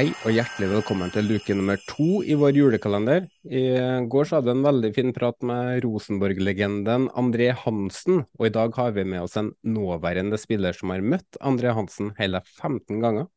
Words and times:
Hei 0.00 0.14
og 0.24 0.32
hjertelig 0.32 0.70
velkommen 0.70 1.10
til 1.12 1.26
luke 1.28 1.52
nummer 1.52 1.76
to 1.84 2.22
i 2.24 2.32
vår 2.40 2.56
julekalender. 2.56 3.26
I 3.44 3.64
går 4.08 4.28
så 4.30 4.38
hadde 4.38 4.48
vi 4.48 4.54
en 4.54 4.64
veldig 4.64 4.90
fin 4.96 5.10
prat 5.12 5.36
med 5.44 5.82
Rosenborg-legenden 5.84 7.10
André 7.20 7.50
Hansen, 7.52 8.22
og 8.38 8.46
i 8.48 8.52
dag 8.54 8.72
har 8.80 8.94
vi 8.96 9.04
med 9.04 9.26
oss 9.26 9.36
en 9.36 9.50
nåværende 9.60 10.40
spiller 10.40 10.72
som 10.78 10.94
har 10.94 11.04
møtt 11.04 11.36
André 11.44 11.74
Hansen 11.76 12.14
hele 12.16 12.40
15 12.46 12.96
ganger. 13.02 13.28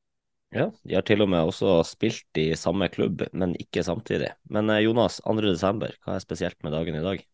Ja, 0.55 0.69
de 0.87 0.95
har 0.95 1.03
til 1.03 1.25
og 1.25 1.33
med 1.33 1.51
også 1.51 1.81
spilt 1.89 2.39
i 2.39 2.53
samme 2.55 2.87
klubb, 2.93 3.25
men 3.35 3.57
ikke 3.59 3.83
samtidig. 3.83 4.31
Men 4.47 4.71
eh, 4.71 4.85
Jonas, 4.85 5.19
2. 5.27 5.35
desember, 5.43 5.91
hva 6.05 6.15
er 6.15 6.23
spesielt 6.23 6.63
med 6.63 6.77
dagen 6.77 6.95
i 6.95 7.03
dag? 7.03 7.27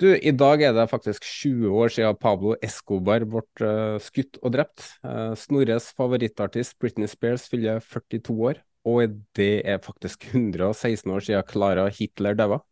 Du, 0.00 0.06
i 0.16 0.32
dag 0.32 0.62
er 0.64 0.72
det 0.72 0.86
faktisk 0.88 1.26
20 1.28 1.74
år 1.76 1.90
siden 1.92 2.16
Pablo 2.16 2.54
Escobar 2.64 3.20
ble 3.28 3.42
eh, 3.68 3.98
skutt 4.00 4.38
og 4.40 4.54
drept. 4.54 4.86
Uh, 5.04 5.34
Snorres 5.36 5.90
favorittartist 5.98 6.78
Britney 6.80 7.10
Spears 7.10 7.44
fyller 7.52 7.82
42 7.84 8.32
år, 8.48 8.62
og 8.88 9.18
det 9.36 9.60
er 9.68 9.82
faktisk 9.84 10.24
116 10.30 11.04
år 11.12 11.26
siden 11.26 11.44
Clara 11.50 11.84
Hitler 11.92 12.38
døde. 12.38 12.62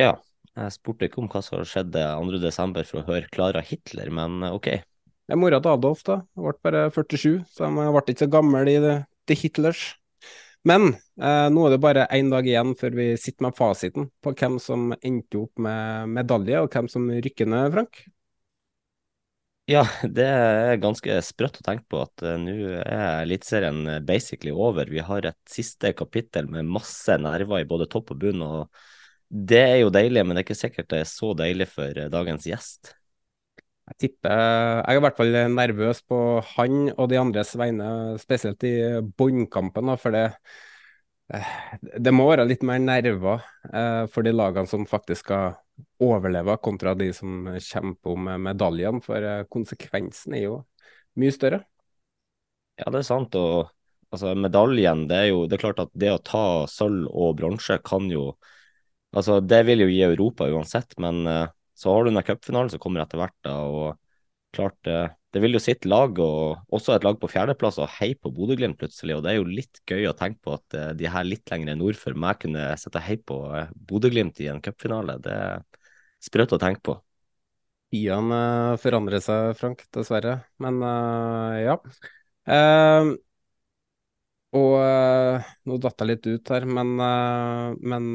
Ja, 0.00 0.14
jeg 0.56 0.72
spurte 0.78 1.10
ikke 1.10 1.20
om 1.20 1.28
hva 1.28 1.44
som 1.44 1.68
skjedde 1.68 2.06
2. 2.16 2.40
desember 2.40 2.88
for 2.88 3.02
å 3.02 3.06
høre 3.10 3.28
Clara 3.28 3.60
Hitler, 3.60 4.08
men 4.08 4.40
eh, 4.48 4.56
ok. 4.56 4.70
Det 5.28 5.36
er 5.36 5.42
mora 5.44 5.60
til 5.60 5.76
Adolf, 5.76 6.00
da. 6.08 6.22
Hun 6.32 6.48
ble 6.48 6.56
bare 6.64 6.86
47, 6.96 7.44
så 7.44 7.68
de 7.68 7.90
ble 7.92 8.06
ikke 8.06 8.22
så 8.24 8.32
gammel 8.38 8.72
i 8.72 8.80
det, 8.80 8.98
det 9.28 9.36
Hitlers. 9.42 9.90
Men 10.66 10.90
eh, 10.90 11.48
nå 11.54 11.64
er 11.66 11.74
det 11.74 11.80
bare 11.82 12.06
én 12.14 12.30
dag 12.32 12.46
igjen 12.46 12.74
før 12.78 12.96
vi 12.98 13.08
sitter 13.20 13.46
med 13.46 13.56
fasiten 13.56 14.08
på 14.24 14.34
hvem 14.34 14.58
som 14.62 14.90
endte 14.98 15.42
opp 15.44 15.60
med 15.62 16.14
medalje, 16.18 16.62
og 16.62 16.72
hvem 16.74 16.88
som 16.90 17.06
rykker 17.10 17.50
ned, 17.50 17.70
Frank. 17.76 18.00
Ja, 19.68 19.82
det 20.00 20.24
er 20.24 20.78
ganske 20.80 21.18
sprøtt 21.26 21.58
å 21.60 21.64
tenke 21.66 21.84
på 21.92 22.00
at 22.00 22.22
uh, 22.24 22.38
nå 22.40 22.54
er 22.80 23.20
Eliteserien 23.26 23.82
eh, 23.84 23.98
basically 24.00 24.54
over. 24.54 24.88
Vi 24.88 25.02
har 25.04 25.28
et 25.28 25.38
siste 25.50 25.92
kapittel 25.96 26.48
med 26.48 26.64
masse 26.64 27.18
nerver 27.20 27.60
i 27.60 27.68
både 27.68 27.88
topp 27.92 28.14
og 28.14 28.22
bunn, 28.22 28.40
og 28.46 28.80
det 29.28 29.60
er 29.60 29.76
jo 29.82 29.92
deilig, 29.92 30.24
men 30.24 30.32
det 30.34 30.40
er 30.40 30.48
ikke 30.48 30.62
sikkert 30.62 30.88
det 30.94 31.02
er 31.02 31.10
så 31.10 31.34
deilig 31.36 31.68
for 31.74 32.00
uh, 32.00 32.08
dagens 32.14 32.48
gjest. 32.48 32.94
Jeg 33.88 33.98
tipper 34.02 34.32
Jeg 34.34 34.94
er 34.94 34.98
i 34.98 35.02
hvert 35.04 35.18
fall 35.18 35.36
nervøs 35.54 36.02
på 36.08 36.18
han 36.54 36.90
og 36.94 37.06
de 37.10 37.20
andres 37.20 37.54
vegne, 37.58 37.90
spesielt 38.20 38.64
i 38.68 38.74
bunnkampen, 39.18 39.94
for 40.00 40.14
det 40.14 40.26
eh, 41.32 41.54
det 41.96 42.12
må 42.12 42.28
være 42.30 42.46
litt 42.48 42.64
mer 42.66 42.82
nerver 42.82 43.42
eh, 43.72 44.04
for 44.12 44.26
de 44.26 44.34
lagene 44.34 44.68
som 44.68 44.86
faktisk 44.88 45.26
skal 45.26 45.56
overleve, 46.02 46.58
kontra 46.64 46.94
de 46.98 47.10
som 47.16 47.48
kjemper 47.54 48.14
om 48.14 48.30
medaljene. 48.44 49.02
For 49.04 49.24
eh, 49.24 49.46
konsekvensen 49.52 50.36
er 50.36 50.46
jo 50.46 50.60
mye 51.18 51.34
større. 51.34 51.62
Ja, 52.78 52.90
det 52.92 53.02
er 53.02 53.08
sant. 53.08 53.34
Og 53.38 53.70
altså, 54.12 54.34
medaljen, 54.38 55.06
det 55.10 55.22
er 55.22 55.30
jo 55.32 55.46
det 55.48 55.58
er 55.58 55.64
klart 55.66 55.82
at 55.84 55.92
det 55.98 56.12
å 56.14 56.22
ta 56.22 56.44
sølv 56.70 57.08
og 57.08 57.36
bronse 57.40 57.80
kan 57.86 58.10
jo 58.12 58.32
Altså, 59.16 59.38
det 59.40 59.62
vil 59.64 59.80
jo 59.80 59.86
gi 59.88 60.02
Europa 60.04 60.44
uansett, 60.52 60.90
men 61.00 61.22
eh, 61.24 61.46
så 61.78 61.94
har 61.94 62.04
du 62.04 62.10
den 62.10 62.26
cupfinalen 62.26 62.72
som 62.72 62.82
kommer 62.82 63.04
etter 63.04 63.20
hvert, 63.22 63.36
da, 63.46 63.54
og 63.62 64.56
klart 64.56 64.78
det 64.86 65.00
det 65.34 65.42
vil 65.44 65.58
jo 65.58 65.60
sitt 65.60 65.84
lag, 65.84 66.16
og 66.24 66.72
også 66.72 66.94
et 66.94 67.04
lag 67.04 67.18
på 67.20 67.28
fjerdeplass, 67.28 67.76
og 67.82 67.90
hei 67.98 68.14
på 68.16 68.30
Bodø-Glimt 68.32 68.78
plutselig. 68.80 69.18
Og 69.18 69.24
det 69.24 69.34
er 69.34 69.36
jo 69.36 69.48
litt 69.48 69.82
gøy 69.88 70.06
å 70.08 70.14
tenke 70.16 70.40
på 70.46 70.54
at 70.56 70.76
eh, 70.78 70.92
de 70.96 71.10
her 71.12 71.26
litt 71.28 71.52
lenger 71.52 71.76
nord 71.76 71.98
for 72.00 72.16
meg 72.16 72.40
kunne 72.44 72.70
sette 72.80 73.02
hei 73.04 73.18
på 73.20 73.42
eh, 73.58 73.68
Bodø-Glimt 73.90 74.40
i 74.40 74.48
en 74.48 74.62
cupfinale. 74.64 75.18
Det 75.24 75.34
er 75.34 75.84
sprøtt 76.24 76.56
å 76.56 76.60
tenke 76.62 76.80
på. 76.88 76.96
Tidene 77.92 78.40
forandrer 78.80 79.20
seg, 79.24 79.52
Frank, 79.60 79.84
dessverre. 79.96 80.38
Men 80.64 80.80
ja. 81.56 81.76
Uh, 82.48 83.14
og 84.56 85.44
nå 85.68 85.76
datt 85.82 86.00
jeg 86.00 86.08
litt 86.08 86.26
ut 86.28 86.50
her, 86.54 86.64
men, 86.64 86.94
men 86.96 88.06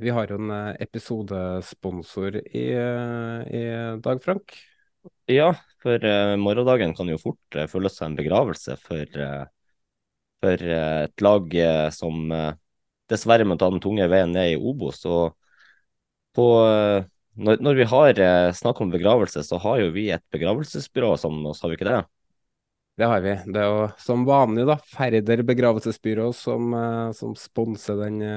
vi 0.00 0.12
har 0.14 0.30
jo 0.32 0.38
en 0.40 0.52
episodesponsor 0.80 2.38
i, 2.40 2.64
i 2.72 3.64
dag, 4.00 4.22
Frank. 4.24 4.56
Ja, 5.28 5.50
for 5.82 6.00
morgendagen 6.40 6.94
kan 6.96 7.10
jo 7.12 7.20
fort 7.20 7.58
føles 7.68 7.98
som 7.98 8.10
en 8.10 8.18
begravelse 8.18 8.78
for, 8.80 9.20
for 10.40 10.66
et 10.78 11.26
lag 11.28 11.58
som 11.94 12.32
dessverre 13.12 13.46
må 13.46 13.58
ta 13.60 13.68
den 13.70 13.82
tunge 13.84 14.08
veien 14.10 14.32
ned 14.34 14.54
i 14.54 14.58
Obos. 14.58 15.04
Og 15.04 15.36
på, 16.36 16.48
når, 17.36 17.62
når, 17.62 17.80
vi 17.80 17.88
har 17.92 18.24
snakk 18.56 18.80
om 18.80 18.92
begravelse, 18.92 19.44
så 19.46 19.60
har 19.62 19.84
jo 19.84 19.94
vi 19.94 20.08
et 20.14 20.24
begravelsesbyrå 20.34 21.16
sammen 21.20 21.44
med 21.44 21.52
oss, 21.52 21.62
har 21.64 21.72
vi 21.72 21.78
ikke 21.78 21.92
det? 21.92 22.02
Det 22.96 23.04
har 23.04 23.20
vi. 23.20 23.32
Det 23.52 23.60
er 23.60 23.66
jo 23.68 23.80
som 24.00 24.22
vanlig 24.24 24.62
da, 24.70 24.78
Færder 24.88 25.42
begravelsesbyrå 25.44 26.30
som, 26.32 26.72
som 27.12 27.34
sponser 27.36 27.98
denne 28.00 28.30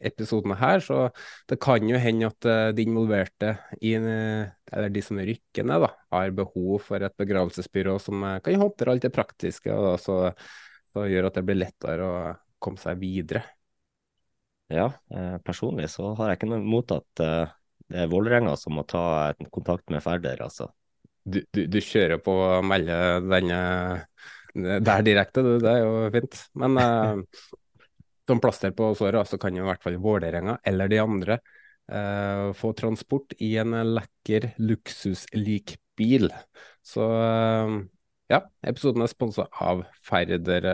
episoden 0.00 0.54
her. 0.56 0.80
Så 0.80 1.02
det 1.50 1.58
kan 1.60 1.84
jo 1.84 2.00
hende 2.00 2.30
at 2.30 2.48
de 2.72 2.86
involverte 2.86 3.50
i, 3.76 3.92
eller 3.98 4.94
de 4.94 5.02
som 5.04 5.20
rykker 5.20 5.68
ned, 5.68 5.84
da, 5.84 5.90
har 6.16 6.32
behov 6.38 6.78
for 6.86 7.04
et 7.04 7.12
begravelsesbyrå 7.20 7.98
som 8.00 8.24
kan 8.40 8.56
håndtere 8.62 8.94
alt 8.94 9.04
det 9.04 9.12
praktiske, 9.12 9.76
og 9.76 10.00
så, 10.00 10.16
så 10.96 11.04
gjør 11.12 11.28
at 11.28 11.36
det 11.36 11.44
blir 11.50 11.60
lettere 11.60 12.08
å 12.08 12.16
komme 12.56 12.80
seg 12.80 12.96
videre. 13.04 13.44
Ja, 14.72 14.88
personlig 15.44 15.92
så 15.92 16.14
har 16.16 16.32
jeg 16.32 16.40
ikke 16.40 16.50
noe 16.54 16.64
imot 16.64 16.96
at 16.96 17.06
det 17.20 18.00
er 18.00 18.08
Vålerenga 18.10 18.56
som 18.56 18.80
må 18.80 18.88
ta 18.88 19.04
kontakt 19.52 19.92
med 19.92 20.00
Færder, 20.02 20.40
altså 20.48 20.72
du, 21.26 21.40
du, 21.52 21.64
du, 21.66 21.78
kjører 21.82 22.20
på 22.22 22.32
å 22.32 22.62
melde 22.64 22.96
denne 23.26 23.60
der 24.56 25.02
direkte, 25.04 25.42
du. 25.44 25.56
Det 25.60 25.72
er 25.72 25.82
jo 25.84 26.10
fint. 26.14 26.38
Men 26.60 26.78
eh, 26.80 27.48
som 28.28 28.40
plaster 28.42 28.72
på 28.76 28.92
såret, 28.98 29.28
så 29.28 29.38
kan 29.40 29.56
jo 29.56 29.64
i 29.64 29.68
hvert 29.68 29.82
fall 29.84 29.98
Vålerenga 30.02 30.58
eller 30.66 30.92
de 30.92 31.02
andre 31.02 31.40
eh, 31.90 32.46
få 32.56 32.72
transport 32.78 33.36
i 33.42 33.56
en 33.60 33.76
lekker 33.96 34.52
luksuslik 34.62 35.76
bil. 35.98 36.30
Så 36.86 37.04
eh, 37.04 37.74
ja, 38.32 38.40
episoden 38.66 39.04
er 39.04 39.12
sponsa 39.12 39.46
av 39.62 39.84
Færder 40.02 40.64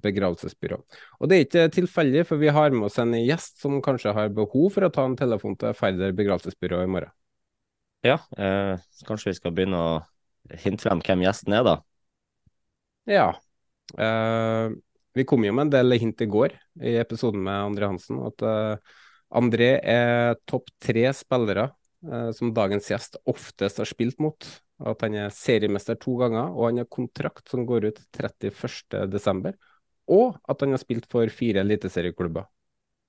begravelsesbyrå. 0.00 0.78
Og 1.20 1.28
det 1.28 1.36
er 1.36 1.48
ikke 1.48 1.66
tilfeldig, 1.80 2.22
for 2.28 2.40
vi 2.40 2.52
har 2.54 2.72
med 2.72 2.88
oss 2.88 2.96
en 3.02 3.12
gjest 3.18 3.60
som 3.60 3.82
kanskje 3.84 4.14
har 4.16 4.32
behov 4.32 4.70
for 4.76 4.86
å 4.86 4.92
ta 4.94 5.04
en 5.08 5.18
telefon 5.18 5.58
til 5.60 5.76
Færder 5.76 6.14
begravelsesbyrå 6.16 6.80
i 6.86 6.94
morgen. 6.94 7.12
Ja, 8.02 8.18
eh, 8.36 8.78
kanskje 9.06 9.30
vi 9.30 9.38
skal 9.38 9.52
begynne 9.54 9.78
å 9.78 9.92
hinte 10.62 10.82
frem 10.82 11.02
hvem 11.06 11.22
gjesten 11.22 11.54
er, 11.54 11.66
da? 11.66 11.76
Ja. 13.06 13.28
Eh, 13.98 14.74
vi 15.14 15.24
kom 15.28 15.44
jo 15.44 15.52
med 15.54 15.68
en 15.68 15.72
del 15.74 15.98
hint 16.00 16.22
i 16.24 16.28
går 16.30 16.54
i 16.82 16.96
episoden 16.98 17.44
med 17.46 17.68
André 17.68 17.90
Hansen. 17.92 18.18
At 18.26 18.42
eh, 18.42 18.96
André 19.38 19.70
er 19.78 20.34
topp 20.50 20.72
tre 20.82 21.04
spillere 21.14 21.68
eh, 22.08 22.30
som 22.36 22.52
dagens 22.56 22.90
gjest 22.90 23.20
oftest 23.28 23.78
har 23.82 23.90
spilt 23.90 24.18
mot. 24.22 24.48
At 24.82 25.04
han 25.06 25.14
er 25.14 25.34
seriemester 25.34 25.94
to 26.00 26.16
ganger, 26.18 26.50
og 26.50 26.70
han 26.70 26.82
har 26.82 26.90
kontrakt 26.90 27.52
som 27.52 27.62
går 27.68 27.92
ut 27.92 28.02
31.12. 28.18 29.52
Og 30.10 30.40
at 30.50 30.64
han 30.64 30.74
har 30.74 30.82
spilt 30.82 31.06
for 31.12 31.30
fire 31.30 31.62
eliteserieklubber. 31.62 32.48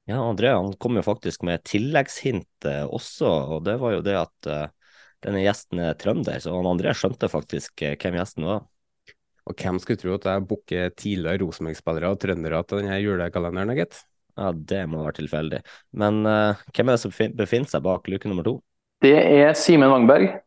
Ja, 0.05 0.19
André 0.19 0.51
han 0.51 0.73
kom 0.77 0.99
jo 0.99 1.05
faktisk 1.05 1.45
med 1.47 1.63
tilleggshint 1.65 2.67
eh, 2.67 2.83
også, 2.83 3.29
og 3.55 3.65
det 3.65 3.77
var 3.81 3.95
jo 3.95 4.03
det 4.03 4.17
at 4.19 4.49
uh, 4.51 4.82
denne 5.23 5.43
gjesten 5.43 5.81
er 5.83 5.97
trønder. 5.99 6.39
Så 6.43 6.53
han 6.53 6.69
André 6.69 6.93
skjønte 6.97 7.31
faktisk 7.31 7.85
uh, 7.85 7.95
hvem 7.95 8.19
gjesten 8.19 8.47
var. 8.49 8.65
Og 9.43 9.59
hvem 9.59 9.79
skulle 9.83 9.99
tro 9.99 10.15
at 10.15 10.27
jeg 10.29 10.47
booker 10.47 10.93
tidligere 10.95 11.41
Rosenborg-spillere 11.43 12.13
og 12.13 12.21
trøndere 12.21 12.61
til 12.67 12.83
denne 12.83 12.99
julekalenderen, 13.03 13.75
gitt? 13.75 14.03
Ja, 14.39 14.53
det 14.55 14.83
må 14.89 15.03
være 15.03 15.19
tilfeldig. 15.19 15.59
Men 15.99 16.23
uh, 16.27 16.61
hvem 16.73 16.89
er 16.89 16.97
det 16.97 17.03
som 17.03 17.35
befinner 17.37 17.69
seg 17.69 17.83
bak 17.85 18.07
luke 18.11 18.29
nummer 18.29 18.47
to? 18.47 18.57
Det 19.03 19.17
er 19.19 19.51
Simen 19.59 19.91
Wangberg. 19.91 20.42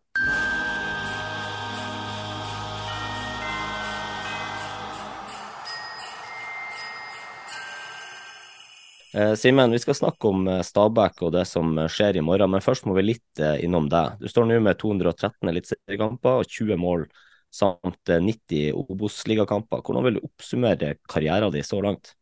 Simen, 9.16 9.72
vi 9.72 9.78
skal 9.80 9.96
snakke 9.96 10.28
om 10.28 10.42
eh, 10.50 10.58
Stabæk 10.66 11.22
og 11.24 11.30
det 11.32 11.46
som 11.48 11.70
eh, 11.80 11.88
skjer 11.88 12.18
i 12.20 12.24
morgen, 12.24 12.50
men 12.52 12.64
først 12.64 12.84
må 12.84 12.92
vi 12.98 13.06
litt 13.06 13.40
innom 13.64 13.86
deg. 13.88 14.18
Du 14.20 14.28
står 14.28 14.44
nå 14.50 14.58
med 14.60 14.76
213 14.76 15.48
eliteseriekamper 15.52 16.42
og 16.42 16.50
20 16.52 16.76
mål 16.82 17.06
samt 17.48 18.12
90 18.12 18.76
Obos-ligakamper. 18.76 19.80
Hvordan 19.80 20.04
vil 20.04 20.18
du 20.18 20.26
oppsummere 20.26 20.98
karrieren 21.08 21.54
din 21.54 21.64
så 21.64 21.80
langt? 21.80 22.12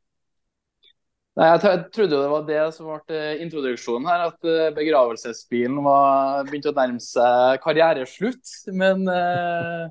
Nei, 1.35 1.49
jeg, 1.49 1.65
jeg, 1.67 1.83
trodde 1.97 2.21
det 2.21 2.31
var 2.31 2.47
det 2.47 2.61
som 2.77 2.93
ble 2.93 3.25
introduksjonen 3.43 4.07
her, 4.07 4.29
at 4.29 4.77
begravelsesbilen 4.77 5.81
var 5.83 6.47
begynte 6.47 6.71
å 6.71 6.77
nærme 6.77 7.03
seg 7.03 7.59
karriereslutt. 7.65 8.55
Men 8.71 9.03
eh, 9.11 9.91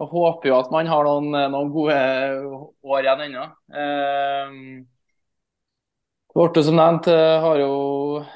jeg 0.00 0.10
håper 0.16 0.54
jo 0.54 0.56
at 0.56 0.72
man 0.72 0.88
har 0.88 1.04
noen, 1.04 1.36
noen 1.52 1.76
gode 1.76 2.00
år 2.80 3.04
igjen 3.04 3.26
ennå. 3.28 3.46
Eh, 3.76 4.58
Borte 6.34 6.64
som 6.66 6.74
nevnt 6.74 7.06
eh, 7.06 7.40
har 7.44 7.60
jo, 7.62 7.74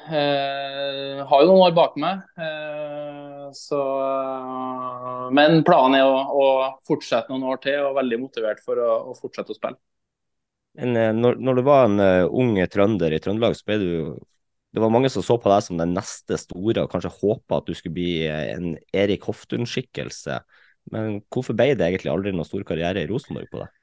eh, 0.07 1.19
har 1.27 1.41
jo 1.43 1.47
noen 1.49 1.65
år 1.65 1.73
bak 1.75 1.97
meg. 1.99 2.21
Eh, 2.39 3.49
så, 3.51 3.79
eh, 4.05 5.25
men 5.35 5.59
planen 5.67 5.97
er 5.99 6.07
å, 6.07 6.21
å, 6.31 6.45
fortsette 6.87 7.33
noen 7.33 7.49
år 7.51 7.59
til, 7.65 7.81
og 7.89 7.97
veldig 7.97 8.21
motivert 8.21 8.61
for 8.63 8.79
å, 8.79 8.93
å 9.11 9.15
fortsette 9.19 9.51
å 9.51 9.57
spille. 9.57 9.75
Men, 10.79 10.95
eh, 10.95 11.11
når, 11.17 11.41
når, 11.43 11.59
du 11.59 11.65
var 11.67 11.89
en 11.89 11.99
uh, 11.99 12.37
ung 12.39 12.53
trønder 12.71 13.17
i 13.17 13.19
Trøndelag, 13.19 13.57
så 13.57 13.67
ble 13.67 13.79
du 13.81 13.91
Det 14.69 14.83
var 14.83 14.91
mange 14.93 15.09
som 15.09 15.23
så 15.25 15.35
på 15.41 15.49
deg 15.49 15.63
som 15.65 15.79
den 15.81 15.95
neste 15.97 16.37
store, 16.37 16.85
og 16.85 16.91
kanskje 16.93 17.09
håpa 17.09 17.57
at 17.57 17.67
du 17.67 17.73
skulle 17.73 17.97
bli 17.97 18.11
en 18.29 18.75
Erik 18.93 19.25
Hoftun-skikkelse. 19.25 20.39
Men 20.93 21.23
hvorfor 21.33 21.57
ble 21.57 21.73
det 21.73 21.87
egentlig 21.87 22.13
aldri 22.13 22.31
noen 22.31 22.47
stor 22.47 22.63
karriere 22.69 23.01
i 23.01 23.09
Rosenborg 23.09 23.49
på 23.49 23.63
deg? 23.63 23.78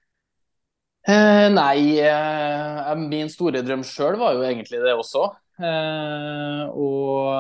Eh, 1.07 1.49
nei, 1.55 2.01
eh, 2.03 2.95
min 2.99 3.29
store 3.31 3.61
drøm 3.63 3.85
sjøl 3.87 4.17
var 4.19 4.35
jo 4.35 4.43
egentlig 4.43 4.81
det 4.83 4.95
også. 4.99 5.29
Eh, 5.63 6.63
og 6.75 7.31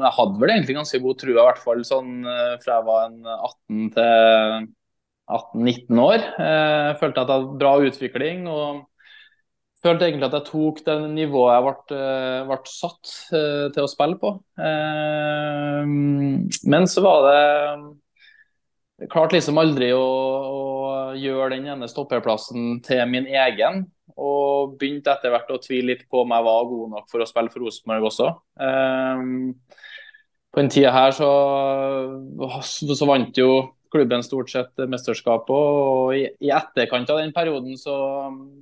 jeg 0.00 0.12
hadde 0.16 0.40
vel 0.40 0.52
egentlig 0.54 0.76
ganske 0.78 1.00
god 1.04 1.18
trua, 1.20 1.34
i 1.34 1.44
hvert 1.50 1.60
fall 1.60 1.84
sånn 1.84 2.24
eh, 2.24 2.54
fra 2.64 2.78
jeg 2.78 2.86
var 2.88 3.04
en 3.10 3.18
18 3.28 3.90
til 3.98 4.64
18-19 5.36 6.00
år. 6.06 6.24
Eh, 6.46 6.88
følte 7.02 7.20
at 7.20 7.28
jeg 7.28 7.36
hadde 7.36 7.60
bra 7.60 7.74
utvikling. 7.90 8.48
og 8.48 8.82
følte 9.84 10.06
egentlig 10.08 10.30
at 10.30 10.38
jeg 10.38 10.48
tok 10.48 10.78
det 10.86 10.96
nivået 11.12 11.52
jeg 11.52 11.64
ble, 11.66 11.98
eh, 11.98 12.46
ble 12.48 12.56
satt 12.72 13.12
til 13.76 13.82
å 13.84 13.90
spille 13.92 14.16
på. 14.16 14.32
men 16.72 16.88
så 16.88 17.04
var 17.04 17.18
det 17.28 17.42
klart 19.10 19.34
liksom 19.34 19.58
aldri 19.60 19.90
å, 19.94 20.04
å 20.04 20.64
gjøre 21.18 21.54
den 21.56 21.68
ene 21.74 21.90
stopperplassen 21.90 22.78
til 22.84 23.02
min 23.10 23.26
egen. 23.30 23.84
Og 24.14 24.76
begynte 24.78 25.14
etter 25.14 25.32
hvert 25.34 25.50
å 25.50 25.60
tvile 25.62 25.94
litt 25.94 26.04
på 26.10 26.22
om 26.22 26.34
jeg 26.34 26.46
var 26.46 26.68
god 26.70 26.92
nok 26.92 27.08
for 27.10 27.24
å 27.24 27.28
spille 27.28 27.50
for 27.50 27.64
Rosenborg 27.64 28.10
også. 28.10 28.28
Um, 28.60 29.56
på 30.54 30.62
den 30.62 30.70
tida 30.70 30.92
her 30.94 31.14
så, 31.16 31.30
så, 32.62 33.06
vant 33.10 33.34
jo 33.34 33.48
klubben 33.90 34.22
stort 34.22 34.52
sett 34.52 34.84
mesterskapet. 34.90 35.50
Og 35.50 36.14
i, 36.14 36.28
i, 36.46 36.52
etterkant 36.54 37.10
av 37.10 37.18
den 37.22 37.34
perioden 37.34 37.74
så, 37.80 37.96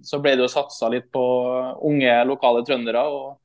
så 0.04 0.22
ble 0.24 0.38
det 0.38 0.46
jo 0.46 0.54
satsa 0.54 0.88
litt 0.92 1.10
på 1.12 1.24
unge 1.84 2.16
lokale 2.28 2.64
trøndere. 2.64 3.04
og 3.04 3.41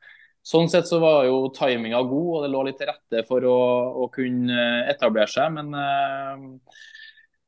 Sånn 0.48 0.70
sett 0.72 0.88
så 0.88 1.02
var 1.04 1.26
jo 1.28 1.48
timinga 1.56 2.00
god, 2.08 2.28
og 2.38 2.44
det 2.46 2.52
lå 2.54 2.62
litt 2.68 2.78
til 2.80 2.88
rette 2.88 3.24
for 3.28 3.44
å, 3.44 3.58
å 4.06 4.08
kunne 4.14 4.68
etablere 4.88 5.28
seg. 5.28 5.52
Men 5.58 5.74
eh, 5.76 6.86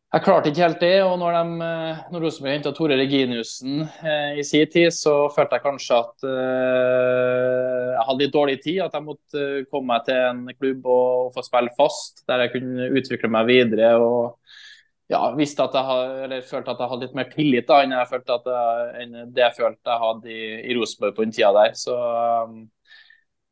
jeg 0.10 0.24
klarte 0.26 0.50
ikke 0.50 0.64
helt 0.66 0.82
det. 0.82 0.96
og 1.06 1.20
Når, 1.22 1.36
de, 1.38 1.68
eh, 1.70 2.00
når 2.12 2.26
Rosenborg 2.26 2.56
henta 2.58 2.74
Tore 2.76 2.98
Reginiussen 3.00 3.84
eh, 3.86 4.40
i 4.42 4.44
sin 4.44 4.66
tid, 4.74 4.90
så 4.96 5.14
følte 5.32 5.60
jeg 5.60 5.64
kanskje 5.68 6.00
at 6.02 6.26
eh, 6.28 7.84
jeg 7.94 8.08
hadde 8.08 8.24
litt 8.24 8.34
dårlig 8.34 8.58
tid. 8.66 8.80
At 8.84 8.98
jeg 8.98 9.06
måtte 9.06 9.44
eh, 9.46 9.68
komme 9.70 9.94
meg 9.94 10.08
til 10.10 10.20
en 10.32 10.42
klubb 10.58 10.90
og, 10.90 11.06
og, 11.28 11.30
få 11.38 11.46
spille 11.46 11.76
fast, 11.78 12.26
der 12.28 12.44
jeg 12.44 12.56
kunne 12.58 12.90
utvikle 13.00 13.30
meg 13.32 13.48
videre. 13.48 13.94
og 14.02 14.58
ja, 15.10 15.22
visste 15.38 15.64
at 15.66 15.78
jeg 15.78 16.26
eller 16.26 16.44
følte 16.46 16.74
at 16.74 16.82
jeg 16.84 16.92
hadde 16.92 17.06
litt 17.08 17.16
mer 17.18 17.30
tillit 17.32 17.70
da, 17.70 17.80
enn, 17.82 17.96
jeg 17.96 18.10
følte 18.12 18.36
at 18.36 18.50
jeg, 18.54 18.90
enn 19.04 19.32
det 19.34 19.42
jeg 19.42 19.56
følte 19.56 19.94
jeg 19.94 20.04
hadde 20.04 20.36
i, 20.36 20.44
i 20.68 20.76
Rosenborg 20.78 21.16
på 21.16 21.26
den 21.26 21.34
tida 21.38 21.54
der. 21.56 21.78
Så 21.80 21.96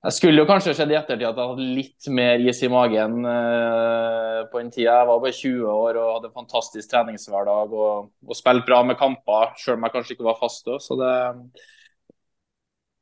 jeg 0.08 0.16
skulle 0.16 0.40
jo 0.40 0.48
kanskje 0.48 0.72
sett 0.78 0.92
i 0.94 0.96
ettertid 0.96 1.26
at 1.28 1.36
jeg 1.36 1.50
hadde 1.52 1.64
litt 1.76 2.06
mer 2.16 2.40
is 2.48 2.62
i 2.64 2.70
magen 2.72 3.26
uh, 3.28 4.46
på 4.48 4.62
den 4.62 4.70
tida. 4.72 5.02
Jeg 5.02 5.08
var 5.10 5.24
bare 5.24 5.36
20 5.36 5.72
år 5.72 5.98
og 6.00 6.12
hadde 6.14 6.30
en 6.30 6.38
fantastisk 6.38 6.92
treningshverdag 6.94 7.74
og, 7.76 8.06
og 8.24 8.38
spilte 8.38 8.64
bra 8.70 8.78
med 8.88 8.96
kamper, 9.00 9.52
selv 9.60 9.76
om 9.76 9.84
jeg 9.84 9.96
kanskje 9.98 10.14
ikke 10.16 10.28
var 10.30 10.38
fast. 10.40 10.70
Så 10.86 10.96
det, 11.02 11.16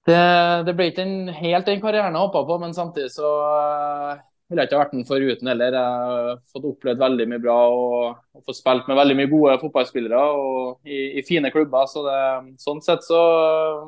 det, 0.10 0.22
det, 0.66 0.74
ble 0.74 0.88
ikke 0.90 1.06
en, 1.06 1.30
helt 1.30 1.70
den 1.70 1.84
karrieren 1.84 2.18
jeg 2.18 2.26
håpa 2.26 2.42
på, 2.48 2.58
men 2.64 2.74
samtidig 2.74 3.12
så 3.14 3.34
uh, 3.44 4.24
ville 4.50 4.66
jeg 4.66 4.72
ikke 4.72 4.80
vært 4.82 4.96
den 4.96 5.06
foruten 5.06 5.52
heller. 5.52 5.78
Jeg 5.78 6.08
har 6.08 6.40
fått 6.56 6.66
opplevd 6.72 7.04
veldig 7.04 7.28
mye 7.36 7.44
bra 7.44 7.58
og, 7.76 8.24
og 8.34 8.48
fått 8.50 8.58
spilt 8.64 8.90
med 8.90 8.98
veldig 8.98 9.20
mye 9.20 9.32
gode 9.36 9.60
fotballspillere 9.62 10.24
og 10.40 10.90
i, 10.90 11.04
i 11.22 11.26
fine 11.30 11.54
klubber. 11.54 11.86
Så 11.92 12.02
det, 12.10 12.18
sånn 12.66 12.82
sett 12.82 13.06
så 13.06 13.22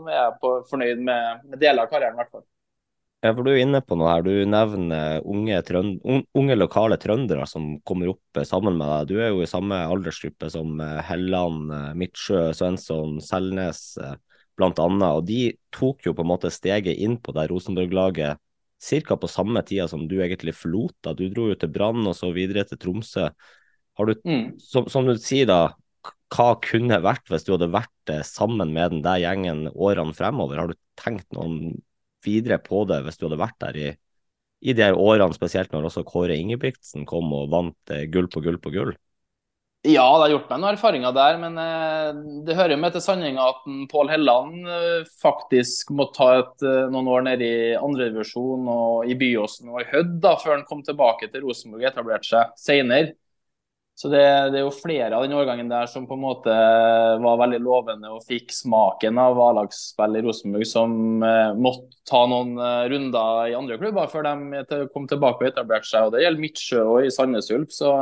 er 0.05 0.19
jeg 0.19 0.37
på, 0.45 0.53
fornøyd 0.69 1.01
med, 1.09 1.41
med 1.49 1.65
deler 1.65 1.87
av 1.87 1.89
karrieren 1.89 2.13
i 2.13 2.21
hvert 2.21 2.35
fall. 2.35 2.45
Ja, 3.25 3.31
for 3.33 3.47
Du 3.47 3.49
er 3.49 3.63
inne 3.63 3.79
på 3.81 3.97
noe 3.97 4.11
her. 4.11 4.21
Du 4.21 4.33
nevner 4.45 5.23
unge, 5.25 5.57
trønd, 5.65 6.03
unge 6.37 6.57
lokale 6.57 6.99
trøndere 7.01 7.47
som 7.49 7.79
kommer 7.87 8.11
opp 8.11 8.37
eh, 8.37 8.45
sammen 8.45 8.77
med 8.77 8.91
deg. 8.91 9.07
Du 9.09 9.21
er 9.21 9.31
jo 9.31 9.41
i 9.41 9.49
samme 9.49 9.79
aldersgruppe 9.89 10.51
som 10.53 10.77
eh, 10.83 10.99
Helland, 11.07 11.71
eh, 11.73 11.95
Midtsjø, 11.97 12.51
Svensson, 12.57 13.17
Selnes 13.23 13.97
annet. 13.97 15.07
Og 15.07 15.23
de 15.25 15.39
tok 15.73 16.05
jo 16.05 16.13
på 16.13 16.25
en 16.25 16.29
måte 16.29 16.53
steget 16.53 17.01
inn 17.01 17.17
på 17.17 17.33
det 17.33 17.47
Rosenborg-laget 17.49 18.37
ca. 18.77 19.17
på 19.17 19.31
samme 19.33 19.65
tida 19.65 19.89
som 19.89 20.05
du 20.05 20.19
egentlig 20.21 20.53
forlot. 20.53 20.93
da. 21.01 21.15
Du 21.17 21.25
dro 21.33 21.49
jo 21.49 21.57
til 21.57 21.73
Brann 21.73 22.05
og 22.05 22.13
så 22.15 22.29
videre 22.35 22.67
til 22.69 22.77
Tromsø. 22.77 23.31
Har 23.97 24.05
du, 24.05 24.13
mm. 24.29 24.59
som, 24.61 24.85
som, 24.93 25.09
du 25.09 25.17
sier 25.17 25.49
da, 25.49 25.73
hva 26.29 26.51
kunne 26.61 27.01
vært 27.01 27.33
hvis 27.33 27.49
du 27.49 27.55
hadde 27.55 27.73
vært 27.73 28.17
sammen 28.29 28.77
med 28.77 28.93
den 28.93 29.01
der 29.01 29.25
gjengen 29.25 29.65
årene 29.73 30.13
fremover? 30.13 30.61
Har 30.61 30.69
du 30.69 30.77
tenkt 31.01 31.25
noen 31.33 31.79
videre 32.27 32.59
på 32.61 32.83
det 32.89 33.01
hvis 33.05 33.19
du 33.19 33.27
hadde 33.27 33.41
vært 33.41 33.59
der 33.63 33.81
i, 33.81 33.89
i 34.61 34.75
de 34.77 34.85
her 34.85 34.97
årene, 34.99 35.33
spesielt 35.35 35.73
når 35.73 35.89
også 35.89 36.05
Kåre 36.07 36.37
Ingebrigtsen 36.37 37.07
kom 37.09 37.31
og 37.35 37.51
vant 37.53 37.93
eh, 37.93 38.07
gull 38.11 38.29
på 38.31 38.43
gull 38.45 38.59
på 38.61 38.73
gull? 38.75 38.95
Ja, 39.87 40.03
det 40.17 40.23
har 40.25 40.31
gjort 40.33 40.49
meg 40.51 40.59
noen 40.59 40.75
erfaringer 40.75 41.13
der, 41.15 41.37
men 41.39 41.59
eh, 41.61 42.07
det 42.47 42.57
hører 42.57 42.79
med 42.81 42.95
til 42.95 43.03
sanninga 43.05 43.45
at 43.53 43.67
Pål 43.91 44.11
Helland 44.11 44.67
eh, 44.67 45.05
faktisk 45.21 45.93
måtte 45.95 46.17
ta 46.17 46.31
et, 46.41 46.65
noen 46.91 47.07
år 47.13 47.23
nede 47.29 47.47
i 47.47 47.77
andredivisjon 47.77 48.67
og 48.73 49.07
i 49.07 49.15
Byåsen 49.19 49.71
og 49.71 49.83
i 49.83 49.87
Hødd 49.93 50.17
da, 50.25 50.35
før 50.41 50.57
han 50.57 50.67
kom 50.67 50.83
tilbake 50.83 51.31
til 51.31 51.45
Rosenborg 51.45 51.85
og 51.85 51.89
etablerte 51.93 52.31
seg 52.33 52.59
senere. 52.59 53.15
Så 53.97 54.11
det, 54.13 54.21
det, 54.53 54.59
er 54.59 54.61
jo 54.61 54.73
flere 54.75 55.17
av 55.17 55.23
den 55.25 55.33
årgangen 55.33 55.71
der 55.71 55.87
som 55.89 56.03
på 56.05 56.13
en 56.13 56.21
måte 56.21 56.53
var 57.23 57.39
veldig 57.41 57.57
lovende 57.65 58.11
og 58.13 58.27
fikk 58.27 58.51
smaken 58.53 59.17
av 59.17 59.39
A-lagsspill 59.41 60.19
i 60.19 60.21
Rosenborg, 60.21 60.67
som 60.69 61.23
eh, 61.25 61.55
måtte 61.57 61.97
ta 62.05 62.21
noen 62.29 62.53
eh, 62.61 62.83
runder 62.93 63.49
i 63.49 63.55
andre 63.57 63.79
klubber 63.81 64.11
før 64.11 64.27
de 64.27 64.85
kom 64.93 65.09
tilbake 65.09 65.41
og 65.41 65.49
etablerte 65.49 65.89
seg. 65.89 66.05
og 66.05 66.13
Det 66.13 66.21
gjelder 66.21 66.45
Midtsjø 66.45 66.83
og 66.83 67.07
i 67.07 67.13
Sandnes 67.15 67.49
Ulf. 67.57 67.73
så 67.73 67.95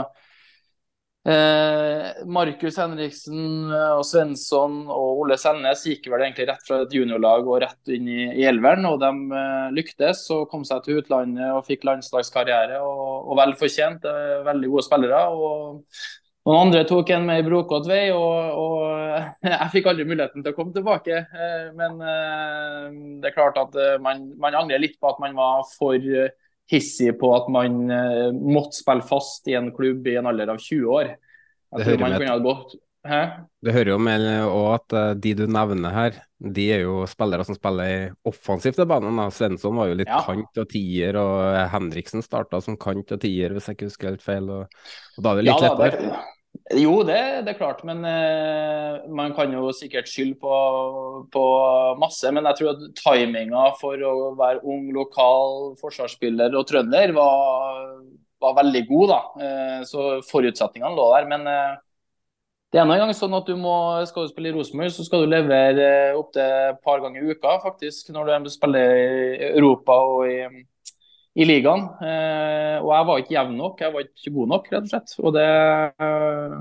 Markus 1.26 2.76
Henriksen 2.78 3.72
eh, 3.74 3.94
og 3.98 4.04
Svensson 4.06 4.84
og 4.94 5.22
Ole 5.24 5.38
Selnes 5.42 5.82
gikk 5.88 6.10
vel 6.12 6.22
egentlig 6.22 6.46
rett 6.52 6.68
fra 6.68 6.84
et 6.84 6.94
juniorlag 6.94 7.48
og 7.50 7.64
rett 7.64 7.94
inn 7.96 8.06
i, 8.12 8.20
i 8.42 8.46
elveren. 8.46 8.86
og 8.86 9.00
De 9.02 9.10
eh, 9.40 9.72
lyktes 9.74 10.22
og 10.36 10.46
kom 10.52 10.66
seg 10.68 10.84
til 10.86 11.02
utlandet 11.02 11.50
og 11.56 11.66
fikk 11.66 11.88
landslagskarriere. 11.90 12.78
Og, 12.86 13.32
og 13.32 13.42
vel 13.42 13.56
fortjent. 13.58 14.06
Eh, 14.06 14.46
veldig 14.46 14.70
gode 14.76 14.86
spillere. 14.86 15.24
og 15.34 15.82
Noen 16.46 16.68
andre 16.68 16.84
tok 16.86 17.10
en 17.10 17.24
med 17.26 17.40
i 17.42 17.46
brokete 17.48 17.90
vei, 17.90 18.04
og, 18.14 18.60
og, 18.62 18.82
jeg 19.50 19.72
fikk 19.74 19.88
aldri 19.90 20.06
muligheten 20.06 20.46
til 20.46 20.54
å 20.54 20.58
komme 20.60 20.76
tilbake. 20.78 21.24
Eh, 21.26 21.68
men 21.74 21.98
eh, 22.06 22.90
det 23.24 23.32
er 23.32 23.38
klart 23.38 23.58
at 23.64 23.74
man, 24.04 24.28
man 24.38 24.62
angrer 24.62 24.84
litt 24.84 25.00
på 25.02 25.10
at 25.10 25.22
man 25.26 25.34
var 25.34 25.66
for 25.74 25.98
hissig 26.72 27.12
på 27.20 27.30
at 27.36 27.52
man 27.54 27.84
uh, 27.92 28.32
måtte 28.34 28.80
spille 28.80 29.06
fast 29.06 29.48
i 29.52 29.58
en 29.58 29.72
klubb 29.76 30.08
i 30.10 30.18
en 30.20 30.30
alder 30.32 30.56
av 30.56 30.62
20 30.62 30.98
år. 30.98 31.14
Jeg 31.76 32.42
gått 32.46 32.76
Hæ? 33.06 33.46
Det 33.62 33.74
hører 33.76 33.92
jo 33.92 33.98
med 34.02 34.24
òg 34.50 34.68
at 34.80 34.94
uh, 34.98 35.12
de 35.22 35.34
du 35.38 35.44
nevner 35.46 35.94
her, 35.94 36.16
de 36.42 36.64
er 36.74 36.86
jo 36.88 37.04
spillere 37.10 37.46
som 37.46 37.58
spiller 37.58 38.16
offensivt 38.26 38.80
i 38.82 38.88
banen. 38.90 39.20
Svensson 39.34 39.78
var 39.78 39.92
jo 39.92 39.98
litt 40.00 40.10
Ja. 40.10 40.24
kant 40.26 40.58
og 40.58 40.70
tier, 40.72 41.18
og 41.22 41.70
Henriksen 41.70 42.26
starta 42.26 42.62
som 42.66 42.78
kant 42.82 43.14
og 43.14 43.22
tier, 43.22 43.54
hvis 43.54 43.70
jeg 43.70 43.78
ikke 43.78 43.92
husker 43.92 44.10
helt 44.10 44.26
feil. 44.26 44.50
Og, 44.50 44.66
og 45.18 45.22
da 45.22 45.32
er 45.32 45.36
det 45.38 45.46
litt 45.46 45.62
Ja, 45.62 45.76
lettere. 45.76 46.24
Jo, 46.76 47.00
det, 47.06 47.20
det 47.46 47.52
er 47.52 47.58
klart, 47.60 47.82
men 47.86 48.00
eh, 48.08 49.06
man 49.14 49.34
kan 49.38 49.52
jo 49.54 49.70
sikkert 49.76 50.10
skylde 50.10 50.38
på, 50.42 50.58
på 51.34 51.46
masse. 52.02 52.32
Men 52.34 52.48
jeg 52.50 52.60
tror 52.60 52.72
at 52.74 52.86
timinga 53.00 53.66
for 53.80 54.02
å 54.02 54.14
være 54.40 54.64
ung, 54.64 54.88
lokal 54.96 55.76
forsvarsspiller 55.82 56.56
og 56.58 56.68
trønder 56.70 57.14
var, 57.18 57.82
var 58.42 58.56
veldig 58.62 58.84
god. 58.90 59.12
da. 59.12 59.20
Eh, 59.48 59.82
så 59.90 60.08
forutsetningene 60.30 60.96
lå 60.98 61.10
der. 61.14 61.28
Men 61.34 61.46
eh, 61.52 61.76
det 62.74 62.82
er 62.82 62.88
nå 62.90 62.96
engang 62.96 63.14
sånn 63.16 63.36
at 63.38 63.48
du 63.48 63.56
må, 63.60 63.76
skal 64.10 64.26
du 64.26 64.34
spille 64.34 64.50
i 64.50 64.56
Rosenborg, 64.56 64.90
så 64.92 65.06
skal 65.08 65.26
du 65.26 65.32
levere 65.32 65.90
eh, 66.10 66.18
opptil 66.18 66.44
et 66.72 66.82
par 66.84 67.04
ganger 67.04 67.22
i 67.22 67.36
uka, 67.36 67.60
faktisk, 67.64 68.10
når 68.16 68.34
du 68.48 68.50
spiller 68.52 68.96
i 68.96 69.52
Europa 69.54 69.96
og 70.10 70.26
i, 70.28 70.66
i 71.36 71.46
ligaen. 71.48 71.84
Eh, 72.00 72.78
og 72.80 72.92
jeg 72.94 73.08
var 73.10 73.22
ikke 73.22 73.36
jevn 73.36 73.58
nok, 73.60 73.82
jeg 73.84 73.94
var 73.94 74.06
ikke 74.06 74.34
god 74.38 74.52
nok, 74.54 74.70
rett 74.72 74.88
og 74.88 74.94
slett. 74.94 75.16
Og 75.20 75.36
det, 75.36 75.50
eh, 76.06 76.56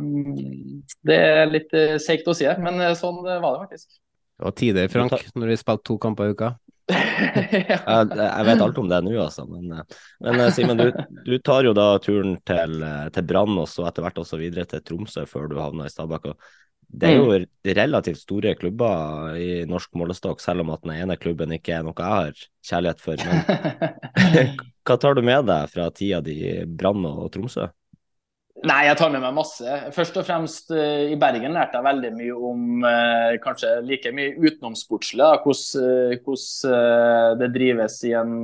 det 1.10 1.20
er 1.28 1.52
litt 1.52 1.76
eh, 1.78 1.94
seigt 2.02 2.28
å 2.30 2.34
si, 2.36 2.48
men 2.62 2.82
eh, 2.82 2.96
sånn 2.98 3.22
var 3.22 3.38
det 3.44 3.62
faktisk. 3.68 3.88
Det 4.34 4.48
var 4.48 4.56
tider, 4.58 4.90
Frank, 4.90 5.14
når 5.38 5.52
vi 5.52 5.58
spilte 5.60 5.86
to 5.86 5.98
kamper 6.02 6.30
i 6.30 6.34
uka. 6.34 6.54
Jeg, 6.94 8.08
jeg 8.18 8.44
vet 8.44 8.60
alt 8.60 8.78
om 8.82 8.88
det 8.90 8.98
nå, 9.06 9.12
altså. 9.22 9.46
Men, 9.48 9.86
men 10.20 10.40
Simen, 10.52 10.76
du, 10.76 10.90
du 11.24 11.36
tar 11.40 11.64
jo 11.64 11.70
da 11.72 11.94
turen 12.02 12.34
til, 12.44 12.74
til 13.14 13.24
Brann 13.24 13.56
og 13.62 13.70
så 13.70 13.86
etter 13.88 14.04
hvert 14.04 14.18
også 14.20 14.36
videre 14.36 14.66
til 14.68 14.82
Tromsø 14.84 15.24
før 15.30 15.46
du 15.48 15.54
havna 15.62 15.86
i 15.88 15.92
Stabæk. 15.92 16.26
og 16.34 16.50
Det 16.88 17.10
er 17.10 17.16
jo 17.18 17.74
relativt 17.76 18.20
store 18.20 18.54
klubber 18.58 19.38
i 19.40 19.64
norsk 19.68 19.94
målestokk, 19.98 20.42
selv 20.42 20.64
om 20.64 20.72
at 20.74 20.82
den 20.84 20.94
ene 20.96 21.16
klubben 21.20 21.54
ikke 21.56 21.78
er 21.78 21.86
noe 21.86 21.96
jeg 21.98 22.10
har 22.12 22.44
kjærlighet 22.70 23.04
for. 23.04 23.24
Men 23.24 24.52
hva 24.86 24.98
tar 25.00 25.16
du 25.16 25.24
med 25.24 25.48
deg 25.50 25.72
fra 25.72 25.88
tida 25.94 26.20
di 26.24 26.38
i 26.50 26.54
Brann 26.66 27.06
og 27.08 27.30
Tromsø? 27.34 27.70
Nei, 28.64 28.84
jeg 28.86 28.96
tar 28.96 29.10
med 29.12 29.20
meg 29.20 29.34
masse. 29.36 29.78
Først 29.92 30.14
og 30.16 30.24
fremst 30.24 30.70
uh, 30.72 31.10
i 31.12 31.16
Bergen 31.20 31.52
lærte 31.52 31.76
jeg 31.76 31.84
veldig 31.84 32.10
mye 32.16 32.36
om 32.48 32.84
uh, 32.86 33.34
kanskje 33.42 33.74
like 33.84 34.12
mye 34.14 34.36
utenomsportslig. 34.38 35.20
da, 35.20 35.40
Hvordan, 35.44 36.22
uh, 36.70 37.34
det 37.42 37.50
drives 37.52 37.98
i 38.08 38.14
en, 38.16 38.38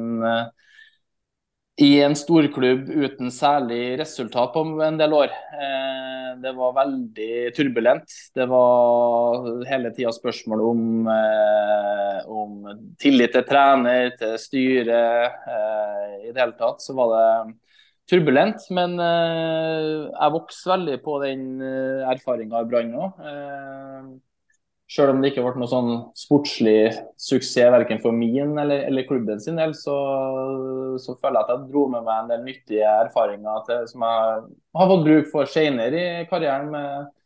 i 1.81 1.91
en 2.05 2.17
storklubb 2.19 2.91
uten 2.91 3.33
særlig 3.33 3.99
resultat 4.01 4.53
på 4.53 4.65
en 4.85 4.99
del 5.01 5.15
år. 5.17 5.33
Eh, 5.33 6.20
det 6.39 6.53
var 6.57 6.77
veldig 6.77 7.33
turbulent. 7.57 8.15
Det 8.35 8.47
var 8.51 9.49
hele 9.69 9.91
tida 9.97 10.13
spørsmål 10.15 10.63
om, 10.69 10.85
eh, 11.09 12.21
om 12.31 12.71
tillit 13.01 13.35
til 13.35 13.45
trener, 13.49 14.11
til 14.19 14.37
styre. 14.39 15.03
Eh, 15.27 16.29
I 16.29 16.33
det 16.33 16.41
hele 16.41 16.57
tatt 16.59 16.81
så 16.85 16.95
var 16.95 17.13
det 17.17 17.55
turbulent, 18.11 18.63
men 18.71 18.99
eh, 19.01 20.09
jeg 20.11 20.37
vokste 20.37 20.73
veldig 20.73 20.99
på 21.05 21.21
den 21.25 21.47
erfaringa 22.15 22.65
i 22.65 22.71
Brann 22.71 22.95
òg. 22.95 23.23
Sjøl 24.91 25.13
om 25.13 25.21
det 25.23 25.31
ikke 25.31 25.45
ble 25.45 25.61
noe 25.63 25.71
sånn 25.71 25.91
sportslig 26.19 26.91
suksess 27.21 27.71
verken 27.71 28.01
for 28.03 28.17
min 28.17 28.57
eller, 28.59 28.89
eller 28.89 29.07
klubben 29.07 29.39
sin 29.43 29.61
del, 29.61 29.71
så, 29.79 29.95
så 30.99 31.15
føler 31.21 31.39
jeg 31.39 31.47
at 31.47 31.53
jeg 31.55 31.69
dro 31.71 31.85
med 31.93 32.03
meg 32.09 32.25
en 32.25 32.33
del 32.33 32.43
nyttige 32.49 32.91
erfaringer 33.05 33.63
til, 33.69 33.85
som 33.93 34.07
jeg 34.09 34.43
har 34.81 34.91
fått 34.91 35.07
bruk 35.07 35.31
for 35.31 35.51
senere 35.51 36.05
i 36.23 36.29
karrieren. 36.31 36.75
med 36.75 37.17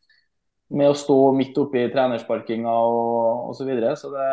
med 0.75 0.91
å 0.91 0.97
stå 0.97 1.17
midt 1.37 1.59
oppi 1.61 1.85
trenersparkinga 1.93 2.73
og 2.73 3.51
osv. 3.53 3.61
Så, 3.61 3.67
videre. 3.69 3.95
så 4.01 4.11
det, 4.15 4.29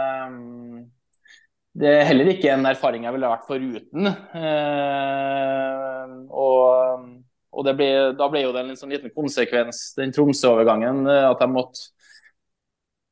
det 1.82 1.92
er 1.92 2.08
heller 2.10 2.32
ikke 2.34 2.54
en 2.54 2.70
erfaring 2.72 3.08
jeg 3.08 3.16
ville 3.16 3.32
vært 3.32 3.50
foruten. 3.50 4.12
Eh, 4.42 6.16
og 6.30 7.10
og 7.52 7.68
ble, 7.76 7.88
da 8.16 8.30
ble 8.32 8.46
jo 8.46 8.54
det 8.56 8.62
en 8.64 8.78
sånn 8.80 8.94
liten 8.94 9.12
konsekvens, 9.12 9.90
den 9.98 10.14
Tromsø-overgangen, 10.16 11.04
at 11.12 11.42
jeg 11.44 11.52
måtte 11.52 11.90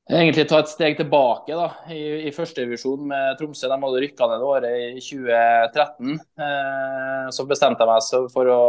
egentlig 0.09 0.45
ta 0.49 0.59
et 0.63 0.71
steg 0.71 0.95
tilbake 0.97 1.53
da, 1.53 1.67
i, 1.93 1.99
i 2.25 2.31
førstedivisjon 2.33 3.03
med 3.11 3.37
Tromsø. 3.37 3.67
De 3.69 3.77
hadde 3.83 4.01
rykka 4.03 4.29
ned 4.31 4.45
året 4.45 4.95
i 4.97 5.03
2013. 5.05 6.15
Eh, 6.17 7.27
så 7.35 7.45
bestemte 7.49 7.85
jeg 7.85 7.91
meg 7.91 8.31
for 8.33 8.49
å 8.49 8.63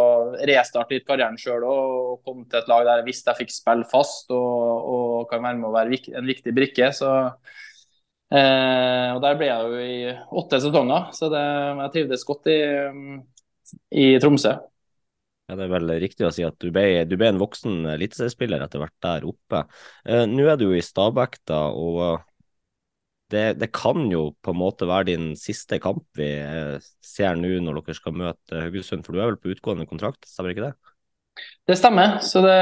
restarte 0.51 0.99
litt 0.99 1.07
karrieren 1.09 1.41
sjøl 1.41 1.65
og 1.65 2.21
komme 2.27 2.45
til 2.45 2.61
et 2.61 2.69
lag 2.69 2.85
der 2.85 3.01
jeg 3.01 3.09
visste 3.09 3.33
jeg 3.33 3.47
fikk 3.47 3.55
spille 3.57 3.89
fast 3.89 4.33
og, 4.37 4.93
og 4.93 5.31
kan 5.31 5.43
være 5.47 5.61
med 5.63 5.71
å 5.71 5.75
være 5.79 6.01
en 6.21 6.29
viktig 6.29 6.55
brikke. 6.57 6.91
Så, 6.97 7.13
eh, 8.37 9.09
og 9.15 9.25
Der 9.25 9.41
ble 9.41 9.49
jeg 9.49 9.71
jo 9.71 9.85
i 9.87 10.17
åtte 10.43 10.61
sesonger, 10.61 11.09
så 11.17 11.33
det, 11.33 11.47
jeg 11.87 11.95
trivdes 11.97 12.27
godt 12.29 12.53
i, 12.53 12.61
i 13.97 14.11
Tromsø. 14.21 14.59
Ja, 15.51 15.57
Det 15.59 15.65
er 15.67 15.73
vel 15.73 15.91
riktig 15.99 16.27
å 16.29 16.31
si 16.31 16.45
at 16.47 16.55
du 16.63 16.69
ble, 16.71 17.03
du 17.11 17.17
ble 17.19 17.33
en 17.33 17.41
voksen 17.41 17.89
eliteseriespiller 17.97 18.63
etter 18.63 18.79
hvert 18.79 18.95
der 19.03 19.25
oppe. 19.27 19.65
Eh, 20.07 20.23
Nå 20.31 20.45
er 20.47 20.61
du 20.61 20.69
jo 20.69 20.77
i 20.79 20.85
Stabæk, 20.85 21.41
da, 21.51 21.65
og 21.75 22.21
det, 23.35 23.59
det, 23.59 23.71
kan 23.75 24.05
jo 24.13 24.29
på 24.43 24.55
en 24.55 24.61
måte 24.61 24.87
være 24.91 25.09
din 25.11 25.33
siste 25.39 25.81
kamp 25.83 26.05
vi 26.19 26.29
eh, 26.39 26.77
ser 27.03 27.35
nå 27.39 27.51
når 27.65 27.81
dere 27.81 27.99
skal 27.99 28.15
møte 28.15 28.63
Haugesund, 28.63 29.03
for 29.07 29.15
du 29.15 29.19
er 29.19 29.33
vel 29.33 29.41
på 29.43 29.51
utgående 29.57 29.89
kontrakt, 29.91 30.23
stemmer 30.31 30.55
ikke 30.55 30.69
det? 30.69 30.75
Det 31.67 31.77
stemmer, 31.79 32.19
så 32.27 32.43
det, 32.45 32.55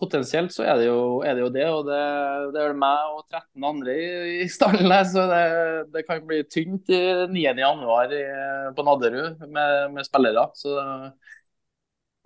potensielt 0.00 0.52
så 0.54 0.64
er 0.68 0.80
det 0.80 0.86
jo, 0.86 1.00
er 1.24 1.34
det, 1.36 1.42
jo 1.42 1.50
det, 1.52 1.66
Og 1.72 1.84
det, 1.88 2.00
det 2.54 2.62
er 2.62 2.76
meg 2.78 3.16
og 3.18 3.24
13 3.26 3.66
andre 3.68 3.96
i, 3.96 4.08
i 4.44 4.48
stallen 4.52 4.92
her, 4.92 5.04
så 5.08 5.26
det, 5.28 5.44
det, 5.92 6.04
kan 6.08 6.24
bli 6.28 6.40
tynt 6.48 6.88
i 6.88 7.00
9.1 7.32 8.72
på 8.76 8.86
Nadderud 8.86 9.44
med, 9.44 9.92
med 9.96 10.08
spillere. 10.08 10.46
så 10.56 10.78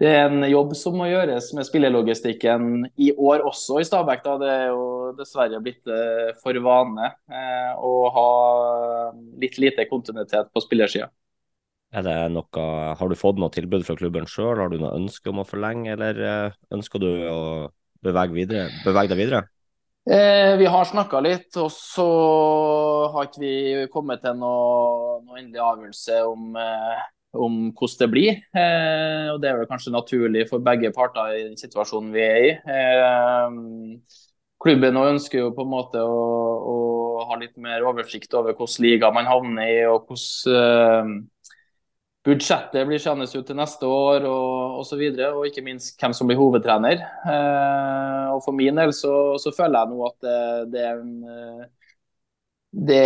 det 0.02 0.10
er 0.10 0.24
en 0.26 0.42
jobb 0.50 0.72
som 0.74 0.96
må 0.98 1.06
gjøres 1.06 1.52
med 1.54 1.66
spillelogistikken 1.68 2.86
i 2.98 3.12
år 3.14 3.44
også 3.46 3.78
i 3.78 3.86
Stabæk. 3.86 4.24
Da. 4.24 4.38
Det 4.42 4.48
er 4.50 4.64
jo 4.72 4.86
dessverre 5.18 5.60
blitt 5.62 5.86
eh, 5.86 6.32
for 6.42 6.58
vane 6.64 7.12
eh, 7.30 7.70
å 7.78 7.92
ha 8.16 8.30
litt 9.38 9.60
lite 9.62 9.86
kontinuitet 9.90 10.50
på 10.50 10.64
spillersida. 10.64 11.12
Er 11.94 12.08
har 12.10 13.08
du 13.08 13.14
fått 13.14 13.38
noe 13.38 13.54
tilbud 13.54 13.84
fra 13.86 13.94
klubben 13.94 14.26
sjøl, 14.26 14.58
har 14.58 14.72
du 14.72 14.80
noe 14.82 14.96
ønske 14.98 15.30
om 15.30 15.44
å 15.44 15.46
forlenge, 15.46 15.92
eller 15.94 16.18
eh, 16.18 16.56
ønsker 16.74 16.98
du 16.98 17.10
å 17.30 17.40
bevege, 18.02 18.34
videre, 18.34 18.70
bevege 18.82 19.12
deg 19.12 19.20
videre? 19.20 19.44
Eh, 20.10 20.56
vi 20.58 20.66
har 20.66 20.84
snakka 20.84 21.22
litt, 21.22 21.54
og 21.56 21.70
så 21.72 22.08
har 23.14 23.28
ikke 23.28 23.44
vi 23.44 23.86
kommet 23.94 24.20
til 24.26 24.34
noe, 24.36 25.20
noe 25.22 25.38
endelig 25.38 25.62
avgjørelse 25.64 26.18
om 26.28 26.58
eh, 26.60 27.06
om 27.34 27.70
hvordan 27.72 28.00
det 28.00 28.10
blir. 28.12 28.38
Eh, 28.56 29.32
og 29.32 29.40
Det 29.42 29.50
er 29.50 29.58
vel 29.58 29.70
kanskje 29.70 29.94
naturlig 29.94 30.46
for 30.50 30.64
begge 30.64 30.92
parter 30.94 31.34
i 31.34 31.44
den 31.48 31.58
situasjonen 31.60 32.12
vi 32.14 32.22
er 32.24 32.40
i. 32.42 32.50
Eh, 32.78 33.58
klubben 34.64 34.96
ønsker 34.96 35.42
jo 35.42 35.52
på 35.54 35.66
en 35.66 35.72
måte 35.72 36.00
å, 36.00 36.24
å, 36.72 36.76
ha 37.28 37.38
litt 37.40 37.56
mer 37.60 37.84
oversikt 37.86 38.34
over 38.36 38.56
hvilken 38.56 38.84
liga 38.84 39.10
man 39.14 39.28
havner 39.28 39.70
i, 39.70 39.78
og 39.88 40.08
hvordan 40.08 41.14
eh, 41.14 41.14
budsjettet 42.24 42.88
blir 42.88 43.00
seende 43.00 43.28
ut 43.28 43.46
til 43.46 43.56
neste 43.58 43.88
år 43.88 44.24
og 44.28 44.80
osv. 44.80 45.00
Og, 45.12 45.24
og 45.40 45.48
ikke 45.48 45.64
minst 45.64 45.98
hvem 46.00 46.16
som 46.16 46.28
blir 46.28 46.40
hovedtrener. 46.40 47.04
og 48.32 48.40
For 48.46 48.56
min 48.56 48.80
del 48.80 48.94
så, 48.96 49.36
så 49.40 49.52
føler 49.52 49.82
jeg 49.82 49.92
nå 49.92 50.06
at 50.08 50.20
det, 50.24 50.38
det 50.72 50.86
er 50.88 51.02
en 51.02 51.16
det 52.75 53.04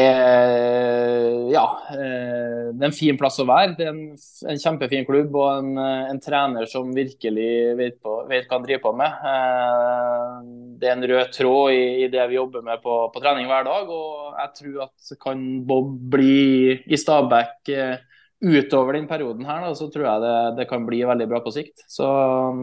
ja, 1.53 1.65
eh, 1.91 2.69
det 2.73 2.85
er 2.85 2.89
en 2.89 2.95
fin 2.97 3.19
plass 3.21 3.37
å 3.43 3.47
være. 3.49 3.75
Det 3.77 3.85
er 3.85 3.91
en, 3.93 4.17
en 4.53 4.61
kjempefin 4.63 5.05
klubb 5.09 5.37
og 5.37 5.49
en, 5.51 5.71
en, 6.09 6.21
trener 6.25 6.69
som 6.71 6.89
virkelig 6.97 7.51
vet, 7.77 7.99
på, 8.01 8.15
vet, 8.31 8.47
hva 8.49 8.57
han 8.57 8.65
driver 8.65 8.85
på 8.87 8.95
med. 8.97 9.29
Eh, 9.33 10.35
det 10.81 10.89
er 10.89 10.97
en 10.97 11.09
rød 11.13 11.33
tråd 11.37 11.77
i, 11.77 11.85
i 12.07 12.11
det 12.13 12.27
vi 12.31 12.39
jobber 12.39 12.65
med 12.65 12.81
på, 12.85 12.97
på, 13.13 13.23
trening 13.25 13.49
hver 13.51 13.69
dag. 13.69 13.93
og 13.93 14.41
Jeg 14.41 14.55
tror 14.63 14.83
at 14.89 15.17
kan 15.21 15.47
Bob 15.69 15.95
bli 16.17 16.79
i 16.89 17.01
Stabæk 17.01 17.73
eh, 17.77 17.97
utover 18.41 18.97
den 18.97 19.09
perioden 19.11 19.49
her, 19.49 19.65
da, 19.67 19.73
så 19.77 19.89
tror 19.93 20.07
jeg 20.07 20.25
det, 20.25 20.37
det, 20.61 20.69
kan 20.71 20.85
bli 20.87 21.03
veldig 21.05 21.29
bra 21.29 21.43
på 21.45 21.53
sikt. 21.53 21.85
Så, 21.91 22.09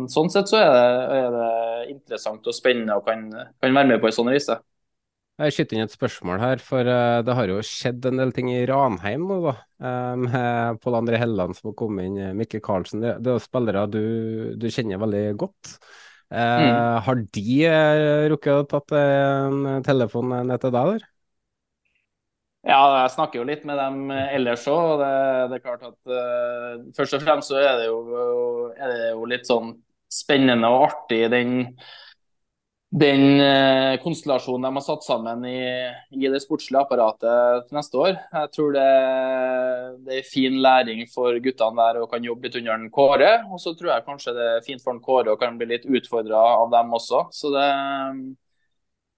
sånn 0.09 0.31
sett 0.33 0.49
så 0.49 0.61
er 0.63 0.71
det, 0.73 1.17
er 1.21 1.35
det 1.35 1.49
interessant 1.93 2.47
og 2.47 2.55
spennende 2.55 2.97
og 2.97 3.05
kan, 3.05 3.27
kan 3.61 3.75
være 3.75 3.93
med 3.93 4.01
på 4.01 4.09
en 4.09 4.23
sånn 4.23 4.33
reise. 4.33 4.57
Jeg 5.35 5.51
skyter 5.51 5.75
inn 5.75 5.83
et 5.83 5.91
spørsmål 5.91 6.37
her, 6.39 6.61
for 6.63 6.87
uh, 6.87 7.19
det 7.27 7.33
har 7.35 7.49
jo 7.51 7.57
skjedd 7.67 8.05
en 8.07 8.21
del 8.21 8.29
ting 8.35 8.47
i 8.53 8.61
Ranheim 8.69 9.25
nå, 9.27 9.39
da. 9.43 9.53
Uh, 9.83 10.13
med 10.21 10.77
Pål 10.79 10.95
André 11.01 11.19
Helland 11.19 11.57
som 11.57 11.73
har 11.73 11.75
kommet 11.81 12.07
inn, 12.07 12.37
Mikke 12.39 12.61
Karlsen. 12.63 13.01
Det, 13.03 13.17
det 13.25 13.33
er 13.33 13.43
spillere 13.43 13.83
du, 13.91 14.05
du, 14.55 14.69
kjenner 14.71 15.01
veldig 15.01 15.23
godt. 15.41 15.73
Uh, 16.31 16.39
mm. 16.39 16.77
Har 17.03 17.25
de 17.35 17.49
rukket 18.31 18.61
å 18.61 18.69
tatt 18.71 18.95
en 19.01 19.83
telefon 19.83 20.31
ned 20.47 20.63
til 20.63 20.73
deg, 20.77 20.93
der? 20.93 21.11
Ja, 22.65 22.79
jeg 23.03 23.11
snakker 23.17 23.41
jo 23.41 23.49
litt 23.51 23.67
med 23.67 23.77
dem 23.77 24.15
ellers 24.15 24.63
òg. 24.71 25.03
Det, 25.03 25.11
det, 25.51 25.59
er 25.59 25.65
klart 25.67 25.83
at 25.91 26.95
først 26.95 27.19
og 27.19 27.27
fremst 27.27 27.51
så 27.51 27.59
er 27.59 27.83
det 27.83 27.91
jo, 27.91 27.99
er 28.71 28.87
det 28.87 29.11
jo 29.11 29.27
litt 29.35 29.51
sånn 29.51 29.75
spennende 30.09 30.71
og 30.71 30.87
artig 30.87 31.25
den 31.35 31.59
den 32.95 33.41
eh, 33.43 33.97
konstellasjonen 33.99 34.69
de 34.69 34.77
har 34.77 34.83
satt 34.85 35.03
sammen 35.03 35.41
i, 35.49 35.59
i, 36.15 36.27
det 36.31 36.39
sportslige 36.39 36.79
apparatet 36.79 37.73
neste 37.75 37.99
år. 37.99 38.13
Jeg 38.15 38.51
tror 38.55 38.71
det, 38.71 38.85
det 40.05 40.21
er 40.21 40.29
fin 40.29 40.55
læring 40.63 41.03
for 41.11 41.35
guttene 41.43 41.75
der 41.81 41.99
og 41.99 42.07
kan 42.13 42.23
jobbe 42.23 42.47
litt 42.47 42.55
under 42.61 42.77
en 42.77 42.87
Kåre. 42.95 43.33
Og 43.51 43.59
så 43.59 43.75
tror 43.75 43.91
jeg 43.91 44.07
kanskje 44.07 44.35
det 44.37 44.47
er 44.53 44.63
fint 44.63 44.83
for 44.85 44.95
en 44.95 45.03
Kåre 45.03 45.33
og 45.33 45.43
kan 45.43 45.59
bli 45.59 45.67
litt 45.73 45.89
utfordra 45.89 46.39
av 46.61 46.71
dem 46.71 46.95
også. 46.95 47.25
Så 47.35 47.51
det, 47.51 47.67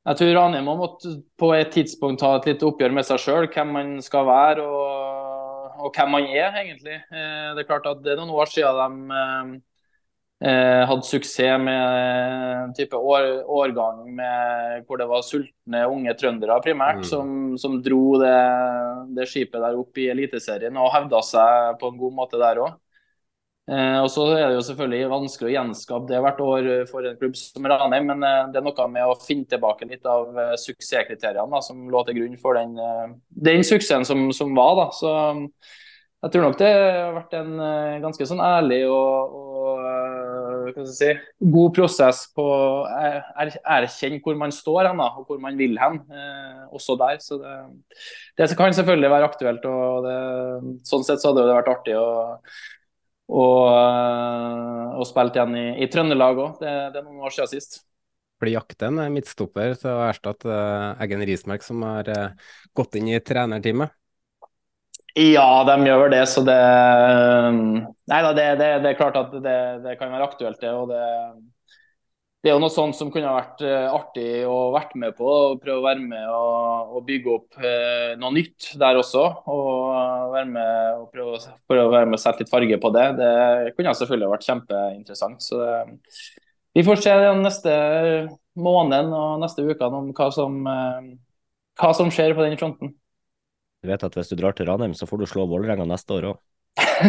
jeg 0.09 0.21
tror 0.23 0.35
Ranheim 0.39 0.73
må 0.73 0.91
på 1.37 1.53
et 1.53 1.73
tidspunkt 1.77 2.23
ta 2.23 2.33
et 2.39 2.49
litt 2.49 2.65
oppgjør 2.65 2.97
med 2.97 3.05
seg 3.05 3.21
sjøl, 3.21 3.51
hvem 3.53 3.73
man 3.77 3.95
skal 4.01 4.25
være 4.25 4.65
og, 4.65 5.71
og, 5.77 5.89
hvem 5.93 6.15
man 6.17 6.29
er, 6.33 6.49
egentlig. 6.65 6.97
Eh, 7.13 7.49
det 7.53 7.61
er 7.61 7.69
klart 7.69 7.93
at 7.93 8.01
det 8.01 8.15
er 8.15 8.23
noen 8.23 8.33
år 8.41 8.49
siden 8.49 9.09
de 9.13 9.17
Eh, 9.21 9.76
hadde 10.37 11.01
suksess 11.01 11.57
med 11.57 12.57
en 12.67 12.73
type 12.77 12.93
år, 12.93 13.23
årgang 13.49 14.03
med, 14.13 14.83
hvor 14.85 14.99
det 15.01 15.07
var 15.09 15.23
sultne 15.25 15.79
unge 15.89 16.13
trøndere 16.19 16.59
primært, 16.61 16.99
mm. 17.01 17.07
som, 17.09 17.31
som, 17.57 17.79
dro 17.81 18.19
det, 18.21 18.35
det, 19.17 19.25
skipet 19.31 19.63
der 19.63 19.79
opp 19.79 19.97
i 19.97 20.11
Eliteserien 20.13 20.77
og 20.77 20.91
hevda 20.93 21.23
seg 21.25 21.79
på 21.81 21.89
en 21.89 21.97
god 22.03 22.13
måte 22.19 22.41
der 22.41 22.61
òg. 22.61 22.75
Eh, 23.67 23.97
og 23.99 24.07
så 24.13 24.29
er 24.31 24.45
det 24.45 24.55
jo 24.55 24.63
selvfølgelig 24.63 25.09
vanskelig 25.11 25.49
å 25.49 25.55
gjenskape 25.57 26.07
det 26.07 26.19
hvert 26.23 26.37
år 26.45 26.67
for 26.87 27.03
en 27.03 27.17
klubb 27.19 27.33
som 27.35 27.65
Ranheim, 27.67 28.05
men 28.13 28.23
eh, 28.23 28.45
det 28.53 28.61
er 28.61 28.63
noe 28.69 28.85
med 28.93 29.09
å 29.09 29.17
finne 29.19 29.49
tilbake 29.51 29.89
litt 29.89 30.07
av 30.07 30.37
eh, 30.39 30.53
suksesskriteriene 30.61 31.51
da, 31.51 31.59
som 31.65 31.81
lå 31.91 32.05
til 32.07 32.21
grunn 32.21 32.37
for 32.39 32.55
den, 32.55 32.77
eh, 32.79 33.17
den 33.49 33.67
suksessen 33.67 34.07
som, 34.07 34.29
som, 34.37 34.53
var. 34.55 34.77
da, 34.79 34.87
så 34.95 35.11
jeg 36.23 36.33
tror 36.33 36.47
nok 36.47 36.55
det 36.61 36.71
har 36.71 37.11
vært 37.17 37.35
en 37.41 37.59
eh, 37.59 37.99
ganske 38.05 38.29
sånn 38.29 38.45
ærlig 38.45 38.85
og 38.87 39.35
si, 40.91 41.09
god 41.53 41.73
prosess 41.75 42.25
på 42.35 42.43
å 42.43 42.85
erkjenne 42.87 44.21
hvor 44.23 44.37
man 44.39 44.53
står 44.53 44.89
hen, 44.89 45.01
og 45.03 45.27
hvor 45.27 45.41
man 45.43 45.57
vil 45.59 45.77
hen. 45.81 45.99
Eh, 46.11 46.63
også 46.77 46.97
der. 46.99 47.19
Så 47.23 47.39
det, 47.41 47.55
det, 48.39 48.49
kan 48.57 48.73
selvfølgelig 48.75 49.11
være 49.13 49.29
aktuelt. 49.29 49.67
og 49.69 50.07
det, 50.07 50.17
Sånn 50.87 51.05
sett 51.07 51.23
så 51.23 51.31
hadde 51.31 51.47
det 51.47 51.57
vært 51.57 51.71
artig 51.73 51.97
å, 51.99 52.07
å, 53.27 53.45
å 54.97 55.07
spille 55.07 55.35
igjen 55.35 55.59
i, 55.59 55.67
i 55.85 55.91
Trøndelag 55.91 56.41
òg. 56.43 56.57
Det, 56.63 56.73
det, 56.93 57.01
er 57.01 57.05
noen 57.05 57.27
år 57.27 57.35
siden 57.35 57.53
sist. 57.55 57.81
Blir 58.41 58.53
jakten 58.59 59.01
midtstopper 59.15 59.77
til 59.81 59.95
å 59.95 60.03
erstatte 60.05 60.51
uh, 60.51 60.99
Eggen 61.01 61.23
Rismark, 61.25 61.63
som 61.65 61.81
har 61.87 62.09
uh, 62.13 62.51
gått 62.77 62.99
inn 62.99 63.09
i 63.09 63.21
trenerteamet? 63.23 63.95
Ja, 65.17 65.63
de 65.65 65.75
gjør 65.87 66.11
det. 66.13 66.23
Så 66.29 66.43
det 66.45 66.55
Nei 68.07 68.23
da, 68.23 68.31
det, 68.37 68.47
det, 68.59 68.71
det, 68.83 68.89
er 68.91 68.97
klart 68.99 69.17
at 69.19 69.31
det, 69.33 69.59
det, 69.83 69.95
kan 69.99 70.11
være 70.13 70.27
aktuelt, 70.29 70.59
det. 70.61 70.69
Og 70.71 70.91
det, 70.91 71.01
det 72.43 72.51
er 72.51 72.53
jo 72.53 72.61
noe 72.61 72.71
sånt 72.71 72.95
som 72.95 73.09
kunne 73.11 73.33
vært 73.33 73.63
uh, 73.65 73.89
artig 73.97 74.45
å 74.47 74.69
vært 74.75 74.93
med 74.99 75.15
på. 75.17 75.25
og 75.25 75.63
Prøve 75.63 75.81
å 75.81 75.85
være 75.87 76.05
med 76.05 76.27
og, 76.29 76.93
og 76.95 77.07
bygge 77.07 77.33
opp 77.33 77.57
eh, 77.59 78.13
noe 78.21 78.31
nytt 78.35 78.69
der 78.79 78.99
også. 79.01 79.23
Og 79.51 80.29
være 80.35 80.51
med 80.53 81.01
og 81.01 81.09
prøve, 81.15 81.41
prøve 81.67 81.87
å 81.89 81.95
være 81.95 82.11
med 82.11 82.19
og 82.19 82.23
sette 82.23 82.45
litt 82.45 82.53
farge 82.53 82.77
på 82.83 82.93
det. 82.95 83.07
Det 83.17 83.33
kunne 83.73 83.95
selvfølgelig 83.97 84.31
vært 84.35 84.47
kjempeinteressant. 84.51 85.43
Så 85.43 85.63
vi 86.77 86.85
får 86.85 87.03
se 87.03 87.17
den 87.25 87.43
neste 87.43 87.73
måneden 88.57 89.11
og 89.17 89.41
neste 89.41 89.65
ukene 89.65 90.03
om 90.03 90.13
hva 90.13 90.29
som, 90.37 90.61
uh, 90.69 91.11
hva 91.81 91.91
som 91.97 92.13
skjer 92.13 92.37
på 92.37 92.45
den 92.45 92.61
fronten. 92.61 92.93
Du 93.83 93.89
vet 93.91 94.03
at 94.03 94.15
hvis 94.17 94.31
du 94.31 94.35
drar 94.39 94.53
til 94.57 94.67
Ranheim, 94.69 94.93
så 94.97 95.05
får 95.09 95.17
du 95.21 95.25
slå 95.29 95.45
Vålerenga 95.49 95.85
neste 95.87 96.13
år 96.17 96.23
òg. 96.31 96.37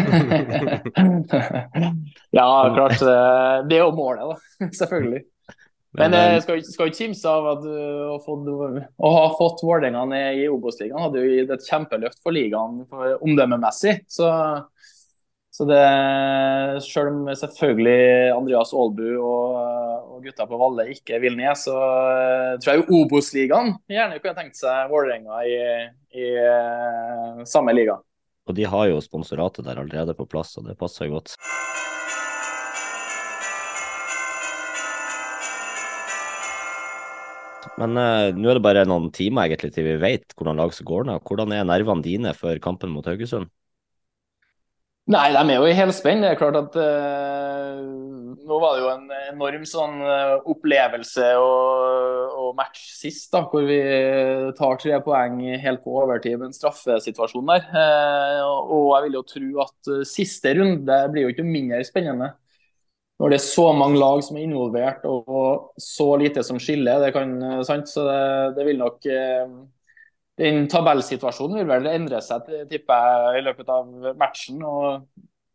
ja, 2.38 2.44
klart. 2.74 3.00
Det 3.68 3.76
er 3.76 3.82
jo 3.82 3.90
målet, 3.96 4.24
da. 4.28 4.36
Selvfølgelig. 4.80 5.22
Men 5.98 6.12
jeg 6.12 6.34
eh, 6.34 6.42
skal, 6.44 6.60
skal 6.68 6.90
ikke 6.90 7.00
kimse 7.06 7.30
av 7.32 7.46
at 7.54 7.62
fått, 8.26 8.48
å 8.52 9.12
ha 9.14 9.26
fått 9.38 9.64
Vålerenga 9.64 10.02
ned 10.10 10.42
i 10.42 10.48
Obos-ligaen 10.52 11.00
hadde 11.06 11.22
jo 11.24 11.30
gitt 11.32 11.54
et 11.56 11.68
kjempeløft 11.70 12.20
for 12.22 12.36
ligaen 12.36 12.82
omdømmemessig. 13.24 13.94
Så 14.12 14.28
så 15.58 15.64
det, 15.66 16.82
Selv 16.86 17.08
om 17.10 17.30
selvfølgelig 17.34 18.30
Andreas 18.30 18.70
Aalbu 18.70 19.08
og, 19.18 19.56
og 20.14 20.20
gutta 20.22 20.46
på 20.46 20.58
Valle 20.60 20.84
ikke 20.92 21.18
vil 21.18 21.34
ned, 21.34 21.50
så 21.58 21.74
uh, 21.74 22.52
tror 22.62 22.76
jeg 22.76 22.84
jo 22.84 23.00
Obos-ligaen 23.00 23.72
gjerne 23.90 24.20
kunne 24.22 24.36
tenkt 24.38 24.60
seg 24.60 24.86
Vålerenga 24.92 25.40
i, 25.42 25.56
i 26.14 26.28
uh, 26.38 27.42
samme 27.42 27.74
liga. 27.74 27.98
Og 28.46 28.54
de 28.54 28.68
har 28.70 28.86
jo 28.92 29.02
sponsoratet 29.02 29.66
der 29.66 29.82
allerede 29.82 30.14
på 30.14 30.28
plass, 30.30 30.54
og 30.62 30.70
det 30.70 30.78
passer 30.78 31.08
jo 31.08 31.18
godt. 31.18 31.34
Men 37.82 37.98
uh, 37.98 38.30
nå 38.30 38.46
er 38.46 38.62
det 38.62 38.66
bare 38.70 38.86
noen 38.86 39.10
timer 39.10 39.50
egentlig 39.50 39.74
til 39.74 39.90
vi 39.90 39.98
vet 40.06 40.38
hvordan 40.38 40.62
lag 40.62 40.70
som 40.78 40.86
går 40.86 41.10
ned. 41.10 41.26
Hvordan 41.26 41.58
er 41.58 41.66
nervene 41.66 42.06
dine 42.06 42.38
før 42.38 42.62
kampen 42.62 42.94
mot 42.94 43.10
Haugesund? 43.10 43.50
Nei, 45.08 45.30
de 45.32 45.40
er 45.40 45.56
jo 45.56 45.68
i 45.68 45.76
helspenn. 45.76 46.20
Det 46.20 46.34
er 46.34 46.36
klart 46.36 46.56
at 46.58 46.74
uh, 46.76 47.78
Nå 48.48 48.58
var 48.60 48.74
det 48.74 48.82
jo 48.82 48.88
en 48.92 49.06
enorm 49.30 49.62
sånn 49.68 50.02
uh, 50.04 50.34
opplevelse 50.52 51.30
og, 51.40 52.34
og, 52.36 52.50
match 52.58 52.82
sist, 52.96 53.30
da, 53.32 53.42
hvor 53.48 53.64
vi 53.68 53.78
tar 54.58 54.76
tre 54.80 54.98
poeng 55.04 55.40
helt 55.62 55.80
på 55.84 55.94
overtid 56.02 56.36
med 56.36 56.50
en 56.50 56.56
straffesituasjon 56.56 57.48
der. 57.48 57.64
Uh, 57.72 58.42
og 58.76 58.84
jeg 58.90 59.06
vil 59.06 59.16
jo 59.18 59.24
tro 59.32 59.64
at 59.64 59.92
siste 60.08 60.52
runde 60.60 61.00
blir 61.14 61.24
jo 61.24 61.32
ikke 61.32 61.48
mindre 61.48 61.80
spennende. 61.88 62.34
Når 63.18 63.32
det 63.32 63.40
er 63.40 63.46
så 63.48 63.66
mange 63.74 63.98
lag 63.98 64.20
som 64.22 64.36
er 64.36 64.44
involvert 64.44 65.08
og 65.08 65.72
så 65.82 66.12
lite 66.20 66.44
som 66.46 66.60
skiller. 66.62 67.00
det 67.02 67.14
kan, 67.16 67.32
sant? 67.66 67.88
Så 67.90 68.04
det, 68.06 68.20
det 68.60 68.68
vil 68.68 68.78
nok 68.78 69.08
den 70.38 70.68
tabellsituasjonen 70.70 71.58
vil 71.60 71.70
vel 71.70 71.90
endre 71.90 72.20
seg 72.22 72.46
tipper 72.70 73.08
jeg, 73.08 73.40
i 73.40 73.46
løpet 73.48 73.72
av 73.74 74.12
matchen. 74.20 74.62
og 74.62 75.08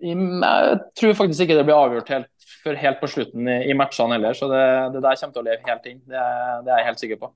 Jeg 0.03 0.79
tror 0.99 1.15
faktisk 1.21 1.45
ikke 1.45 1.59
det 1.59 1.65
blir 1.69 1.79
avgjort 1.79 2.11
helt, 2.11 2.49
før 2.63 2.79
helt 2.81 2.99
på 2.99 3.11
slutten 3.13 3.47
i, 3.47 3.75
matchene 3.79 4.17
heller. 4.17 4.35
Så 4.35 4.51
det, 4.51 4.65
det, 4.95 5.05
der 5.05 5.19
kommer 5.21 5.37
til 5.37 5.43
å 5.43 5.47
leve 5.47 5.71
helt 5.71 5.89
inn. 5.91 6.03
Det, 6.03 6.27
det 6.67 6.73
er 6.73 6.81
jeg 6.81 6.89
helt 6.91 7.03
sikker 7.05 7.21
på. 7.23 7.31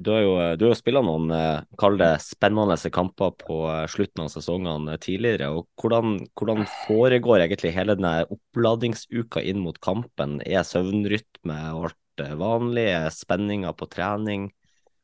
Du 0.00 0.12
har 0.14 0.22
jo, 0.22 0.34
du 0.56 0.62
har 0.70 1.02
noen 1.02 1.32
eh, 1.34 1.64
kall 1.80 1.98
det 1.98 2.12
spennende 2.22 2.92
kamper 2.94 3.34
på 3.42 3.56
eh, 3.68 3.88
slutten 3.90 4.22
av 4.22 4.30
sesongene 4.32 4.94
tidligere. 5.02 5.50
og 5.50 5.66
hvordan, 5.82 6.20
hvordan, 6.38 6.62
foregår 6.86 7.42
egentlig 7.42 7.74
hele 7.74 7.98
denne 7.98 8.22
oppladingsuka 8.30 9.42
inn 9.42 9.60
mot 9.64 9.76
kampen? 9.82 10.38
Er 10.46 10.62
søvnrytme 10.64 11.58
og 11.74 11.90
alt 11.90 12.24
vanlig? 12.38 12.86
Er 12.94 13.10
spenninga 13.12 13.74
på 13.74 13.90
trening? 13.90 14.48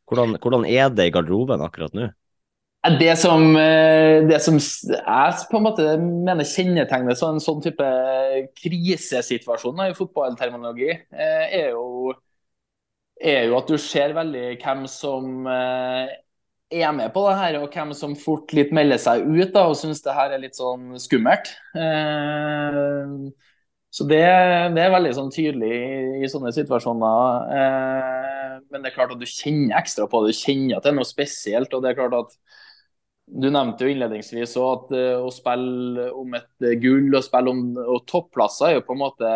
Hvordan, 0.06 0.36
hvordan 0.42 0.64
er 0.70 0.92
det 0.94 1.08
i 1.08 1.14
garderoben 1.14 1.64
akkurat 1.64 1.94
nå? 1.96 2.10
Det 3.00 3.16
som, 3.18 3.56
eh, 3.56 4.22
det 4.28 4.38
som 4.42 4.58
jeg 4.60 5.46
på 5.50 5.58
en 5.58 5.64
måte 5.64 5.96
mener 5.98 6.46
kjennetegner 6.46 7.16
en 7.26 7.40
sånn 7.42 7.62
type 7.64 7.88
krisesituasjon 8.60 9.80
i 9.88 9.96
fotballterminologi, 9.96 10.92
eh, 10.94 11.46
er 11.64 11.72
jo, 11.74 12.14
er 13.18 13.48
jo, 13.48 13.56
at 13.58 13.72
du 13.72 13.78
ser 13.82 14.14
veldig 14.14 14.44
hvem 14.62 14.86
som 14.86 15.48
eh, 15.50 16.14
er 16.70 16.94
med 16.94 17.10
på 17.14 17.26
det 17.26 17.34
her, 17.40 17.58
og 17.58 17.74
hvem 17.74 17.90
som 17.96 18.14
fort 18.14 18.54
litt 18.54 18.70
melder 18.70 19.02
seg 19.02 19.26
ut 19.26 19.50
da, 19.54 19.66
og 19.66 19.74
syns 19.80 20.04
det 20.06 20.14
her 20.14 20.36
er 20.36 20.44
litt 20.44 20.58
sånn 20.58 20.94
skummelt. 21.02 21.50
Så 23.96 24.04
det, 24.04 24.20
det, 24.76 24.82
er 24.82 24.92
veldig 24.92 25.14
sånn 25.16 25.32
tydelig 25.32 25.72
i, 25.72 26.24
i 26.26 26.28
sånne 26.28 26.52
situasjoner. 26.52 27.52
Eh, 27.56 28.56
men 28.68 28.82
det 28.82 28.90
er 28.90 28.96
klart 28.96 29.14
at 29.14 29.22
du 29.22 29.28
kjenner 29.28 29.78
ekstra 29.78 30.04
på 30.10 30.20
det. 30.20 30.34
Du 30.34 30.40
kjenner 30.42 30.76
at 30.76 30.84
det 30.84 30.92
er 30.92 30.98
noe 30.98 31.08
spesielt. 31.08 31.72
og 31.72 31.84
det 31.84 31.92
er 31.92 32.00
klart 32.02 32.16
at 32.18 32.38
Du 33.26 33.48
nevnte 33.50 33.82
jo 33.82 33.90
innledningsvis 33.90 34.52
at 34.62 34.92
uh, 34.94 35.24
å 35.26 35.30
spille 35.34 36.04
om 36.14 36.36
et 36.38 36.46
uh, 36.62 36.76
gull 36.78 37.08
og 37.10 37.24
spille 37.26 37.50
om 37.50 37.62
og 37.82 38.04
topplasser 38.06 38.68
er 38.68 38.76
jo 38.76 38.84
på 38.86 38.94
en 38.94 39.00
måte 39.00 39.32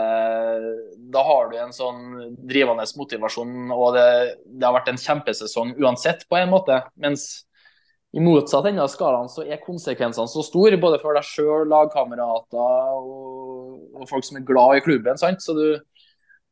Da 1.10 1.24
har 1.26 1.50
du 1.50 1.56
en 1.58 1.74
sånn 1.74 2.04
drivende 2.38 2.86
motivasjon, 3.00 3.72
og 3.74 3.96
det, 3.96 4.06
det 4.46 4.68
har 4.68 4.76
vært 4.76 4.92
en 4.92 5.02
kjempesesong 5.08 5.74
uansett, 5.82 6.22
på 6.30 6.38
en 6.38 6.52
måte. 6.52 6.78
Mens 7.02 7.26
i 8.12 8.22
motsatt 8.22 8.66
ende 8.66 8.82
av 8.82 8.90
skalaen 8.90 9.28
så 9.30 9.42
er 9.46 9.62
konsekvensene 9.62 10.30
så 10.30 10.42
store, 10.42 10.78
både 10.82 10.98
for 11.02 11.14
deg 11.14 11.26
sjøl, 11.26 11.68
lagkamerater 11.70 12.94
og, 12.94 13.49
og, 13.94 14.06
folk 14.10 14.26
som 14.26 14.40
er 14.40 14.46
glad 14.48 14.78
i 14.78 14.84
klubben. 14.84 15.18
sant? 15.20 15.42
Så 15.44 15.54
du, 15.56 15.66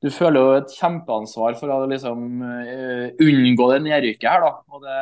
du 0.04 0.10
føler 0.14 0.40
jo 0.40 0.58
et 0.58 0.74
kjempeansvar 0.78 1.56
for 1.60 1.72
å 1.74 1.78
liksom 1.90 2.42
uh, 2.42 3.06
unngå 3.24 3.70
det 3.72 3.80
nedrykket 3.86 4.28
her. 4.30 4.44
da. 4.44 4.52
Og 4.72 4.84
det, 4.84 4.98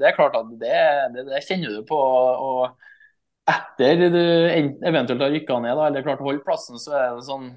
det 0.00 0.10
er 0.10 0.18
klart 0.18 0.38
at 0.38 0.52
det, 0.60 0.82
det, 1.16 1.26
det, 1.30 1.44
kjenner 1.48 1.78
du 1.78 1.82
på. 1.88 1.98
og 1.98 2.68
etter 3.48 4.10
du 4.12 4.24
eventuelt 4.84 5.22
har 5.24 5.32
rykka 5.32 5.56
ned 5.64 5.78
da, 5.78 5.86
eller 5.88 6.04
klart 6.04 6.20
å 6.20 6.26
holde 6.28 6.44
plassen, 6.44 6.76
så 6.80 6.92
er 6.98 7.14
det 7.16 7.24
sånn 7.28 7.48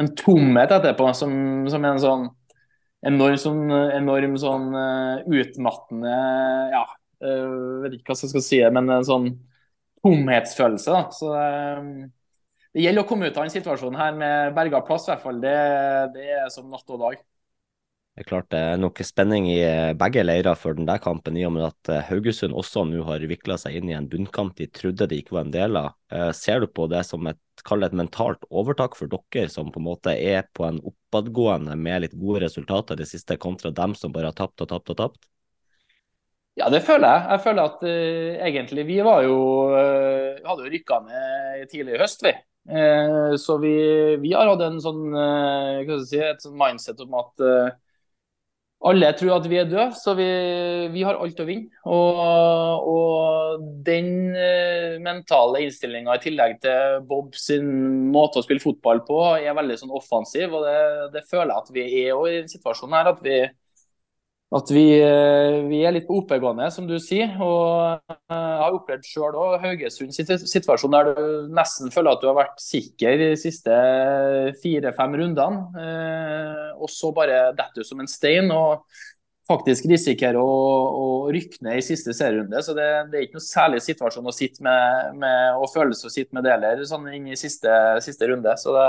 en 0.00 0.08
tomhet 0.18 0.72
etterpå 0.74 1.12
som, 1.14 1.34
som 1.70 1.84
er 1.84 1.92
en 1.94 2.02
sånn 2.02 2.24
enorm 3.06 3.38
sånn, 3.38 3.62
enorm 3.70 4.34
sånn 4.40 4.72
uh, 4.74 5.22
utmattende 5.28 6.14
ja, 6.72 6.82
jeg 7.22 7.84
vet 7.84 7.96
ikke 7.98 8.10
hva 8.10 8.18
jeg 8.24 8.32
skal 8.32 8.44
si, 8.44 8.60
men 8.74 8.90
en 8.90 9.06
sånn 9.06 9.28
tomhetsfølelse. 10.04 10.92
da. 10.92 11.02
Så 11.14 11.30
uh, 11.32 12.04
Det 12.74 12.82
gjelder 12.82 13.04
å 13.04 13.06
komme 13.06 13.28
ut 13.30 13.36
av 13.38 13.44
en 13.46 13.52
situasjon 13.54 13.94
her 13.94 14.16
med 14.18 14.56
berga 14.56 14.80
plass, 14.82 15.06
i 15.06 15.12
hvert 15.12 15.22
fall. 15.22 15.36
Det, 15.42 15.54
det, 16.16 16.24
er 16.40 16.48
som 16.50 16.66
natt 16.72 16.88
og 16.90 17.04
dag. 17.04 17.20
Det 18.14 18.22
er 18.22 18.26
klart 18.26 18.48
det 18.50 18.58
er 18.62 18.80
nok 18.82 18.98
spenning 19.06 19.46
i 19.50 19.58
begge 19.98 20.22
leirer 20.22 20.58
før 20.58 20.74
den 20.78 20.86
der 20.86 20.98
kampen, 21.02 21.38
i 21.38 21.44
og 21.46 21.52
med 21.54 21.68
at 21.68 21.90
eh, 21.90 22.02
Haugesund 22.08 22.54
også 22.54 22.82
nå 22.86 23.02
har 23.06 23.22
vikla 23.30 23.56
seg 23.58 23.78
inn 23.78 23.90
i 23.90 23.94
en 23.94 24.08
bunnkamp 24.10 24.56
de 24.58 24.66
trodde 24.70 25.06
de 25.10 25.18
ikke 25.22 25.36
var 25.36 25.46
en 25.46 25.54
del 25.54 25.78
av. 25.78 25.94
Eh, 26.14 26.30
ser 26.34 26.62
du 26.62 26.68
på 26.70 26.86
det 26.90 27.04
som 27.06 27.26
et, 27.30 27.38
et 27.62 27.94
mentalt 27.94 28.42
overtak 28.50 28.98
for 28.98 29.10
dere, 29.10 29.50
som 29.50 29.70
på 29.74 29.82
en 29.82 29.86
måte 29.86 30.14
er 30.14 30.46
på 30.54 30.66
en 30.66 30.80
oppadgående 30.82 31.74
med 31.78 32.06
litt 32.06 32.16
gode 32.18 32.42
resultater 32.46 32.98
det 32.98 33.06
siste, 33.10 33.38
kontra 33.38 33.70
dem 33.74 33.94
som 33.98 34.14
bare 34.14 34.30
har 34.32 34.38
tapt 34.38 34.66
og 34.66 34.70
tapt 34.74 34.94
og 34.94 34.98
tapt? 34.98 35.30
Ja, 36.58 36.70
det 36.70 36.84
føler 36.86 37.06
jeg. 37.06 37.28
Jeg 37.34 37.44
føler 37.46 37.70
at 37.70 37.86
uh, 37.86 38.42
egentlig 38.46 38.84
vi 38.86 38.98
var 39.02 39.24
jo 39.26 39.38
uh, 39.74 40.42
hadde 40.46 40.66
jo 40.66 40.74
rykka 40.74 41.00
ned 41.06 41.70
tidlig 41.70 41.96
i 41.96 42.02
høst, 42.02 42.22
vi. 42.22 42.34
Uh, 42.64 43.36
så 43.36 43.58
vi, 43.60 43.74
vi, 44.22 44.32
har 44.32 44.48
hatt 44.48 44.62
en 44.64 44.78
sånn, 44.80 45.02
uh, 45.12 45.96
si, 46.08 46.20
et 46.22 46.40
sånn 46.40 46.56
mindset 46.56 47.02
om 47.04 47.18
at 47.20 47.44
alle 48.84 49.08
tror 49.16 49.38
at 49.38 49.46
vi 49.48 49.56
er 49.56 49.68
døde, 49.68 49.86
så 49.96 50.12
vi, 50.18 50.26
vi 50.92 51.04
har 51.06 51.16
alt 51.16 51.38
å 51.40 51.46
vinne. 51.48 51.72
Og, 51.88 52.18
og 52.90 53.62
den 53.86 54.10
uh, 54.36 55.00
mentale 55.00 55.62
innstillinga 55.64 56.18
i 56.18 56.20
tillegg 56.20 56.58
til 56.64 56.98
Bob 57.08 57.32
sin 57.38 57.70
måte 58.12 58.40
å 58.40 58.44
spille 58.44 58.60
fotball 58.60 59.00
på, 59.08 59.20
er 59.38 59.56
veldig 59.56 59.78
sånn 59.80 59.94
offensiv. 59.96 60.52
Og 60.52 60.66
det, 60.68 60.78
det 61.16 61.24
føler 61.30 61.54
jeg 61.54 61.62
at 61.62 61.72
vi 61.72 61.86
er 61.86 62.12
i 62.12 62.34
denne 62.36 62.52
situasjonen 62.52 62.98
her. 62.98 63.12
At 63.14 63.24
vi, 63.24 63.38
at 64.54 64.70
vi, 64.70 64.84
eh, 65.02 65.56
vi, 65.66 65.80
er 65.82 65.94
litt 65.96 66.06
på 66.06 66.20
oppegående, 66.20 66.68
som 66.70 66.86
du 66.86 66.94
sier. 67.02 67.32
Og 67.42 67.96
eh, 68.10 68.18
jeg 68.30 68.60
har 68.60 68.76
opplevd 68.76 69.08
sjøl 69.08 69.38
òg 69.40 69.56
Haugesunds 69.64 70.20
situasjon 70.50 70.94
der 70.94 71.10
du 71.10 71.24
nesten 71.54 71.90
føler 71.94 72.14
at 72.14 72.22
du 72.22 72.28
har 72.30 72.38
vært 72.38 72.62
sikker 72.62 73.18
de 73.18 73.32
siste 73.40 73.78
fire-fem 74.62 75.18
rundene. 75.22 75.64
Eh, 75.82 76.70
og 76.78 76.92
så 76.92 77.10
bare 77.16 77.48
detter 77.56 77.82
du 77.82 77.88
som 77.88 78.04
en 78.04 78.10
stein 78.10 78.52
og 78.54 78.86
faktisk 79.48 79.88
risikerer 79.90 80.38
å, 80.40 80.46
å 80.46 81.08
rykke 81.34 81.66
ned 81.66 81.80
i 81.80 81.84
siste 81.84 82.14
serierunde. 82.16 82.62
Så 82.64 82.76
det, 82.78 82.86
det, 83.10 83.18
er 83.18 83.26
ikke 83.26 83.40
noe 83.40 83.48
særlig 83.48 83.82
situasjon 83.84 84.30
å 84.30 84.32
sitte 84.32 84.64
med, 84.64 85.18
med 85.20 85.58
og 85.58 85.66
følelse 85.74 86.08
å 86.08 86.14
sitte 86.14 86.36
med 86.36 86.46
det 86.46 86.54
heller, 86.54 86.86
sånn 86.88 87.10
inn 87.12 87.26
i 87.34 87.36
siste, 87.36 87.74
siste 88.06 88.30
runde. 88.30 88.54
Så 88.60 88.72
det 88.78 88.88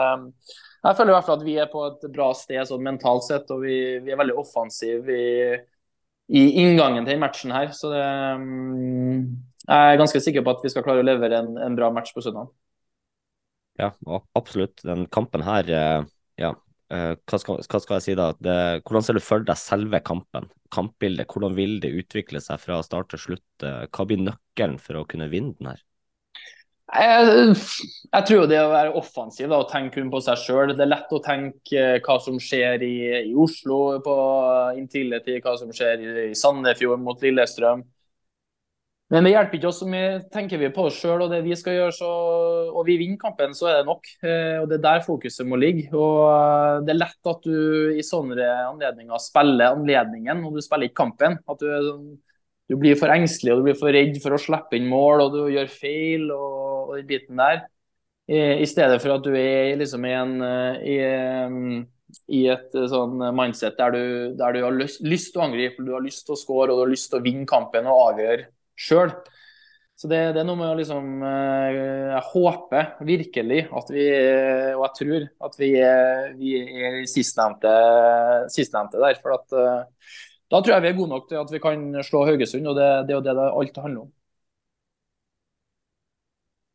jeg 0.86 0.98
føler 0.98 1.12
i 1.12 1.16
hvert 1.16 1.28
fall 1.28 1.40
at 1.40 1.46
vi 1.48 1.56
er 1.62 1.72
på 1.72 1.86
et 1.88 2.04
bra 2.14 2.28
sted 2.38 2.68
sånn 2.70 2.84
mentalt 2.86 3.26
sett, 3.28 3.50
og 3.54 3.64
vi, 3.66 3.78
vi 4.06 4.14
er 4.14 4.20
veldig 4.20 4.36
offensive 4.38 5.16
i, 5.16 5.56
i, 6.30 6.44
inngangen 6.62 7.08
til 7.08 7.22
matchen 7.22 7.54
her. 7.56 7.72
Så 7.74 7.90
det, 7.94 8.04
um, 8.38 9.24
jeg 9.66 9.96
er 9.96 10.02
ganske 10.02 10.22
sikker 10.22 10.46
på 10.46 10.54
at 10.54 10.66
vi 10.66 10.74
skal 10.74 10.86
klare 10.86 11.02
å 11.02 11.08
levere 11.08 11.42
en, 11.42 11.56
en 11.62 11.78
bra 11.78 11.90
match 11.94 12.14
på 12.14 12.22
søndag. 12.26 12.52
Ja, 13.82 13.90
absolutt. 14.38 14.84
Den 14.88 15.08
kampen 15.12 15.44
her, 15.44 15.68
eh, 15.68 16.06
ja. 16.40 16.54
Eh, 16.94 17.16
hva 17.18 17.40
skal, 17.42 17.64
hva 17.66 17.80
skal 17.82 17.98
jeg 17.98 18.06
si 18.06 18.16
da? 18.16 18.30
Det, 18.38 18.56
hvordan 18.86 19.04
ser 19.04 19.18
du 19.18 19.24
for 19.26 19.44
deg 19.44 19.58
selve 19.60 20.00
kampen? 20.06 20.48
Kampbildet, 20.76 21.28
hvordan 21.32 21.58
vil 21.58 21.80
det 21.84 21.92
utvikle 21.98 22.40
seg 22.44 22.62
fra 22.62 22.78
start 22.86 23.10
til 23.12 23.24
slutt? 23.24 23.48
Eh, 23.66 23.88
hva 23.90 24.06
blir 24.08 24.22
nøkkelen 24.22 24.78
for 24.82 25.02
å 25.02 25.08
kunne 25.10 25.32
vinne 25.34 25.58
den 25.58 25.74
her? 25.74 25.82
Jeg, 26.86 27.56
jeg, 28.14 28.26
tror 28.30 28.44
det 28.48 28.60
å 28.62 28.70
være 28.70 28.92
offensiv 29.00 29.50
da, 29.50 29.58
og 29.64 29.72
tenke 29.72 29.98
kun 29.98 30.12
på 30.14 30.22
seg 30.22 30.38
sjøl. 30.38 30.76
Det 30.78 30.86
er 30.86 30.92
lett 30.92 31.16
å 31.18 31.22
tenke 31.24 31.82
eh, 31.82 31.98
hva 32.06 32.20
som 32.22 32.38
skjer 32.40 32.86
i, 32.86 32.96
i 33.32 33.34
Oslo 33.34 33.98
på 34.06 34.16
Intility, 34.78 35.40
hva 35.42 35.56
som 35.60 35.74
skjer 35.74 36.04
i, 36.04 36.14
i 36.30 36.38
Sandefjord 36.38 37.02
mot 37.02 37.26
Lillestrøm. 37.26 37.82
Men 39.14 39.22
det 39.22 39.36
hjelper 39.36 39.60
ikke 39.60 39.70
oss 39.70 39.80
så 39.84 39.88
mye. 39.90 40.14
Tenker 40.34 40.62
vi 40.62 40.72
på 40.74 40.88
oss 40.88 40.96
sjøl 40.98 41.26
og 41.28 41.34
det 41.34 41.44
vi 41.46 41.54
skal 41.58 41.76
gjøre, 41.78 41.94
så, 41.94 42.12
og 42.74 42.88
vi 42.88 42.96
vinner 42.98 43.20
kampen, 43.22 43.54
så 43.54 43.70
er 43.70 43.76
det 43.80 43.90
nok. 43.90 44.10
Eh, 44.26 44.56
og 44.62 44.70
Det 44.70 44.80
er 44.80 44.86
der 44.86 45.04
fokuset 45.06 45.46
må 45.50 45.60
ligge. 45.62 45.88
Og 45.94 46.22
eh, 46.30 46.80
Det 46.86 46.94
er 46.94 47.02
lett 47.02 47.34
at 47.34 47.46
du 47.46 47.98
i 47.98 48.06
sånne 48.06 48.48
anledninger 48.72 49.22
spiller 49.22 49.78
anledningen, 49.78 50.42
og 50.46 50.58
du 50.58 50.66
spiller 50.66 50.90
ikke 50.90 51.02
kampen. 51.04 51.38
At 51.50 51.62
du, 51.62 52.18
du 52.70 52.78
blir 52.82 52.98
for 52.98 53.14
engstelig 53.14 53.54
og 53.54 53.62
du 53.62 53.68
blir 53.68 53.78
for 53.78 53.94
redd 53.94 54.16
for 54.24 54.36
å 54.36 54.42
slippe 54.42 54.78
inn 54.80 54.88
mål, 54.90 55.28
og 55.28 55.36
du 55.36 55.42
gjør 55.54 55.70
feil. 55.70 56.30
og 56.34 56.66
og 56.86 56.96
den 57.00 57.10
biten 57.10 57.42
der. 57.42 57.66
I, 58.26 58.40
I, 58.64 58.66
stedet 58.70 59.02
for 59.04 59.18
at 59.18 59.26
du 59.26 59.36
er 59.38 59.76
liksom 59.78 60.06
i, 60.08 60.16
en, 60.18 60.34
i, 60.82 60.98
i 62.34 62.42
et 62.50 62.74
sånn 62.90 63.22
mindset 63.38 63.78
der 63.78 63.94
du, 63.94 64.04
der 64.40 64.56
du 64.56 64.64
har 64.66 64.74
lyst, 64.74 65.04
lyst, 65.06 65.34
til 65.34 65.44
å 65.44 65.48
angripe, 65.50 65.86
du 65.86 65.94
har 65.94 66.04
lyst 66.06 66.26
til 66.26 66.34
å 66.34 66.42
score 66.42 66.72
og 66.72 66.80
du 66.80 66.86
har 66.88 66.94
lyst 66.94 67.12
til 67.12 67.22
å 67.22 67.26
vinne 67.26 67.46
kampen 67.50 67.90
og 67.90 68.02
avgjøre 68.10 68.50
sjøl. 68.76 69.14
Så 69.96 70.10
det, 70.12 70.18
det, 70.36 70.42
er 70.42 70.48
noe 70.50 70.60
med 70.60 70.68
å 70.68 70.76
liksom 70.76 71.22
eh, 71.24 71.76
Jeg 72.12 72.24
håper 72.34 72.90
virkelig 73.08 73.62
at 73.80 73.92
vi, 73.96 74.08
og 74.76 74.82
jeg 74.84 74.96
tror, 74.98 75.28
at 75.48 75.56
vi, 75.56 75.70
vi 76.36 76.50
er 76.60 76.98
sistnevnte, 77.08 77.76
sistnevnte 78.52 79.00
der. 79.00 79.22
For 79.22 79.38
at 79.38 79.56
eh, 79.56 80.18
da 80.52 80.62
tror 80.62 80.76
jeg 80.76 80.86
vi 80.86 80.92
er 80.92 81.00
gode 81.00 81.14
nok 81.14 81.26
til 81.30 81.42
at 81.42 81.52
vi 81.52 81.62
kan 81.64 81.88
slå 82.06 82.26
Haugesund, 82.28 82.68
og 82.70 82.78
det, 82.78 82.90
det 83.08 83.16
er 83.16 83.20
jo 83.20 83.26
det 83.26 83.36
det 83.38 83.50
alt 83.50 83.82
handler 83.82 84.06
om. 84.06 84.14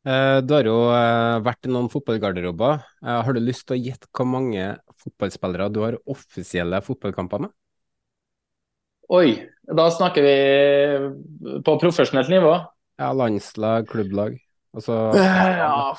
Eh, 0.01 0.39
du 0.41 0.55
har 0.57 0.65
jo 0.65 0.77
eh, 0.97 1.39
vært 1.45 1.69
i 1.69 1.73
noen 1.73 1.91
fotballgarderober. 1.93 2.81
Eh, 3.05 3.19
har 3.27 3.37
du 3.37 3.41
lyst 3.43 3.67
til 3.69 3.77
å 3.77 3.81
gjette 3.81 4.09
hvor 4.17 4.29
mange 4.33 4.73
fotballspillere 5.03 5.69
du 5.73 5.83
har 5.85 5.99
offisielle 6.09 6.81
fotballkamper 6.85 7.45
med? 7.45 7.53
Oi, 9.11 9.35
da 9.67 9.89
snakker 9.93 10.25
vi 10.25 10.35
på 11.67 11.77
profesjonelt 11.83 12.31
nivå? 12.33 12.55
Ja, 13.01 13.11
landslag, 13.17 13.89
klubblag. 13.91 14.39
Altså, 14.77 14.97
ja, 15.19 15.93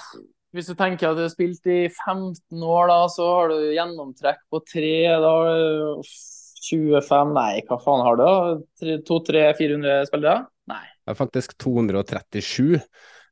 hvis 0.56 0.70
du 0.72 0.76
tenker 0.80 1.12
at 1.12 1.20
du 1.20 1.26
har 1.26 1.34
spilt 1.34 1.68
i 1.70 1.84
15 1.92 2.64
år, 2.64 2.88
da, 2.90 3.00
så 3.12 3.28
har 3.36 3.52
du 3.52 3.72
gjennomtrekk 3.76 4.42
på 4.50 4.64
tre. 4.64 4.96
Da 5.12 5.34
har 5.36 5.52
du 5.52 6.08
25 6.62 7.34
Nei, 7.36 7.64
hva 7.68 7.78
faen 7.82 8.04
har 8.06 8.20
du? 8.20 8.28
200-400 9.08 10.06
spillere? 10.10 10.46
Nei. 10.70 10.86
Det 11.02 11.14
er 11.14 11.18
faktisk 11.18 11.58
237. 11.62 12.80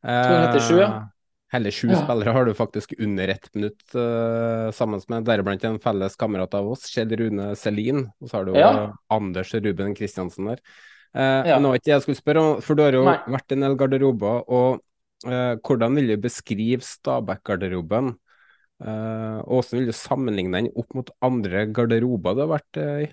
237, 0.01 0.79
ja. 0.79 0.87
Eh, 0.87 1.07
hele 1.53 1.71
sju 1.73 1.89
ja. 1.91 1.99
spillere 2.01 2.33
har 2.35 2.45
du 2.45 2.53
faktisk 2.57 2.93
under 2.97 3.27
ett 3.27 3.49
minutt 3.55 3.95
uh, 3.95 4.69
sammen 4.75 5.01
med, 5.07 5.25
deriblant 5.27 5.63
en 5.65 5.79
felles 5.81 6.15
kamerat 6.19 6.53
av 6.57 6.69
oss, 6.71 6.87
Kjell 6.91 7.13
Rune 7.19 7.51
Selin. 7.59 8.05
Og 8.21 8.29
så 8.29 8.39
har 8.39 8.47
du 8.47 8.53
ja. 8.57 8.71
Anders 9.13 9.53
Ruben 9.53 9.95
Kristiansen 9.97 10.51
der. 10.51 10.63
Uh, 11.15 11.45
ja. 11.49 11.57
Nå 11.61 11.73
ikke 11.77 11.93
jeg 11.95 12.05
skulle 12.05 12.21
spørre, 12.21 12.45
for 12.65 12.77
du 12.77 12.85
har 12.85 12.97
jo 12.97 13.05
Nei. 13.07 13.17
vært 13.33 13.53
i 13.53 13.57
en 13.57 13.67
del 13.67 13.77
garderober. 13.79 14.43
og 14.45 14.81
uh, 15.27 15.53
Hvordan 15.57 15.97
vil 15.97 16.13
du 16.13 16.17
beskrive 16.25 16.85
Stabæk-garderoben? 16.85 18.15
Uh, 18.79 19.41
og 19.43 19.59
hvordan 19.59 19.81
vil 19.81 19.89
du 19.89 19.97
sammenligne 19.97 20.61
den 20.61 20.69
opp 20.79 20.93
mot 20.95 21.09
andre 21.25 21.65
garderober 21.75 22.37
du 22.37 22.45
har 22.45 22.53
vært 22.53 22.83
i? 22.83 23.09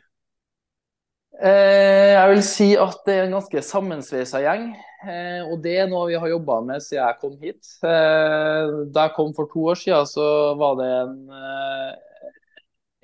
Eh, 1.37 2.15
jeg 2.15 2.29
vil 2.31 2.43
si 2.45 2.67
at 2.81 3.03
det 3.05 3.15
er 3.15 3.27
en 3.27 3.35
ganske 3.37 3.63
sammensveisa 3.65 4.41
gjeng. 4.41 4.71
Eh, 5.07 5.43
og 5.45 5.61
det 5.65 5.75
er 5.83 5.91
noe 5.91 6.09
vi 6.09 6.17
har 6.17 6.33
jobba 6.33 6.63
med 6.65 6.85
siden 6.85 7.03
jeg 7.03 7.19
kom 7.21 7.35
hit. 7.43 7.73
Eh, 7.85 8.73
da 8.95 9.09
jeg 9.09 9.17
kom 9.19 9.35
for 9.37 9.51
to 9.53 9.67
år 9.73 9.81
siden, 9.81 10.09
så 10.09 10.29
var 10.57 10.79
det 10.81 10.89
en, 11.03 11.19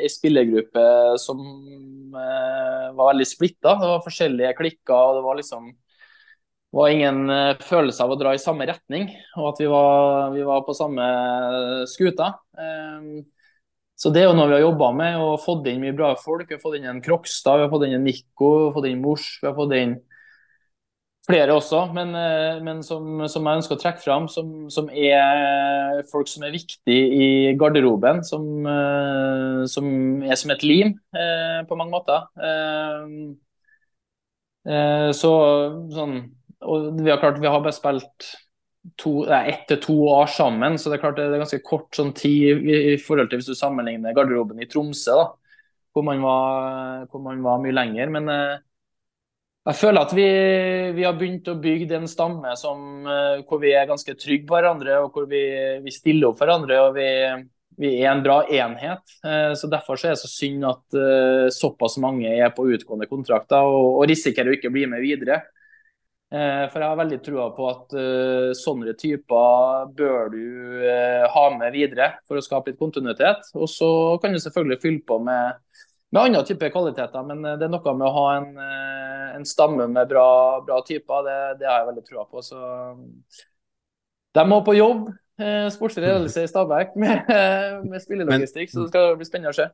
en 0.00 0.14
spillergruppe 0.16 0.86
som 1.20 1.42
var 2.12 3.12
veldig 3.12 3.28
splitta. 3.28 3.76
Det 3.80 3.92
var 3.92 4.04
forskjellige 4.04 4.56
klikker. 4.58 4.96
og 4.96 5.18
det 5.18 5.24
var 5.28 5.40
liksom 5.40 5.70
var 6.72 6.88
ingen 6.88 7.28
følelse 7.60 8.00
av 8.00 8.14
å 8.14 8.16
dra 8.16 8.30
i 8.32 8.40
samme 8.40 8.64
retning, 8.64 9.10
og 9.36 9.50
at 9.50 9.58
vi 9.60 9.66
var, 9.68 10.30
vi 10.32 10.44
var 10.46 10.62
på 10.64 10.72
samme 10.72 11.04
skuta. 11.84 12.30
Så 14.02 14.10
det 14.10 14.24
er 14.24 14.24
jo 14.26 14.34
noe 14.34 14.48
vi 14.50 14.56
har 14.56 14.64
jobba 14.64 14.88
med 14.98 15.20
og 15.22 15.36
fått 15.44 15.68
inn 15.70 15.82
mye 15.82 15.94
bra 15.94 16.08
folk. 16.18 16.48
Vi 16.48 16.56
har 16.56 16.62
fått 16.62 16.80
inn 16.80 16.88
en 16.90 17.02
Krokstad, 17.04 17.60
vi 17.60 17.66
har 17.68 17.70
fått 17.70 17.84
inn 17.86 18.00
en 18.00 18.02
Nico, 18.02 18.48
vi 18.56 18.64
har 18.64 18.74
fått 18.74 18.88
inn 18.88 19.04
Mors, 19.04 19.26
vi 19.38 19.46
har 19.46 19.54
fått 19.54 19.74
inn 19.78 19.92
flere 21.28 21.54
også. 21.54 21.84
Men, 21.94 22.10
eh, 22.18 22.58
men 22.66 22.82
som, 22.82 23.22
som, 23.30 23.46
jeg 23.46 23.60
ønsker 23.60 23.78
å 23.78 23.82
trekke 23.84 24.02
fram, 24.02 24.26
som, 24.32 24.66
som, 24.74 24.90
er 24.90 26.02
folk 26.10 26.30
som 26.30 26.42
er 26.42 26.54
viktige 26.56 27.04
i 27.14 27.30
garderoben. 27.60 28.24
Som, 28.26 28.66
eh, 28.66 29.62
som 29.70 29.86
er 30.26 30.40
som 30.40 30.54
et 30.56 30.66
lim 30.66 30.96
eh, 31.14 31.62
på 31.68 31.78
mange 31.78 31.94
måter. 31.94 32.26
Så 35.18 35.30
sånn 35.90 36.12
Og 36.62 36.84
vi 37.02 37.10
har 37.10 37.18
klart, 37.18 37.40
vi 37.42 37.50
har 37.50 37.62
bare 37.62 37.74
spilt 37.74 38.28
ett 38.82 39.68
til 39.68 39.78
to 39.82 39.96
år 40.10 40.26
sammen. 40.26 40.78
Så 40.78 40.90
det 40.90 40.98
er 40.98 41.04
klart 41.04 41.20
det 41.20 41.28
er 41.28 41.42
ganske 41.42 41.62
kort 41.64 41.94
sånn 41.94 42.12
tid 42.16 42.66
i, 42.66 42.80
i, 42.94 42.98
forhold 42.98 43.30
til 43.30 43.40
hvis 43.40 43.52
du 43.52 43.58
sammenligner 43.58 44.14
garderoben 44.16 44.60
i 44.62 44.68
Tromsø, 44.70 45.14
da, 45.20 45.28
hvor 45.92 46.06
man 46.06 46.22
var, 46.24 47.06
hvor 47.12 47.22
man 47.22 47.42
var 47.44 47.62
mye 47.62 47.76
lenger. 47.76 48.12
Men 48.14 48.28
eh, 48.32 48.60
jeg 49.70 49.78
føler 49.78 50.02
at 50.02 50.12
vi, 50.16 50.26
vi, 50.96 51.06
har 51.06 51.14
begynt 51.18 51.50
å 51.52 51.58
bygge 51.62 51.94
en 52.00 52.10
stamme 52.10 52.56
som, 52.58 53.06
eh, 53.06 53.42
hvor 53.46 53.62
vi 53.62 53.74
er 53.76 53.90
ganske 53.90 54.16
trygge 54.18 54.48
på 54.48 54.58
hverandre, 54.58 54.98
og 55.04 55.14
hvor 55.14 55.28
vi, 55.30 55.42
vi 55.84 55.94
stiller 55.94 56.32
opp 56.32 56.40
for 56.40 56.50
hverandre. 56.50 56.80
og 56.82 56.96
vi, 56.98 57.08
vi 57.78 57.92
er 58.02 58.10
en 58.10 58.22
bra 58.24 58.42
enhet. 58.50 59.16
Eh, 59.24 59.52
så 59.58 59.70
Derfor 59.70 59.96
så 59.96 60.10
er 60.10 60.16
det 60.16 60.22
så 60.24 60.30
synd 60.30 60.66
at 60.68 60.98
eh, 60.98 61.48
såpass 61.54 61.98
mange 62.02 62.34
er 62.34 62.50
på 62.54 62.66
utgående 62.74 63.08
kontrakter 63.10 63.62
og, 63.62 64.00
og 64.00 64.08
risikerer 64.10 64.52
å 64.52 64.58
ikke 64.58 64.72
bli 64.74 64.88
med 64.90 65.04
videre. 65.04 65.40
Eh, 66.32 66.62
for 66.72 66.80
jeg 66.80 66.88
har 66.88 66.96
veldig 66.96 67.18
trua 67.20 67.50
på 67.52 67.64
at 67.68 67.90
uh, 67.92 68.52
sånne 68.56 68.94
typer 68.96 69.90
bør 69.92 70.30
du 70.32 70.44
uh, 70.80 71.26
ha 71.28 71.42
med 71.52 71.74
videre 71.74 72.06
for 72.24 72.40
å 72.40 72.44
skape 72.44 72.72
litt 72.72 72.80
kontinuitet. 72.80 73.50
Og 73.52 73.68
så 73.68 73.90
kan 74.22 74.32
du 74.32 74.40
selvfølgelig 74.40 74.80
fylle 74.80 75.02
på 75.04 75.18
med, 75.26 75.60
med 76.08 76.22
andre 76.22 76.40
typer 76.48 76.72
kvaliteter. 76.72 77.26
Men 77.28 77.44
det 77.44 77.68
er 77.68 77.74
noe 77.74 77.96
med 77.98 78.08
å 78.08 78.14
ha 78.16 78.26
en, 78.38 78.48
en 79.36 79.44
stamme 79.48 79.90
med 79.92 80.08
bra, 80.08 80.26
bra 80.64 80.80
typer. 80.88 81.28
Det, 81.28 81.38
det, 81.60 81.68
har 81.68 81.82
jeg 81.82 81.90
veldig 81.90 82.06
trua 82.08 82.24
på. 82.24 82.44
Så 82.46 82.62
de 84.32 84.48
må 84.48 84.62
på 84.64 84.78
jobb. 84.78 85.10
Sportslig 85.74 86.06
ledelse 86.06 86.44
i 86.44 86.48
Stabæk 86.48 86.96
med, 87.02 87.28
med 87.90 88.00
spillelogistikk, 88.04 88.70
så 88.70 88.84
det 88.84 88.92
skal 88.92 89.16
bli 89.18 89.26
spennende 89.26 89.52
å 89.52 89.56
se. 89.56 89.68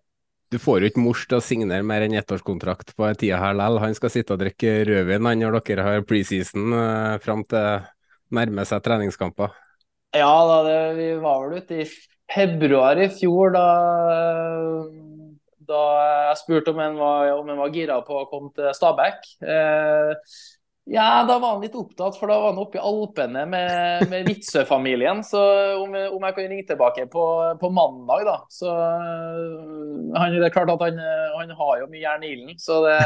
Du 0.49 0.57
får 0.57 0.81
jo 0.81 0.89
ikke 0.89 1.03
mors 1.05 1.27
til 1.29 1.37
å 1.37 1.45
signere 1.45 1.85
mer 1.85 2.07
enn 2.07 2.17
ettårskontrakt 2.17 2.95
på 2.97 3.05
en 3.05 3.19
tida 3.21 3.41
her 3.43 3.57
likevel. 3.57 3.83
Han 3.85 3.97
skal 3.97 4.13
sitte 4.15 4.33
og 4.33 4.41
drikke 4.41 4.79
rødvin 4.89 5.29
når 5.43 5.59
dere 5.61 5.85
har 5.85 6.07
preseason 6.09 6.73
uh, 6.73 7.19
fram 7.21 7.45
til 7.49 7.85
nærme 8.33 8.65
seg 8.69 8.81
treningskamper. 8.85 9.53
Ja, 10.17 10.33
da, 10.49 10.63
det, 10.65 10.79
vi 10.97 11.11
var 11.21 11.43
vel 11.45 11.61
ute 11.61 11.83
i 11.83 11.89
februar 12.33 13.01
i 13.01 13.11
fjor 13.13 13.53
da, 13.53 13.67
da 15.69 15.83
jeg 16.31 16.41
spurte 16.43 16.73
om 16.73 16.81
han 16.81 16.97
var, 16.97 17.29
han 17.37 17.61
var 17.61 17.75
gira 17.75 17.99
på 18.07 18.23
å 18.23 18.29
komme 18.31 18.53
til 18.57 18.73
Stabæk. 18.77 19.29
Eh, 19.45 20.33
ja, 20.91 21.25
da 21.29 21.39
var 21.39 21.55
han 21.55 21.65
litt 21.65 21.77
opptatt, 21.77 22.17
for 22.17 22.31
da 22.31 22.39
var 22.41 22.53
han 22.55 22.61
oppe 22.63 22.79
i 22.79 22.83
Alpene 22.91 23.45
med, 23.51 24.05
med 24.09 24.29
Witzøe-familien. 24.31 25.21
Så 25.27 25.41
om, 25.83 25.93
om, 25.93 26.23
jeg 26.25 26.37
kan 26.37 26.49
ringe 26.49 26.65
tilbake 26.71 27.05
på, 27.13 27.25
på 27.61 27.71
mandag, 27.77 28.25
da 28.29 28.37
Så 28.53 28.73
han, 28.73 30.37
Det 30.39 30.47
er 30.49 30.55
klart 30.55 30.73
at 30.73 30.87
han, 30.87 31.03
han 31.37 31.53
har 31.61 31.75
jo 31.83 31.91
mye 31.93 32.05
jern 32.05 32.25
i 32.25 32.33
ilden, 32.37 32.57
så 32.63 32.81
det, 32.87 32.97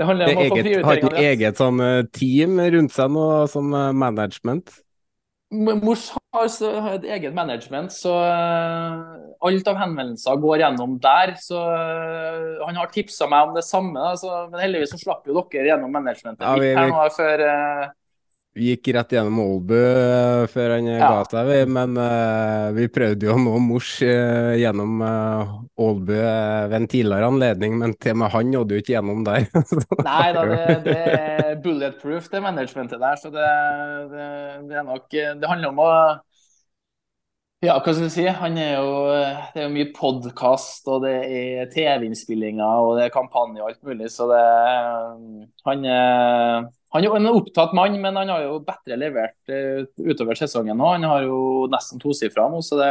det 0.00 0.08
handler 0.08 0.32
om 0.32 0.40
å 0.40 0.46
få 0.48 0.56
prioriteringene. 0.56 0.86
Har 0.88 1.02
han 1.04 1.28
eget 1.28 1.60
sånn 1.60 1.84
eh, 1.84 1.98
team 2.16 2.56
rundt 2.76 2.96
seg 2.96 3.12
nå, 3.12 3.26
som 3.52 3.76
eh, 3.76 3.90
management? 3.92 4.72
Mors 5.52 6.06
har 6.32 6.94
et 6.94 7.04
eget 7.04 7.34
management, 7.36 7.92
så 7.92 8.12
uh, 8.24 9.16
alt 9.44 9.66
av 9.68 9.76
henvendelser 9.82 10.38
går 10.40 10.62
gjennom 10.62 10.94
der. 11.02 11.34
Så 11.40 11.60
uh, 11.60 12.62
han 12.64 12.78
har 12.80 12.92
tipsa 12.92 13.28
meg 13.28 13.50
om 13.50 13.58
det 13.58 13.64
samme, 13.66 13.92
da, 14.00 14.14
så, 14.16 14.46
men 14.52 14.62
heldigvis 14.64 14.94
så 14.94 15.02
slapp 15.02 15.28
jo 15.28 15.36
dere 15.52 15.68
gjennom 15.74 15.92
managementet 15.92 16.46
ja, 16.46 16.54
vi, 16.56 16.72
vi, 16.72 17.10
før 17.18 17.44
uh, 17.44 17.90
vi 18.52 18.68
gikk 18.68 18.90
rett 18.92 19.14
gjennom 19.14 19.38
Ålbu 19.40 19.76
uh, 19.76 20.46
før 20.52 20.74
han 20.74 20.88
ja. 20.90 21.08
ga 21.08 21.20
seg, 21.30 21.70
men 21.72 21.94
uh, 21.96 22.68
vi 22.76 22.88
prøvde 22.92 23.28
jo 23.28 23.36
å 23.36 23.40
nå 23.40 23.54
Mors 23.64 23.94
uh, 24.04 24.52
gjennom 24.60 25.00
Ålbu 25.80 26.12
ved 26.12 26.76
en 26.76 26.88
tidligere 26.90 27.30
anledning, 27.32 27.78
men 27.80 27.94
til 27.96 28.12
og 28.16 28.20
med 28.22 28.34
han 28.34 28.50
nådde 28.52 28.76
jo 28.76 28.82
ikke 28.84 28.94
gjennom 28.96 29.22
der. 29.24 29.46
Nei 30.10 30.26
da, 30.36 30.42
det, 30.50 30.76
det, 30.84 30.98
er 30.98 31.62
bulletproof, 31.64 32.28
det 32.32 32.42
managementet 32.44 33.00
der. 33.00 33.16
Så 33.22 33.32
det, 33.32 33.48
det, 34.12 34.28
det 34.68 34.78
er 34.82 34.86
nok 34.86 35.08
Det 35.12 35.48
handler 35.48 35.72
om 35.72 35.82
å 35.82 35.88
ja, 37.62 37.76
hva 37.78 37.92
skal 37.94 38.08
vi 38.08 38.10
si? 38.10 38.24
Han 38.26 38.56
er 38.58 38.72
jo, 38.74 38.94
det 39.54 39.60
er 39.60 39.68
jo 39.68 39.74
mye 39.76 39.90
podkast, 39.94 40.82
og 40.90 41.04
det 41.04 41.12
er 41.22 41.68
TV-innspillinger 41.70 42.82
og 42.82 42.96
det 42.98 43.04
er 43.06 43.12
kampanje 43.14 43.62
og 43.62 43.68
alt 43.70 43.84
mulig. 43.86 44.08
Så 44.10 44.26
det 44.28 44.40
Han 45.68 45.86
er 45.86 46.66
han 46.92 47.06
er 47.08 47.16
en 47.16 47.30
opptatt 47.32 47.72
mann, 47.72 47.94
men 48.00 48.16
han 48.20 48.28
har 48.28 48.44
jo 48.44 48.58
bedre 48.66 48.98
levert 49.00 49.52
uh, 49.52 49.84
utover 50.04 50.36
sesongen 50.36 50.76
nå. 50.76 50.90
Han 50.98 51.06
har 51.08 51.24
jo 51.24 51.66
nesten 51.72 52.02
tosifra 52.02 52.50
nå, 52.52 52.60
så 52.64 52.76
det, 52.80 52.90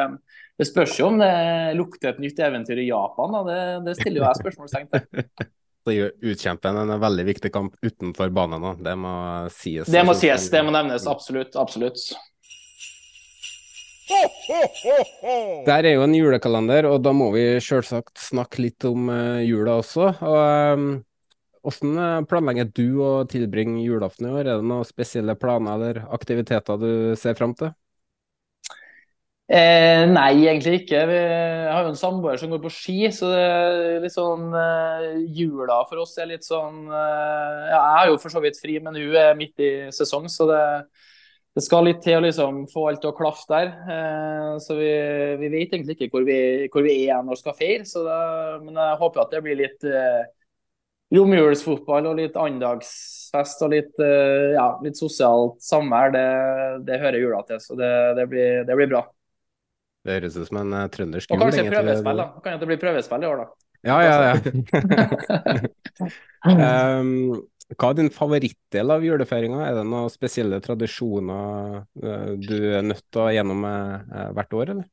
det, 0.58 0.68
spørs 0.70 0.98
jo 0.98 1.12
om 1.12 1.22
det 1.22 1.34
lukter 1.78 2.16
et 2.16 2.22
nytt 2.24 2.42
eventyr 2.42 2.82
i 2.82 2.88
Japan. 2.90 3.38
Det, 3.46 3.60
det, 3.86 3.98
stiller 4.00 4.24
jo 4.24 4.28
jeg 4.28 4.42
spørsmålstegn 4.42 4.90
til. 4.94 5.28
Så 5.82 5.94
utkjemper 6.30 6.76
en 6.78 6.92
veldig 7.02 7.24
viktig 7.26 7.50
kamp 7.50 7.74
utenfor 7.82 8.30
banen 8.30 8.62
nå, 8.62 8.76
det 8.86 8.92
må 9.02 9.14
sies. 9.50 9.88
Det 9.90 10.04
må 10.06 10.14
sies, 10.14 10.44
det 10.54 10.62
må 10.62 10.70
nevnes. 10.76 11.08
Absolutt. 11.10 11.58
Absolutt. 11.58 11.98
Der 15.66 15.86
er 15.86 15.96
jo 15.96 16.04
en 16.06 16.14
julekalender, 16.16 16.86
og 16.90 17.02
da 17.06 17.14
må 17.16 17.32
vi 17.34 17.46
selvsagt 17.64 18.20
snakke 18.22 18.62
litt 18.66 18.86
om 18.86 19.10
uh, 19.10 19.42
jula 19.42 19.80
også. 19.82 20.12
Og 20.22 20.78
um, 20.78 20.92
hvordan 21.62 22.02
eh, 22.02 22.24
planlegger 22.30 22.72
du 22.74 22.88
å 23.06 23.12
tilbringe 23.30 23.84
julaften 23.86 24.30
i 24.30 24.34
år? 24.34 24.46
Er 24.46 24.60
det 24.60 24.70
noen 24.70 24.88
spesielle 24.88 25.38
planer 25.40 25.78
eller 25.78 26.02
aktiviteter 26.18 26.82
du 26.82 26.92
ser 27.20 27.38
fram 27.38 27.56
til? 27.58 27.74
Eh, 29.52 30.06
nei, 30.08 30.46
egentlig 30.46 30.78
ikke. 30.86 31.00
Vi 31.10 31.18
har 31.68 31.84
jo 31.84 31.92
en 31.92 31.98
samboer 32.00 32.38
som 32.40 32.54
går 32.54 32.62
på 32.64 32.70
ski, 32.72 32.98
så 33.12 33.34
det 33.34 33.40
er 33.44 34.04
litt 34.06 34.14
sånn 34.14 34.46
eh, 34.56 35.08
jula 35.36 35.82
for 35.90 36.06
oss 36.06 36.14
er 36.24 36.30
litt 36.30 36.48
sånn 36.48 36.86
eh, 36.88 37.58
ja, 37.68 37.80
Jeg 37.82 37.98
har 37.98 38.12
jo 38.14 38.20
for 38.24 38.32
så 38.32 38.40
vidt 38.46 38.62
fri, 38.62 38.78
men 38.80 38.96
hun 38.96 39.18
er 39.20 39.36
midt 39.36 39.60
i 39.60 39.72
sesong, 39.92 40.30
så 40.32 40.48
det, 40.48 40.62
det 41.58 41.66
skal 41.66 41.84
litt 41.84 42.00
til 42.06 42.22
å 42.22 42.24
liksom 42.24 42.64
få 42.72 42.86
alt 42.94 43.04
til 43.04 43.12
å 43.12 43.18
klaffe 43.18 43.52
der. 43.52 43.74
Eh, 43.98 44.54
så 44.64 44.78
vi, 44.80 44.92
vi, 45.44 45.52
vet 45.58 45.76
egentlig 45.76 45.98
ikke 45.98 46.14
hvor 46.16 46.30
vi, 46.32 46.40
hvor 46.72 46.88
vi 46.88 46.96
er 47.10 47.20
når 47.20 47.36
vi 47.36 47.44
skal 47.44 47.60
feire, 47.60 48.06
men 48.64 48.80
jeg 48.80 49.02
håper 49.04 49.26
at 49.26 49.36
det 49.36 49.44
blir 49.50 49.60
litt 49.66 49.90
eh, 49.90 50.22
romjulsfotball 51.16 52.08
og 52.12 52.20
litt 52.20 52.38
andagsfest 52.40 53.64
og 53.66 53.74
litt, 53.74 53.92
uh, 54.00 54.52
ja, 54.56 54.68
litt 54.84 55.00
sosialt 55.00 55.60
samvær, 55.64 56.14
det, 56.16 56.28
det, 56.88 57.00
hører 57.02 57.20
jula 57.22 57.42
til. 57.48 57.60
Så 57.64 57.78
det, 57.80 57.92
det, 58.20 58.28
blir, 58.32 58.64
det, 58.68 58.78
blir, 58.80 58.92
bra. 58.92 59.04
Det 60.06 60.18
høres 60.18 60.40
ut 60.40 60.48
som 60.50 60.62
en 60.64 60.78
uh, 60.78 60.86
trøndersk 60.92 61.32
jul. 61.32 61.38
Og 61.38 61.46
kanskje 61.46 61.68
prøvespill, 61.70 62.24
da. 62.24 62.28
Kan 62.46 62.62
det 62.62 62.72
bli 62.72 62.80
prøvespill 62.82 63.28
i 63.28 63.32
år, 63.32 63.44
da. 63.44 63.68
Ja, 63.82 63.98
ja, 64.06 64.16
ja. 64.30 64.34
um, 66.46 67.32
hva 67.80 67.90
er 67.90 67.98
din 67.98 68.12
favorittdel 68.14 68.94
av 68.94 69.06
julefeiringa? 69.06 69.64
Er 69.66 69.80
det 69.80 69.86
noen 69.90 70.12
spesielle 70.14 70.60
tradisjoner 70.62 71.86
du 71.96 72.58
er 72.76 72.84
nødt 72.86 73.08
til 73.08 73.24
å 73.24 73.32
gjennom 73.34 73.66
hvert 73.66 74.60
år, 74.60 74.74
eller? 74.76 74.90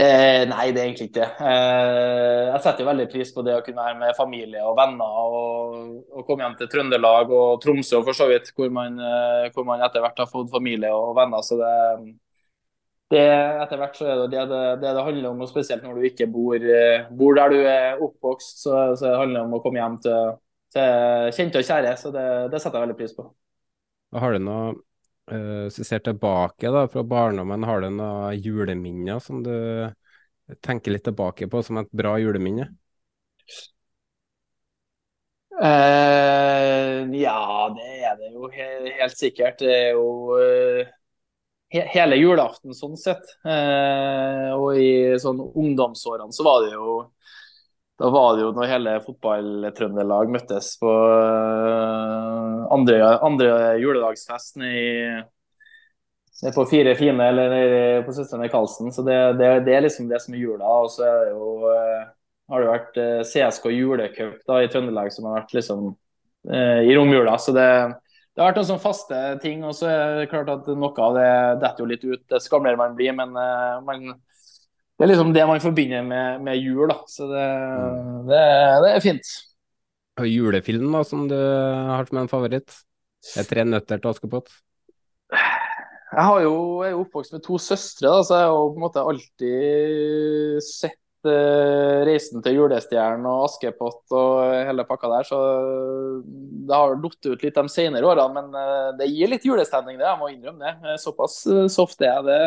Eh, 0.00 0.42
nei, 0.48 0.70
det 0.72 0.80
er 0.80 0.86
egentlig 0.88 1.10
ikke 1.10 1.18
det. 1.20 1.26
Eh, 1.44 2.46
jeg 2.48 2.60
setter 2.64 2.80
jo 2.80 2.88
veldig 2.88 3.04
pris 3.12 3.32
på 3.36 3.42
det 3.44 3.58
å 3.58 3.62
kunne 3.64 3.84
være 3.84 3.98
med 4.00 4.16
familie 4.16 4.62
og 4.64 4.76
venner 4.78 5.18
og, 5.20 5.74
og 6.16 6.24
komme 6.26 6.46
hjem 6.46 6.54
til 6.58 6.70
Trøndelag 6.72 7.32
og 7.36 7.60
Tromsø 7.60 8.00
for 8.06 8.16
så 8.16 8.26
vidt, 8.30 8.48
hvor 8.56 8.72
man, 8.72 8.96
eh, 8.96 9.50
hvor 9.52 9.66
man 9.68 9.84
etter 9.84 10.00
hvert 10.00 10.22
har 10.24 10.30
fått 10.30 10.48
familie 10.54 10.90
og 10.96 11.12
venner. 11.18 11.44
Så 11.44 11.58
det, 11.60 11.74
det 13.12 13.26
etter 13.66 13.82
hvert 13.82 13.98
så 13.98 14.08
er 14.08 14.22
det 14.22 14.30
det 14.32 14.46
det, 14.54 14.62
det 14.80 15.04
handler 15.04 15.28
om, 15.34 15.44
og 15.44 15.50
spesielt 15.50 15.84
når 15.84 16.00
du 16.00 16.08
ikke 16.08 16.30
bor, 16.32 16.56
eh, 16.56 17.04
bor 17.12 17.36
der 17.36 17.52
du 17.52 17.60
er 17.60 18.00
oppvokst. 18.00 18.64
Så, 18.64 18.78
så 18.96 19.10
det 19.10 19.20
handler 19.20 19.44
om 19.44 19.58
å 19.58 19.60
komme 19.64 19.82
hjem 19.82 20.00
til, 20.08 20.38
til 20.72 21.36
kjente 21.36 21.60
og 21.60 21.68
kjære. 21.68 21.92
Så 22.00 22.14
det, 22.16 22.26
det 22.54 22.62
setter 22.64 22.80
jeg 22.80 22.88
veldig 22.88 22.98
pris 23.02 23.12
på. 23.20 23.28
Har 24.16 24.32
du 24.32 24.40
noe 24.48 24.72
hvis 25.32 25.80
du 25.80 25.86
ser 25.86 26.02
tilbake 26.04 26.70
da, 26.74 26.86
fra 26.90 27.02
barndommen, 27.06 27.64
har 27.68 27.82
du 27.82 27.88
noen 27.94 28.38
juleminner 28.38 29.20
som 29.22 29.42
du 29.44 29.52
tenker 30.64 30.94
litt 30.94 31.04
tilbake 31.06 31.48
på 31.48 31.62
som 31.64 31.80
et 31.80 31.92
bra 31.96 32.16
juleminne? 32.20 32.68
Uh, 35.62 37.06
ja, 37.14 37.68
det 37.76 37.90
er 38.08 38.16
det 38.18 38.32
jo 38.32 38.48
helt 38.50 39.16
sikkert. 39.16 39.60
Det 39.62 39.72
er 39.76 39.90
jo 39.94 40.34
uh, 40.34 40.92
he 41.72 41.84
hele 41.94 42.18
julaften 42.18 42.74
sånn 42.76 42.96
sett. 43.00 43.36
og 43.42 44.76
i 44.76 45.18
sånn 45.20 45.40
ungdomsårene 45.40 46.34
så 46.34 46.44
var 46.44 46.66
det 46.66 46.74
jo 46.74 46.96
da 48.00 48.08
var 48.10 48.36
det 48.36 48.42
jo 48.46 48.52
når 48.56 48.70
hele 48.70 48.94
fotball-Trøndelag 49.04 50.30
møttes 50.32 50.72
på 50.80 50.90
uh, 50.90 52.64
andre, 52.72 52.98
andre 53.22 53.52
juledagsfest 53.82 54.58
nede 54.62 55.26
på 56.56 56.64
Fire 56.66 56.96
fine 56.98 57.28
eller 57.28 58.02
på 58.06 58.14
Søstrene 58.16 58.48
Karlsen. 58.50 58.90
Så 58.94 59.04
det, 59.06 59.18
det, 59.38 59.52
det, 59.68 59.76
er 59.76 59.84
liksom 59.84 60.08
det 60.10 60.22
som 60.24 60.34
er 60.34 60.42
jula. 60.42 60.70
Og 60.82 60.90
så 60.90 61.04
er 61.06 61.20
det 61.20 61.34
jo, 61.36 61.52
uh, 61.68 62.08
har 62.50 62.64
det 62.64 62.72
vært 62.72 62.98
uh, 62.98 63.04
eh, 63.20 63.26
CSK 63.28 63.68
julecup 63.76 64.56
i 64.56 64.70
Trøndelag 64.72 65.12
som 65.14 65.28
har 65.28 65.42
vært 65.42 65.54
liksom 65.60 65.92
i 66.42 66.94
romjula. 66.98 67.36
Så 67.38 67.52
det, 67.54 67.68
det, 68.34 68.40
har 68.40 68.48
vært 68.48 68.56
noen 68.58 68.70
sånne 68.72 68.82
faste 68.82 69.18
ting. 69.44 69.62
Og 69.62 69.76
så 69.78 69.86
er 69.92 70.16
det 70.18 70.30
klart 70.32 70.50
at 70.50 70.66
noe 70.74 71.04
av 71.06 71.14
det 71.14 71.30
detter 71.62 71.84
jo 71.84 71.90
litt 71.92 72.02
ut 72.02 72.24
Det 72.34 72.40
skamler 72.42 72.80
man 72.80 72.96
blir. 72.98 73.14
men 73.14 73.30
man 73.86 74.16
det 74.98 75.06
er 75.06 75.10
liksom 75.10 75.32
det 75.34 75.46
man 75.48 75.62
forbinder 75.62 76.04
med, 76.06 76.42
med 76.46 76.60
jul. 76.60 76.84
da, 76.90 77.00
Så 77.10 77.26
det, 77.30 77.46
mm. 77.48 78.20
det, 78.28 78.42
det 78.84 78.92
er 78.92 79.04
fint. 79.04 79.34
Og 80.20 80.28
julefilm 80.28 80.92
da, 80.92 81.02
som 81.08 81.24
du 81.30 81.36
har 81.36 82.08
som 82.08 82.20
en 82.20 82.30
favoritt? 82.30 82.74
Er 83.38 83.46
'Tre 83.46 83.64
nøtter 83.64 84.00
til 84.02 84.10
Askepott'? 84.10 84.50
Jeg 86.12 86.24
har 86.28 86.42
jo, 86.44 86.56
jeg 86.82 86.90
er 86.90 86.96
jo 86.96 87.04
oppvokst 87.06 87.32
med 87.32 87.44
to 87.46 87.56
søstre, 87.56 88.10
da, 88.10 88.24
så 88.26 88.36
jeg 88.36 88.48
har 88.50 88.50
jo 88.52 88.66
på 88.68 88.80
en 88.80 88.84
måte 88.84 89.04
alltid 89.12 90.64
sett 90.66 90.98
uh, 91.24 92.02
'Reisen 92.04 92.42
til 92.44 92.58
julestjernen' 92.58 93.28
og 93.30 93.46
'Askepott' 93.46 94.12
og 94.12 94.66
hele 94.68 94.84
pakka 94.84 95.08
der. 95.14 95.28
Så 95.30 95.38
det 96.22 96.76
har 96.76 96.98
datt 97.00 97.30
ut 97.30 97.46
litt 97.46 97.60
de 97.62 97.68
senere 97.72 98.10
årene, 98.10 98.34
men 98.36 98.52
uh, 98.52 98.90
det 98.98 99.08
gir 99.08 99.32
litt 99.32 99.46
julestemning, 99.48 99.96
det. 99.96 100.10
Jeg 100.10 100.20
må 100.20 100.28
innrømme 100.34 100.74
det. 100.82 100.98
Såpass 101.00 101.46
soft 101.72 102.02
er 102.02 102.12
jeg. 102.12 102.26
Det, 102.28 102.42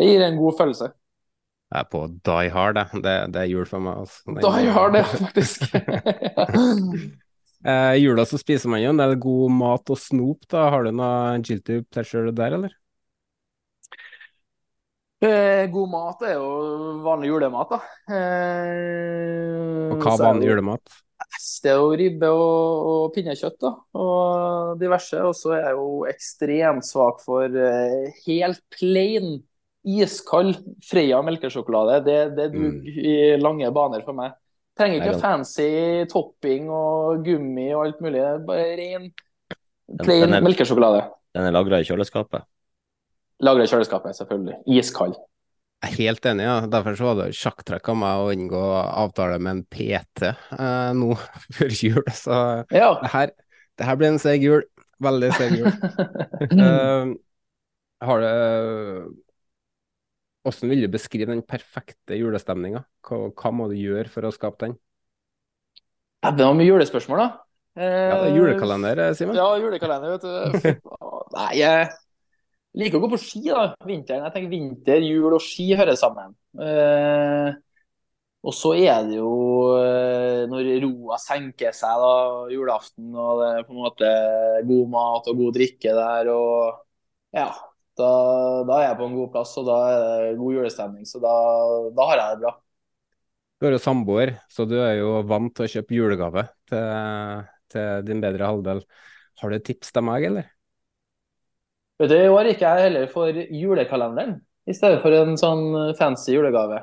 det 0.00 0.10
gir 0.10 0.26
en 0.26 0.40
god 0.40 0.58
følelse. 0.58 0.90
Jeg 1.70 1.84
er 1.84 1.86
på 1.92 2.00
Die 2.26 2.50
Hard, 2.50 2.78
det, 3.04 3.14
det 3.30 3.42
er 3.44 3.50
jul 3.50 3.66
for 3.68 3.82
meg. 3.84 4.00
Altså. 4.02 4.34
Die 4.42 4.72
Hard, 4.74 4.96
ja, 4.98 5.04
faktisk. 5.24 5.68
eh, 7.70 7.94
jula 8.02 8.24
så 8.26 8.40
spiser 8.42 8.72
man 8.72 8.82
jo 8.82 8.90
en 8.90 8.98
del 9.02 9.14
god 9.22 9.54
mat 9.54 9.92
og 9.94 10.00
snop. 10.02 10.48
da. 10.50 10.66
Har 10.74 10.86
du 10.88 10.90
noe 10.98 11.38
guilty 11.46 11.82
pleasure 11.94 12.34
der, 12.34 12.58
eller? 12.58 12.74
Eh, 15.20 15.66
god 15.68 15.90
mat 15.92 16.22
er 16.24 16.38
jo 16.38 16.48
vanlig 17.04 17.28
julemat, 17.28 17.74
da. 17.74 17.80
Eh, 18.16 19.90
Og 19.92 20.00
hva 20.00 20.14
er 20.16 20.22
vanlig 20.24 20.48
julemat? 20.48 20.98
Det 21.62 21.68
er 21.70 21.76
jo 21.76 21.90
ribbe 22.00 22.28
og, 22.32 22.86
og 22.90 23.02
pinnekjøtt 23.14 23.58
da, 23.60 23.70
og 24.00 24.80
diverse. 24.80 25.20
Og 25.28 25.36
så 25.36 25.52
er 25.58 25.66
jeg 25.68 25.76
jo 25.76 25.90
ekstremt 26.08 26.88
svak 26.88 27.20
for 27.22 27.44
eh, 27.52 28.08
helt 28.24 28.62
plain, 28.72 29.36
iskald 29.84 30.58
Freia 30.84 31.22
melkesjokolade. 31.24 32.00
Det, 32.04 32.18
det 32.36 32.48
duger 32.52 33.00
i 33.00 33.14
lange 33.40 33.70
baner 33.72 34.02
for 34.06 34.12
meg. 34.18 34.34
Trenger 34.78 35.00
ikke 35.02 35.20
fancy 35.20 35.70
topping 36.08 36.68
og 36.72 37.24
gummi 37.26 37.68
og 37.74 37.86
alt 37.86 38.00
mulig. 38.04 38.20
Det 38.20 38.28
er 38.34 38.44
Bare 38.48 38.68
ren, 38.80 39.08
Den- 39.90 40.04
plain 40.06 40.20
den 40.26 40.34
er- 40.38 40.44
melkesjokolade. 40.46 41.02
Den 41.34 41.46
er 41.46 41.52
lagra 41.54 41.80
i 41.80 41.84
kjøleskapet. 41.88 42.42
Lagra 43.40 43.64
i 43.64 43.70
kjøleskapet, 43.70 44.16
selvfølgelig. 44.18 44.56
Iskald. 44.68 45.14
Jeg 45.82 45.92
er 45.92 45.96
helt 45.96 46.26
enig, 46.28 46.44
ja. 46.44 46.56
Derfor 46.68 46.96
så 46.98 47.04
var 47.08 47.14
det 47.24 47.34
sjakktrekk 47.38 47.88
av 47.88 47.96
meg 47.96 48.20
å 48.20 48.32
inngå 48.34 48.62
avtale 48.84 49.38
med 49.40 49.50
en 49.50 49.62
PT 49.64 50.26
eh, 50.28 50.90
nå 50.92 51.14
før 51.56 51.72
jul. 51.72 52.04
Så 52.12 52.36
Ja. 52.70 52.90
det 53.00 53.10
her, 53.14 53.30
det 53.78 53.86
her 53.88 53.96
blir 53.96 54.08
en 54.12 54.18
seig 54.20 54.42
jul. 54.44 54.62
Veldig 55.00 55.30
seig 55.32 55.54
jul. 55.56 55.70
uh, 56.60 57.14
har 58.06 58.20
det 58.20 58.34
Hvordan 60.44 60.72
vil 60.72 60.86
du 60.86 60.92
beskrive 60.92 61.28
den 61.28 61.42
perfekte 61.44 62.16
julestemninga? 62.16 62.84
Hva, 63.04 63.26
hva 63.36 63.52
må 63.52 63.68
du 63.68 63.76
gjøre 63.76 64.08
for 64.12 64.24
å 64.24 64.32
skape 64.32 64.64
den? 64.64 64.76
Ja, 66.24 66.32
Det 66.36 66.44
var 66.44 66.56
mye 66.56 66.68
julespørsmål, 66.68 67.20
da. 67.20 67.30
Ja, 67.80 68.16
det 68.24 68.30
er 68.32 68.36
julekalender, 68.36 68.98
eh, 69.06 69.14
Simen. 69.16 69.36
Ja, 69.38 69.48
julekalender, 69.60 70.16
vet 70.16 70.24
du. 70.24 70.90
Nei, 71.36 71.50
jeg 71.60 71.90
liker 72.80 72.98
å 72.98 73.04
gå 73.04 73.12
på 73.14 73.20
ski, 73.22 73.44
da. 73.46 73.70
Vinteren. 73.86 74.26
Jeg 74.26 74.34
tenker 74.34 74.52
vinter, 74.52 75.04
jul 75.06 75.36
og 75.36 75.44
ski 75.44 75.70
hører 75.78 75.96
sammen. 76.00 76.34
Eh, 76.60 77.52
og 78.40 78.56
så 78.56 78.72
er 78.80 79.04
det 79.06 79.18
jo 79.20 79.32
eh, 79.76 80.44
når 80.50 80.70
roa 80.86 81.18
senker 81.20 81.76
seg, 81.76 82.04
da, 82.04 82.12
julaften, 82.52 83.10
og 83.12 83.42
det 83.42 83.50
er 83.54 83.66
på 83.68 83.76
en 83.76 83.82
måte 83.84 84.12
god 84.68 84.94
mat 84.96 85.28
og 85.30 85.42
god 85.44 85.58
drikke 85.60 85.96
der, 85.96 86.32
og 86.32 87.36
ja. 87.36 87.50
Da, 88.00 88.10
da 88.68 88.80
er 88.80 88.86
jeg 88.88 88.98
på 88.98 89.06
en 89.06 89.16
god 89.18 89.30
plass, 89.36 89.54
og 89.60 89.68
da 89.68 89.78
er 89.92 90.02
det 90.30 90.34
god 90.40 90.56
julestemning. 90.56 91.06
Så 91.08 91.22
da, 91.22 91.32
da 91.96 92.08
har 92.10 92.22
jeg 92.22 92.34
det 92.34 92.44
bra. 92.46 92.54
Du 93.60 93.68
er 93.68 93.76
jo 93.76 93.82
samboer, 93.84 94.34
så 94.48 94.64
du 94.64 94.78
er 94.80 94.94
jo 95.02 95.18
vant 95.28 95.52
til 95.56 95.66
å 95.66 95.72
kjøpe 95.74 95.96
julegave 95.98 96.46
til, 96.70 97.42
til 97.72 98.06
din 98.08 98.22
bedre 98.24 98.48
halvdel. 98.48 98.80
Har 99.42 99.52
du 99.52 99.56
et 99.58 99.66
tips 99.68 99.92
til 99.92 100.06
meg, 100.06 100.24
eller? 100.30 100.48
Vet 102.00 102.12
du, 102.12 102.16
I 102.16 102.30
år 102.32 102.48
gikk 102.48 102.64
jeg 102.64 102.86
heller 102.86 103.10
for 103.12 103.36
julekalenderen 103.36 104.38
i 104.68 104.76
stedet 104.76 105.02
for 105.02 105.12
en 105.12 105.36
sånn 105.40 105.92
fancy 105.98 106.32
julegave. 106.32 106.80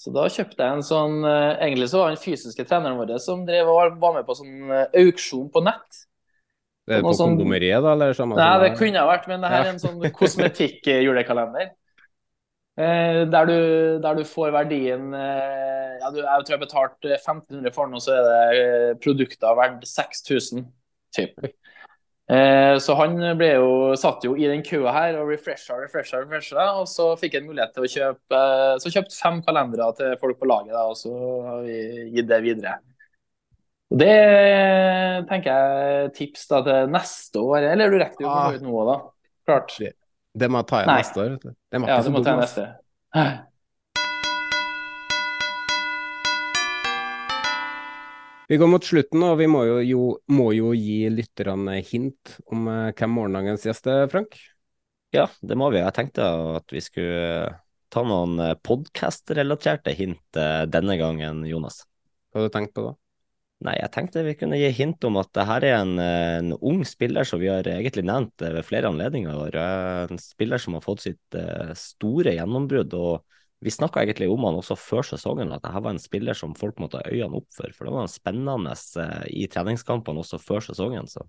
Så 0.00 0.10
da 0.14 0.24
kjøpte 0.28 0.58
jeg 0.58 0.76
en 0.76 0.84
sånn 0.84 1.20
eh, 1.24 1.52
Egentlig 1.64 1.86
så 1.92 2.02
var 2.02 2.12
den 2.12 2.20
fysiske 2.20 2.66
treneren 2.68 2.98
vår 2.98 3.14
som 3.22 3.44
drev 3.46 3.70
og 3.70 4.00
var 4.02 4.16
med 4.16 4.26
på 4.26 4.36
sånn 4.36 4.72
eh, 4.74 4.98
auksjon 5.04 5.46
på 5.54 5.62
nett. 5.64 6.00
Det 6.84 6.98
er 6.98 7.04
på 7.04 7.14
sånn- 7.16 7.34
kondomeriet, 7.38 7.80
da? 7.82 7.94
Eller 7.96 8.12
sånn, 8.16 8.34
Nei, 8.36 8.50
det 8.60 8.74
kunne 8.76 9.00
ha 9.00 9.08
vært, 9.08 9.26
men 9.30 9.40
det 9.40 9.50
her 9.52 9.64
er 9.64 9.72
en 9.72 9.80
sånn 9.80 10.02
kosmetikk-julekalender. 10.18 11.70
Eh, 12.76 13.20
der, 13.30 13.46
du, 13.46 13.58
der 14.02 14.16
du 14.18 14.24
får 14.26 14.50
verdien 14.50 15.12
eh, 15.14 15.92
ja, 16.00 16.08
du, 16.10 16.16
Jeg 16.18 16.42
tror 16.42 16.54
jeg 16.56 16.62
betalte 16.64 17.12
1500 17.14 17.70
for 17.72 17.86
den, 17.86 17.94
og 17.94 18.02
så 18.02 18.16
er 18.16 18.24
det 18.26 18.62
eh, 18.64 18.96
produkter 18.98 19.54
verdt 19.54 19.86
6000. 19.86 20.64
Typ. 21.14 21.38
Eh, 22.24 22.74
så 22.80 22.96
han 22.98 23.14
ble 23.38 23.50
jo, 23.60 23.68
satt 24.00 24.24
jo 24.26 24.32
i 24.34 24.48
den 24.48 24.64
køa 24.66 24.90
her 24.96 25.18
og 25.20 25.28
refresha, 25.30 25.76
refresha, 25.78 26.22
refresha, 26.24 26.64
og 26.80 26.88
så 26.90 27.10
fikk 27.20 27.36
han 27.38 27.46
mulighet 27.46 27.74
til 27.76 27.84
å 27.84 27.90
kjøpe 27.94 28.40
eh, 28.40 28.78
Så 28.82 28.90
kjøpte 28.94 29.18
fem 29.20 29.42
kalendere 29.46 29.90
til 29.98 30.16
folk 30.20 30.40
på 30.40 30.48
laget, 30.50 30.72
da, 30.74 30.86
og 30.88 30.96
så 30.98 31.12
har 31.46 31.62
vi 31.66 31.78
gitt 32.16 32.30
det 32.32 32.40
videre. 32.42 32.78
Og 33.94 34.00
Det 34.00 34.14
tenker 35.28 35.54
jeg 35.54 36.06
tips 36.16 36.48
da 36.50 36.58
til 36.66 36.88
neste 36.90 37.38
år, 37.38 37.66
eller 37.70 37.92
du 37.92 38.00
rekker 38.00 38.24
jo 38.24 38.26
for 38.26 38.40
så 38.42 38.54
vidt 38.56 38.64
nå, 38.66 38.78
da. 38.88 38.96
Klart. 39.46 39.74
Det 40.34 40.48
må 40.50 40.62
jeg 40.64 40.66
ta 40.66 40.80
igjen 40.80 40.90
Nei. 40.90 40.96
neste 41.04 41.20
år. 41.22 41.36
Det 41.38 41.52
Ja, 41.78 41.98
du 42.02 42.10
må 42.10 42.22
ta 42.24 42.32
igjen 42.32 42.42
neste. 42.42 42.64
Vi 48.50 48.58
går 48.60 48.72
mot 48.72 48.84
slutten, 48.84 49.22
og 49.28 49.38
vi 49.38 49.46
må 49.48 49.62
jo, 49.68 49.78
jo, 49.86 50.08
må 50.26 50.48
jo 50.58 50.74
gi 50.74 51.06
lytterne 51.14 51.78
hint 51.86 52.34
om 52.50 52.66
eh, 52.68 52.90
hvem 52.98 53.14
morgendagens 53.14 53.68
gjest 53.68 53.86
er, 53.94 54.10
Frank. 54.10 54.34
Ja, 55.14 55.28
det 55.38 55.54
må 55.54 55.70
vi. 55.70 55.78
Jeg 55.84 55.94
tenkte 55.94 56.26
at 56.58 56.74
vi 56.74 56.82
skulle 56.82 57.54
ta 57.94 58.02
noen 58.02 58.42
podkast-relaterte 58.58 59.94
hint 59.94 60.34
eh, 60.34 60.66
denne 60.66 60.98
gangen, 60.98 61.46
Jonas. 61.46 61.84
Hva 62.34 62.42
har 62.42 62.50
du 62.50 62.58
tenkt 62.58 62.74
på 62.74 62.90
da? 62.90 62.98
Nei, 63.64 63.78
jeg 63.80 63.92
tenkte 63.94 64.22
vi 64.26 64.34
kunne 64.36 64.58
gi 64.60 64.68
hint 64.76 65.04
om 65.08 65.16
at 65.16 65.30
det 65.32 65.44
her 65.48 65.64
er 65.64 65.78
en, 65.78 65.94
eh, 65.98 66.38
en 66.42 66.52
ung 66.60 66.82
spiller 66.84 67.24
som 67.24 67.40
vi 67.40 67.48
har 67.48 67.64
egentlig 67.64 68.04
nevnt 68.04 68.42
eh, 68.44 68.52
ved 68.52 68.66
flere 68.68 68.90
anledninger. 68.92 69.38
i. 69.46 69.56
Eh, 69.56 70.12
En 70.12 70.20
spiller 70.20 70.60
som 70.60 70.74
har 70.76 70.84
fått 70.84 71.00
sitt 71.06 71.38
store 71.74 72.34
gjennombrudd. 72.36 72.92
og 72.92 73.24
Vi 73.64 73.70
snakka 73.72 74.02
egentlig 74.02 74.28
om 74.28 74.44
han 74.44 74.60
også 74.60 74.76
før 74.76 75.02
sesongen, 75.02 75.52
at 75.52 75.62
dette 75.62 75.80
var 75.80 75.90
en 75.90 75.98
spiller 75.98 76.34
som 76.34 76.52
folk 76.54 76.76
måtte 76.76 77.00
ha 77.00 77.08
øynene 77.08 77.40
opp 77.40 77.48
for. 77.48 77.72
For 77.72 77.86
det 77.86 77.94
var 77.94 78.02
en 78.02 78.12
spennende 78.12 78.76
i 79.32 79.46
treningskampene 79.48 80.20
også 80.20 80.38
før 80.38 80.60
sesongen. 80.60 81.08
så 81.08 81.24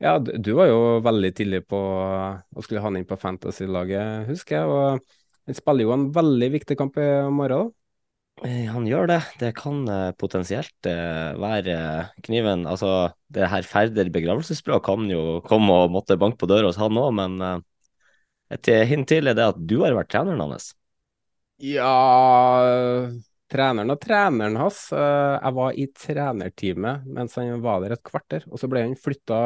Ja, 0.00 0.18
du 0.18 0.54
var 0.54 0.66
jo 0.66 1.00
veldig 1.00 1.34
tidlig 1.36 1.68
på 1.68 1.78
å 1.78 2.62
skulle 2.62 2.80
ha 2.80 2.88
han 2.88 2.96
inn 2.96 3.06
på 3.06 3.16
Fantasy-laget, 3.16 4.26
husker 4.26 4.56
jeg. 4.56 4.66
og 4.66 5.00
Han 5.46 5.54
spiller 5.54 5.84
jo 5.84 5.92
en 5.92 6.10
veldig 6.10 6.50
viktig 6.50 6.76
kamp 6.76 6.96
i 6.98 7.30
morgen. 7.30 7.70
da. 7.70 7.83
Eh, 8.42 8.66
Han 8.74 8.86
gjør 8.88 9.06
det. 9.08 9.18
Det 9.40 9.52
kan 9.56 9.84
eh, 9.88 10.10
potensielt 10.18 10.88
eh, 10.90 11.36
være 11.38 11.76
kniven 12.26 12.64
Altså, 12.66 13.12
det 13.30 13.46
her 13.52 13.62
ferder 13.68 14.10
begravelsesbrød 14.14 14.82
kan 14.84 15.06
jo 15.10 15.22
komme 15.46 15.76
og 15.84 15.92
måtte 15.94 16.18
banke 16.18 16.40
på 16.42 16.50
døra 16.50 16.66
hos 16.68 16.80
han 16.80 16.98
òg, 16.98 17.12
men 17.14 17.38
et 18.54 18.68
hint 18.90 19.08
til 19.10 19.30
er 19.30 19.36
det 19.38 19.46
at 19.52 19.60
du 19.70 19.80
har 19.82 19.94
vært 19.96 20.10
treneren 20.12 20.42
hans. 20.44 20.72
Ja 21.58 21.92
Treneren 23.52 23.92
og 23.92 24.00
treneren 24.02 24.56
hans. 24.58 24.78
Jeg 24.90 25.54
var 25.58 25.76
i 25.78 25.86
trenerteamet 25.94 27.04
mens 27.16 27.36
han 27.38 27.60
var 27.62 27.82
der 27.84 27.94
et 27.94 28.02
kvarter, 28.06 28.46
og 28.50 28.58
så 28.58 28.70
ble 28.72 28.82
han 28.86 28.96
flytta 28.98 29.40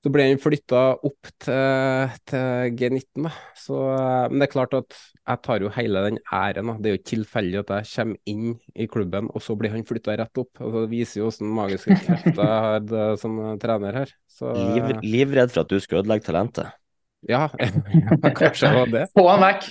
så 0.00 0.10
ble 0.12 0.24
han 0.30 0.40
flytta 0.40 0.82
opp 1.04 1.30
til, 1.44 2.12
til 2.30 2.76
G19. 2.78 3.26
Da. 3.26 3.32
Så, 3.58 3.80
eh, 3.92 4.30
men 4.30 4.40
det 4.40 4.46
er 4.46 4.54
klart 4.54 4.76
at 4.78 4.96
jeg 4.96 5.42
tar 5.44 5.64
jo 5.64 5.72
hele 5.74 6.04
den 6.06 6.16
æren. 6.24 6.70
Da. 6.70 6.76
Det 6.80 6.88
er 6.88 6.94
jo 6.94 7.00
ikke 7.00 7.10
tilfeldig 7.10 7.60
at 7.60 7.72
jeg 7.74 7.90
kommer 7.90 8.32
inn 8.32 8.54
i 8.72 8.88
klubben, 8.88 9.28
og 9.28 9.44
så 9.44 9.56
blir 9.60 9.74
han 9.74 9.84
flytta 9.88 10.16
rett 10.22 10.40
opp. 10.40 10.62
Og 10.64 10.78
Det 10.78 10.86
viser 10.94 11.20
jo 11.20 11.28
hvordan 11.28 11.52
magiske 11.58 11.98
krefter 12.06 12.40
jeg 12.40 12.64
har 12.66 12.86
det 12.86 13.10
som 13.20 13.36
trener 13.60 14.00
her. 14.02 14.16
Så, 14.30 14.54
Liv, 14.56 14.88
livredd 15.04 15.52
for 15.52 15.66
at 15.66 15.74
du 15.74 15.76
skal 15.84 16.00
ødelegge 16.00 16.30
talentet. 16.30 16.72
ja, 17.28 17.44
kanskje 18.32 18.70
det 18.70 18.76
var 18.78 18.92
det. 18.94 19.06
Få 19.12 19.26
han 19.28 19.44
vekk! 19.44 19.68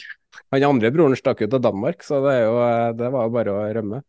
Han 0.54 0.66
andre 0.68 0.92
broren 0.94 1.18
stakk 1.18 1.42
ut 1.42 1.50
til 1.50 1.62
Danmark, 1.62 2.06
så 2.06 2.22
det, 2.22 2.36
er 2.38 2.44
jo, 2.46 2.58
det 2.98 3.10
var 3.14 3.26
jo 3.26 3.34
bare 3.34 3.54
å 3.54 3.66
rømme. 3.80 4.04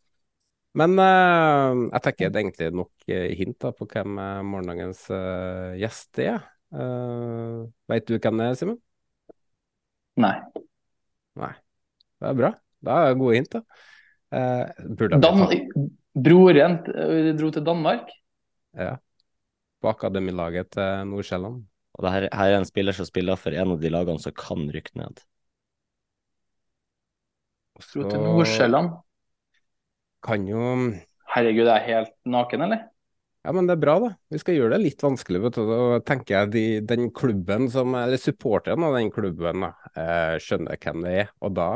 Men 0.78 0.94
uh, 1.02 1.88
jeg 1.88 2.02
tenker 2.04 2.30
det 2.30 2.38
er 2.38 2.44
egentlig 2.44 2.68
nok 2.78 3.10
eh, 3.10 3.32
hint 3.38 3.56
da, 3.62 3.72
på 3.74 3.88
hvem 3.90 4.18
eh, 4.22 4.42
morgendagens 4.46 5.02
uh, 5.10 5.74
gjest 5.80 6.20
er. 6.22 6.44
Uh, 6.70 7.66
Veit 7.90 8.06
du 8.06 8.14
hvem 8.14 8.38
det 8.38 8.46
er, 8.46 8.58
Simen? 8.60 8.78
Nei. 10.20 10.36
Nei. 11.40 11.50
Det 12.20 12.30
er 12.30 12.38
bra. 12.38 12.52
Da 12.86 13.00
er 13.00 13.10
det 13.10 13.18
gode 13.18 13.40
hint, 13.40 13.56
da. 13.56 13.82
Uh, 14.30 14.94
burde 14.94 15.18
Dan 15.18 15.42
Broren 16.14 16.78
dro 17.38 17.50
til 17.54 17.66
Danmark. 17.66 18.10
ja. 18.78 18.94
på 19.82 19.88
akademilaget 19.88 20.70
til 20.76 21.06
Nordsjælland. 21.10 21.64
Og 21.94 22.04
det 22.04 22.12
her, 22.12 22.28
her 22.30 22.54
er 22.54 22.58
en 22.60 22.68
spiller 22.68 22.94
som 22.94 23.06
spiller 23.08 23.38
for 23.38 23.50
en 23.50 23.74
av 23.74 23.80
de 23.82 23.90
lagene 23.90 24.22
som 24.22 24.34
kan 24.36 24.68
rykke 24.70 24.94
ned. 25.00 25.22
Dro 27.80 28.04
til 28.06 28.20
Nordsjælland. 28.22 28.92
Kan 30.24 30.46
jo 30.48 30.62
Herregud, 31.30 31.68
jeg 31.68 31.76
er 31.76 31.86
helt 31.86 32.14
naken, 32.26 32.64
eller? 32.66 32.88
Ja, 33.46 33.52
men 33.56 33.68
det 33.68 33.76
er 33.76 33.80
bra, 33.80 33.94
da. 34.02 34.08
Vi 34.28 34.40
skal 34.42 34.56
gjøre 34.58 34.74
det 34.74 34.82
litt 34.82 35.02
vanskelig. 35.04 35.40
vet 35.46 35.56
du. 35.56 35.68
Da 35.68 36.00
tenker 36.04 36.34
jeg 36.34 36.50
de, 36.52 36.64
den 36.84 37.06
klubben 37.16 37.70
som, 37.72 37.94
eller 37.96 38.20
supporteren 38.20 38.84
av 38.84 38.96
den 38.98 39.12
klubben 39.14 39.64
da, 39.64 39.70
eh, 39.94 40.34
skjønner 40.42 40.80
hvem 40.82 41.06
det 41.06 41.14
er. 41.22 41.30
Og 41.40 41.54
da, 41.56 41.68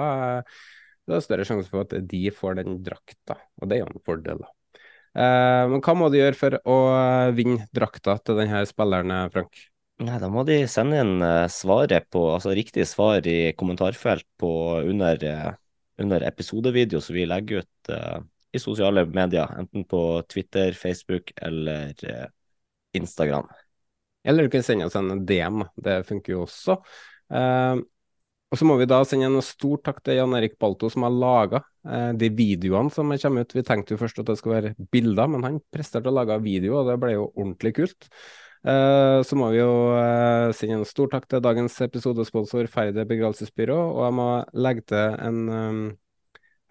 da 0.43 1.15
er 1.15 1.23
det 1.23 1.25
større 1.25 1.47
sjanse 1.49 1.71
for 1.71 1.87
at 1.87 1.95
de 2.11 2.25
får 2.35 2.59
den 2.61 2.83
drakta, 2.85 3.39
og 3.63 3.71
det 3.71 3.79
er 3.79 3.85
jo 3.85 3.93
en 3.93 4.05
fordel. 4.05 4.43
da. 4.43 4.83
Eh, 5.15 5.63
men 5.71 5.85
hva 5.87 5.95
må 5.97 6.11
de 6.13 6.21
gjøre 6.21 6.41
for 6.43 6.59
å 6.67 6.81
vinne 7.39 7.71
drakta 7.73 8.19
til 8.21 8.43
denne 8.43 8.67
spilleren, 8.69 9.15
Frank? 9.33 9.65
Nei, 10.03 10.17
da 10.19 10.27
må 10.27 10.43
de 10.43 10.57
sende 10.67 10.99
inn 11.05 11.23
eh, 11.23 11.47
svaret 11.55 12.09
på, 12.11 12.27
altså 12.35 12.53
riktig 12.57 12.83
svar 12.91 13.25
i 13.31 13.55
kommentarfelt 13.55 14.27
på 14.43 14.51
under, 14.83 15.21
eh, 15.23 15.53
under 16.03 16.25
episodevideo 16.27 16.99
som 17.01 17.15
vi 17.15 17.29
legger 17.31 17.63
ut 17.63 17.93
eh, 17.95 18.19
i 18.55 18.63
sosiale 18.63 19.05
medier, 19.11 19.51
enten 19.59 19.85
på 19.89 20.01
Twitter, 20.31 20.73
Facebook 20.79 21.33
eller 21.37 21.95
eh, 22.07 22.29
Instagram. 22.95 23.49
Eller 24.25 24.47
du 24.47 24.53
kan 24.53 24.63
sende 24.65 24.87
oss 24.89 24.97
en 24.97 25.27
DM, 25.27 25.65
det 25.85 25.99
funker 26.09 26.37
jo 26.37 26.45
også. 26.47 26.79
Eh, 27.35 27.83
Og 28.55 28.59
så 28.61 28.67
må 28.69 28.77
vi 28.79 28.87
da 28.87 29.01
sende 29.03 29.27
en 29.27 29.43
stor 29.43 29.81
takk 29.83 29.97
til 30.07 30.21
Jan 30.21 30.35
Erik 30.39 30.53
Balto 30.63 30.87
som 30.93 31.03
har 31.03 31.11
laga 31.11 31.59
eh, 31.91 32.13
de 32.15 32.29
videoene 32.31 32.93
som 32.95 33.11
kommer 33.11 33.43
ut. 33.43 33.55
Vi 33.57 33.65
tenkte 33.67 33.97
jo 33.97 33.99
først 33.99 34.21
at 34.23 34.29
det 34.31 34.37
skulle 34.39 34.61
være 34.61 34.89
bilder, 34.95 35.27
men 35.33 35.43
han 35.43 35.57
presterte 35.75 36.13
å 36.13 36.15
lage 36.15 36.37
video, 36.45 36.77
og 36.79 36.91
det 36.93 36.99
ble 37.03 37.17
jo 37.17 37.25
ordentlig 37.33 37.75
kult. 37.81 38.07
Eh, 38.65 39.19
så 39.27 39.37
må 39.41 39.51
vi 39.51 39.59
jo 39.59 39.73
eh, 39.99 40.53
sende 40.55 40.79
en 40.79 40.87
stor 40.87 41.11
takk 41.17 41.27
til 41.29 41.43
dagens 41.45 41.81
episodesponsor 41.89 42.71
Færde 42.71 43.05
begravelsesbyrå, 43.11 43.81
og 43.91 44.07
jeg 44.07 44.17
må 44.21 44.29
legge 44.69 44.87
til 44.93 45.19
en 45.27 45.43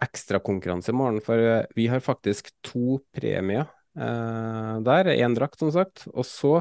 ekstrakonkurranse 0.04 0.92
i 0.92 0.96
morgen, 0.96 1.20
for 1.24 1.40
eh, 1.40 1.68
vi 1.76 1.88
har 1.90 2.04
faktisk 2.04 2.50
to 2.64 3.00
premier 3.16 3.66
eh, 3.98 4.74
der. 4.86 5.12
Én 5.14 5.36
drakt, 5.36 5.58
som 5.60 5.72
sagt. 5.74 6.06
Og 6.12 6.26
så 6.28 6.56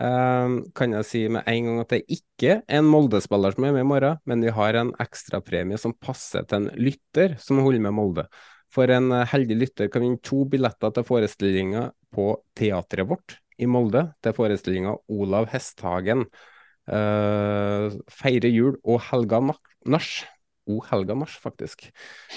eh, 0.00 0.56
kan 0.76 0.96
jeg 0.98 1.08
si 1.08 1.26
med 1.32 1.46
en 1.50 1.70
gang 1.70 1.84
at 1.84 1.94
det 1.94 2.02
ikke 2.18 2.56
er 2.58 2.80
en 2.80 2.90
Molde-spiller 2.90 3.54
som 3.54 3.68
er 3.68 3.76
med 3.76 3.86
i 3.86 3.92
morgen, 3.92 4.18
men 4.28 4.44
vi 4.44 4.54
har 4.54 4.80
en 4.80 4.94
ekstrapremie 5.02 5.80
som 5.80 5.96
passer 5.96 6.46
til 6.48 6.62
en 6.64 6.72
lytter 6.80 7.38
som 7.42 7.62
holder 7.64 7.86
med 7.86 7.96
Molde. 7.96 8.28
For 8.74 8.90
en 8.90 9.12
uh, 9.14 9.22
heldig 9.30 9.60
lytter 9.60 9.90
kan 9.92 10.02
vinne 10.02 10.22
to 10.24 10.42
billetter 10.50 10.90
til 10.94 11.06
forestillinga 11.06 11.88
på 12.14 12.32
teatret 12.58 13.06
vårt 13.06 13.36
i 13.62 13.68
Molde, 13.70 14.08
til 14.24 14.34
forestillinga 14.34 14.96
Olav 15.14 15.46
Hesthagen. 15.52 16.26
Uh, 16.84 17.94
feire 18.12 18.50
jul 18.50 18.74
og 18.82 18.98
helga 19.06 19.38
nach. 19.86 20.10
O 20.66 20.78
helga 20.88 21.14
mars, 21.18 21.36
faktisk. 21.40 21.86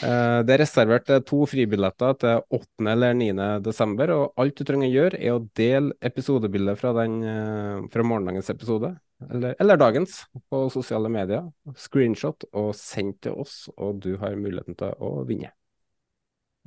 Eh, 0.04 0.40
det 0.44 0.56
er 0.56 0.62
reservert 0.64 1.10
eh, 1.14 1.22
to 1.24 1.46
fribilletter 1.48 2.18
til 2.20 2.42
8. 2.58 2.88
eller 2.92 3.16
9. 3.16 3.30
desember, 3.64 4.12
og 4.16 4.42
alt 4.44 4.58
du 4.60 4.66
trenger 4.68 4.90
å 4.90 4.96
gjøre, 4.96 5.22
er 5.22 5.36
å 5.38 5.44
dele 5.56 5.96
episodebildet 6.10 6.80
fra, 6.82 6.92
den, 7.00 7.20
eh, 7.24 7.86
fra 7.94 8.08
morgendagens 8.08 8.52
episode, 8.52 8.92
eller, 9.30 9.56
eller, 9.64 9.80
dagens, 9.80 10.20
på 10.52 10.66
sosiale 10.74 11.12
medier. 11.14 11.48
Screenshot 11.80 12.50
og 12.52 12.74
send 12.78 13.22
til 13.24 13.40
oss, 13.40 13.64
og 13.78 14.04
du 14.04 14.16
har 14.22 14.36
muligheten 14.36 14.78
til 14.78 14.92
å 15.00 15.22
vinne. 15.28 15.54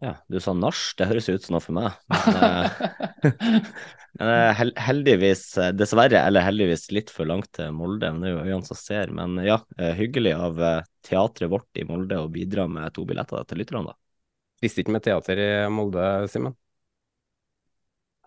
Ja, 0.00 0.14
du 0.32 0.38
sa 0.40 0.54
nach, 0.56 0.80
det 0.96 1.10
høres 1.10 1.28
ut 1.28 1.44
som 1.44 1.58
noe 1.58 1.64
for 1.64 1.76
meg. 1.76 1.92
Men, 4.16 4.26
uh, 4.26 4.62
heldigvis, 4.80 5.42
eh, 5.60 5.74
dessverre, 5.76 6.22
eller 6.24 6.42
heldigvis 6.42 6.88
litt 6.96 7.12
for 7.12 7.28
langt 7.28 7.50
til 7.58 7.74
Molde. 7.76 8.08
Men 8.08 8.24
det 8.24 8.30
er 8.30 8.34
jo 8.34 8.46
øynene 8.46 8.68
som 8.70 8.78
ser. 8.80 9.12
Men 9.14 9.36
ja, 9.44 9.60
hyggelig 9.98 10.32
av 10.38 10.64
teatret 11.06 11.52
vårt 11.52 11.80
i 11.80 11.84
Molde 11.88 12.18
å 12.18 12.30
bidra 12.32 12.64
med 12.68 12.96
to 12.96 13.04
billetter 13.08 13.44
til 13.48 13.60
lytterne, 13.60 13.92
da. 13.92 13.98
Visste 14.64 14.82
ikke 14.82 14.96
med 14.96 15.04
teater 15.04 15.40
i 15.40 15.52
Molde, 15.72 16.08
Simen? 16.32 16.56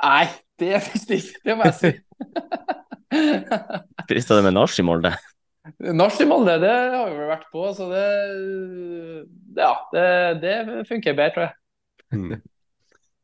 Nei, 0.03 0.25
det 0.59 0.79
frister 0.83 1.19
ikke, 1.19 1.41
det 1.45 1.57
må 1.57 1.69
jeg 1.69 1.75
si. 1.79 1.91
Frista 4.09 4.39
det 4.39 4.45
med 4.47 4.55
nach 4.57 4.73
i 4.79 4.85
Molde? 4.85 5.13
Nach 5.95 6.17
i 6.19 6.27
Molde, 6.27 6.57
det 6.59 6.71
har 6.73 7.11
vi 7.11 7.19
vel 7.19 7.29
vært 7.29 7.49
på, 7.53 7.67
så 7.77 7.87
det 7.91 8.07
Ja, 9.55 9.73
det, 9.93 10.07
det 10.43 10.55
funker 10.89 11.15
bedre, 11.15 11.33
tror 11.35 11.45
jeg. 11.47 11.59
Mm. 12.13 12.41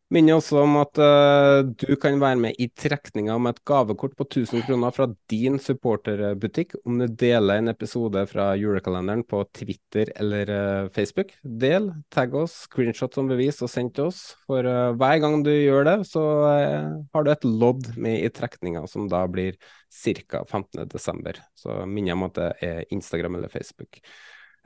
Minner 0.10 0.40
også 0.40 0.64
om 0.64 0.74
at 0.80 0.98
uh, 0.98 1.60
du 1.78 1.92
kan 2.02 2.16
være 2.18 2.40
med 2.42 2.56
i 2.58 2.66
trekninga 2.74 3.36
om 3.38 3.46
et 3.46 3.60
gavekort 3.70 4.16
på 4.18 4.26
1000 4.26 4.64
kroner 4.66 4.94
fra 4.96 5.06
din 5.30 5.60
supporterbutikk 5.62 6.74
om 6.82 6.98
du 6.98 7.06
deler 7.14 7.60
en 7.62 7.70
episode 7.70 8.24
fra 8.32 8.48
julekalenderen 8.58 9.22
på 9.30 9.44
Twitter 9.54 10.10
eller 10.18 10.50
uh, 10.50 10.88
Facebook. 10.96 11.36
Del, 11.44 11.92
tagg 12.10 12.34
oss, 12.34 12.64
screenshot 12.66 13.14
som 13.14 13.30
bevis 13.30 13.62
og 13.62 13.70
send 13.70 13.94
til 13.94 14.10
oss. 14.10 14.24
For 14.50 14.66
uh, 14.66 14.96
hver 14.98 15.22
gang 15.22 15.46
du 15.46 15.52
gjør 15.54 15.86
det, 15.92 15.96
så 16.10 16.26
har 16.50 17.28
du 17.28 17.30
et 17.36 17.46
lodd 17.46 17.92
med 18.02 18.24
i 18.24 18.34
trekninga 18.34 18.88
som 18.90 19.06
da 19.14 19.22
blir 19.30 19.62
ca. 19.94 20.42
15.12. 20.42 21.38
Så 21.54 21.84
minner 21.86 22.16
jeg 22.16 22.18
om 22.18 22.28
at 22.32 22.42
det 22.42 22.52
er 22.66 22.98
Instagram 22.98 23.38
eller 23.38 23.54
Facebook. 23.54 24.02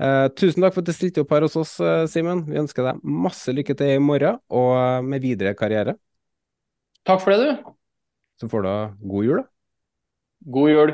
Uh, 0.03 0.27
tusen 0.35 0.59
takk 0.59 0.73
for 0.75 0.83
at 0.83 0.89
du 0.89 0.95
stilte 0.95 1.23
opp 1.23 1.31
her 1.31 1.45
hos 1.45 1.53
oss, 1.55 1.77
uh, 1.79 2.03
Simen. 2.11 2.41
Vi 2.49 2.59
ønsker 2.59 2.89
deg 2.89 3.03
masse 3.07 3.53
lykke 3.55 3.75
til 3.79 3.93
i 3.93 4.01
morgen 4.03 4.41
og 4.51 4.73
uh, 4.75 4.99
med 5.05 5.23
videre 5.23 5.53
karriere. 5.55 5.95
Takk 7.07 7.23
for 7.23 7.31
det, 7.31 7.53
du. 7.53 7.71
Så 8.41 8.49
får 8.51 8.65
du 8.65 8.73
god 9.13 9.29
jul, 9.29 9.39
da. 9.39 9.47
God 10.51 10.73
jul. 10.73 10.93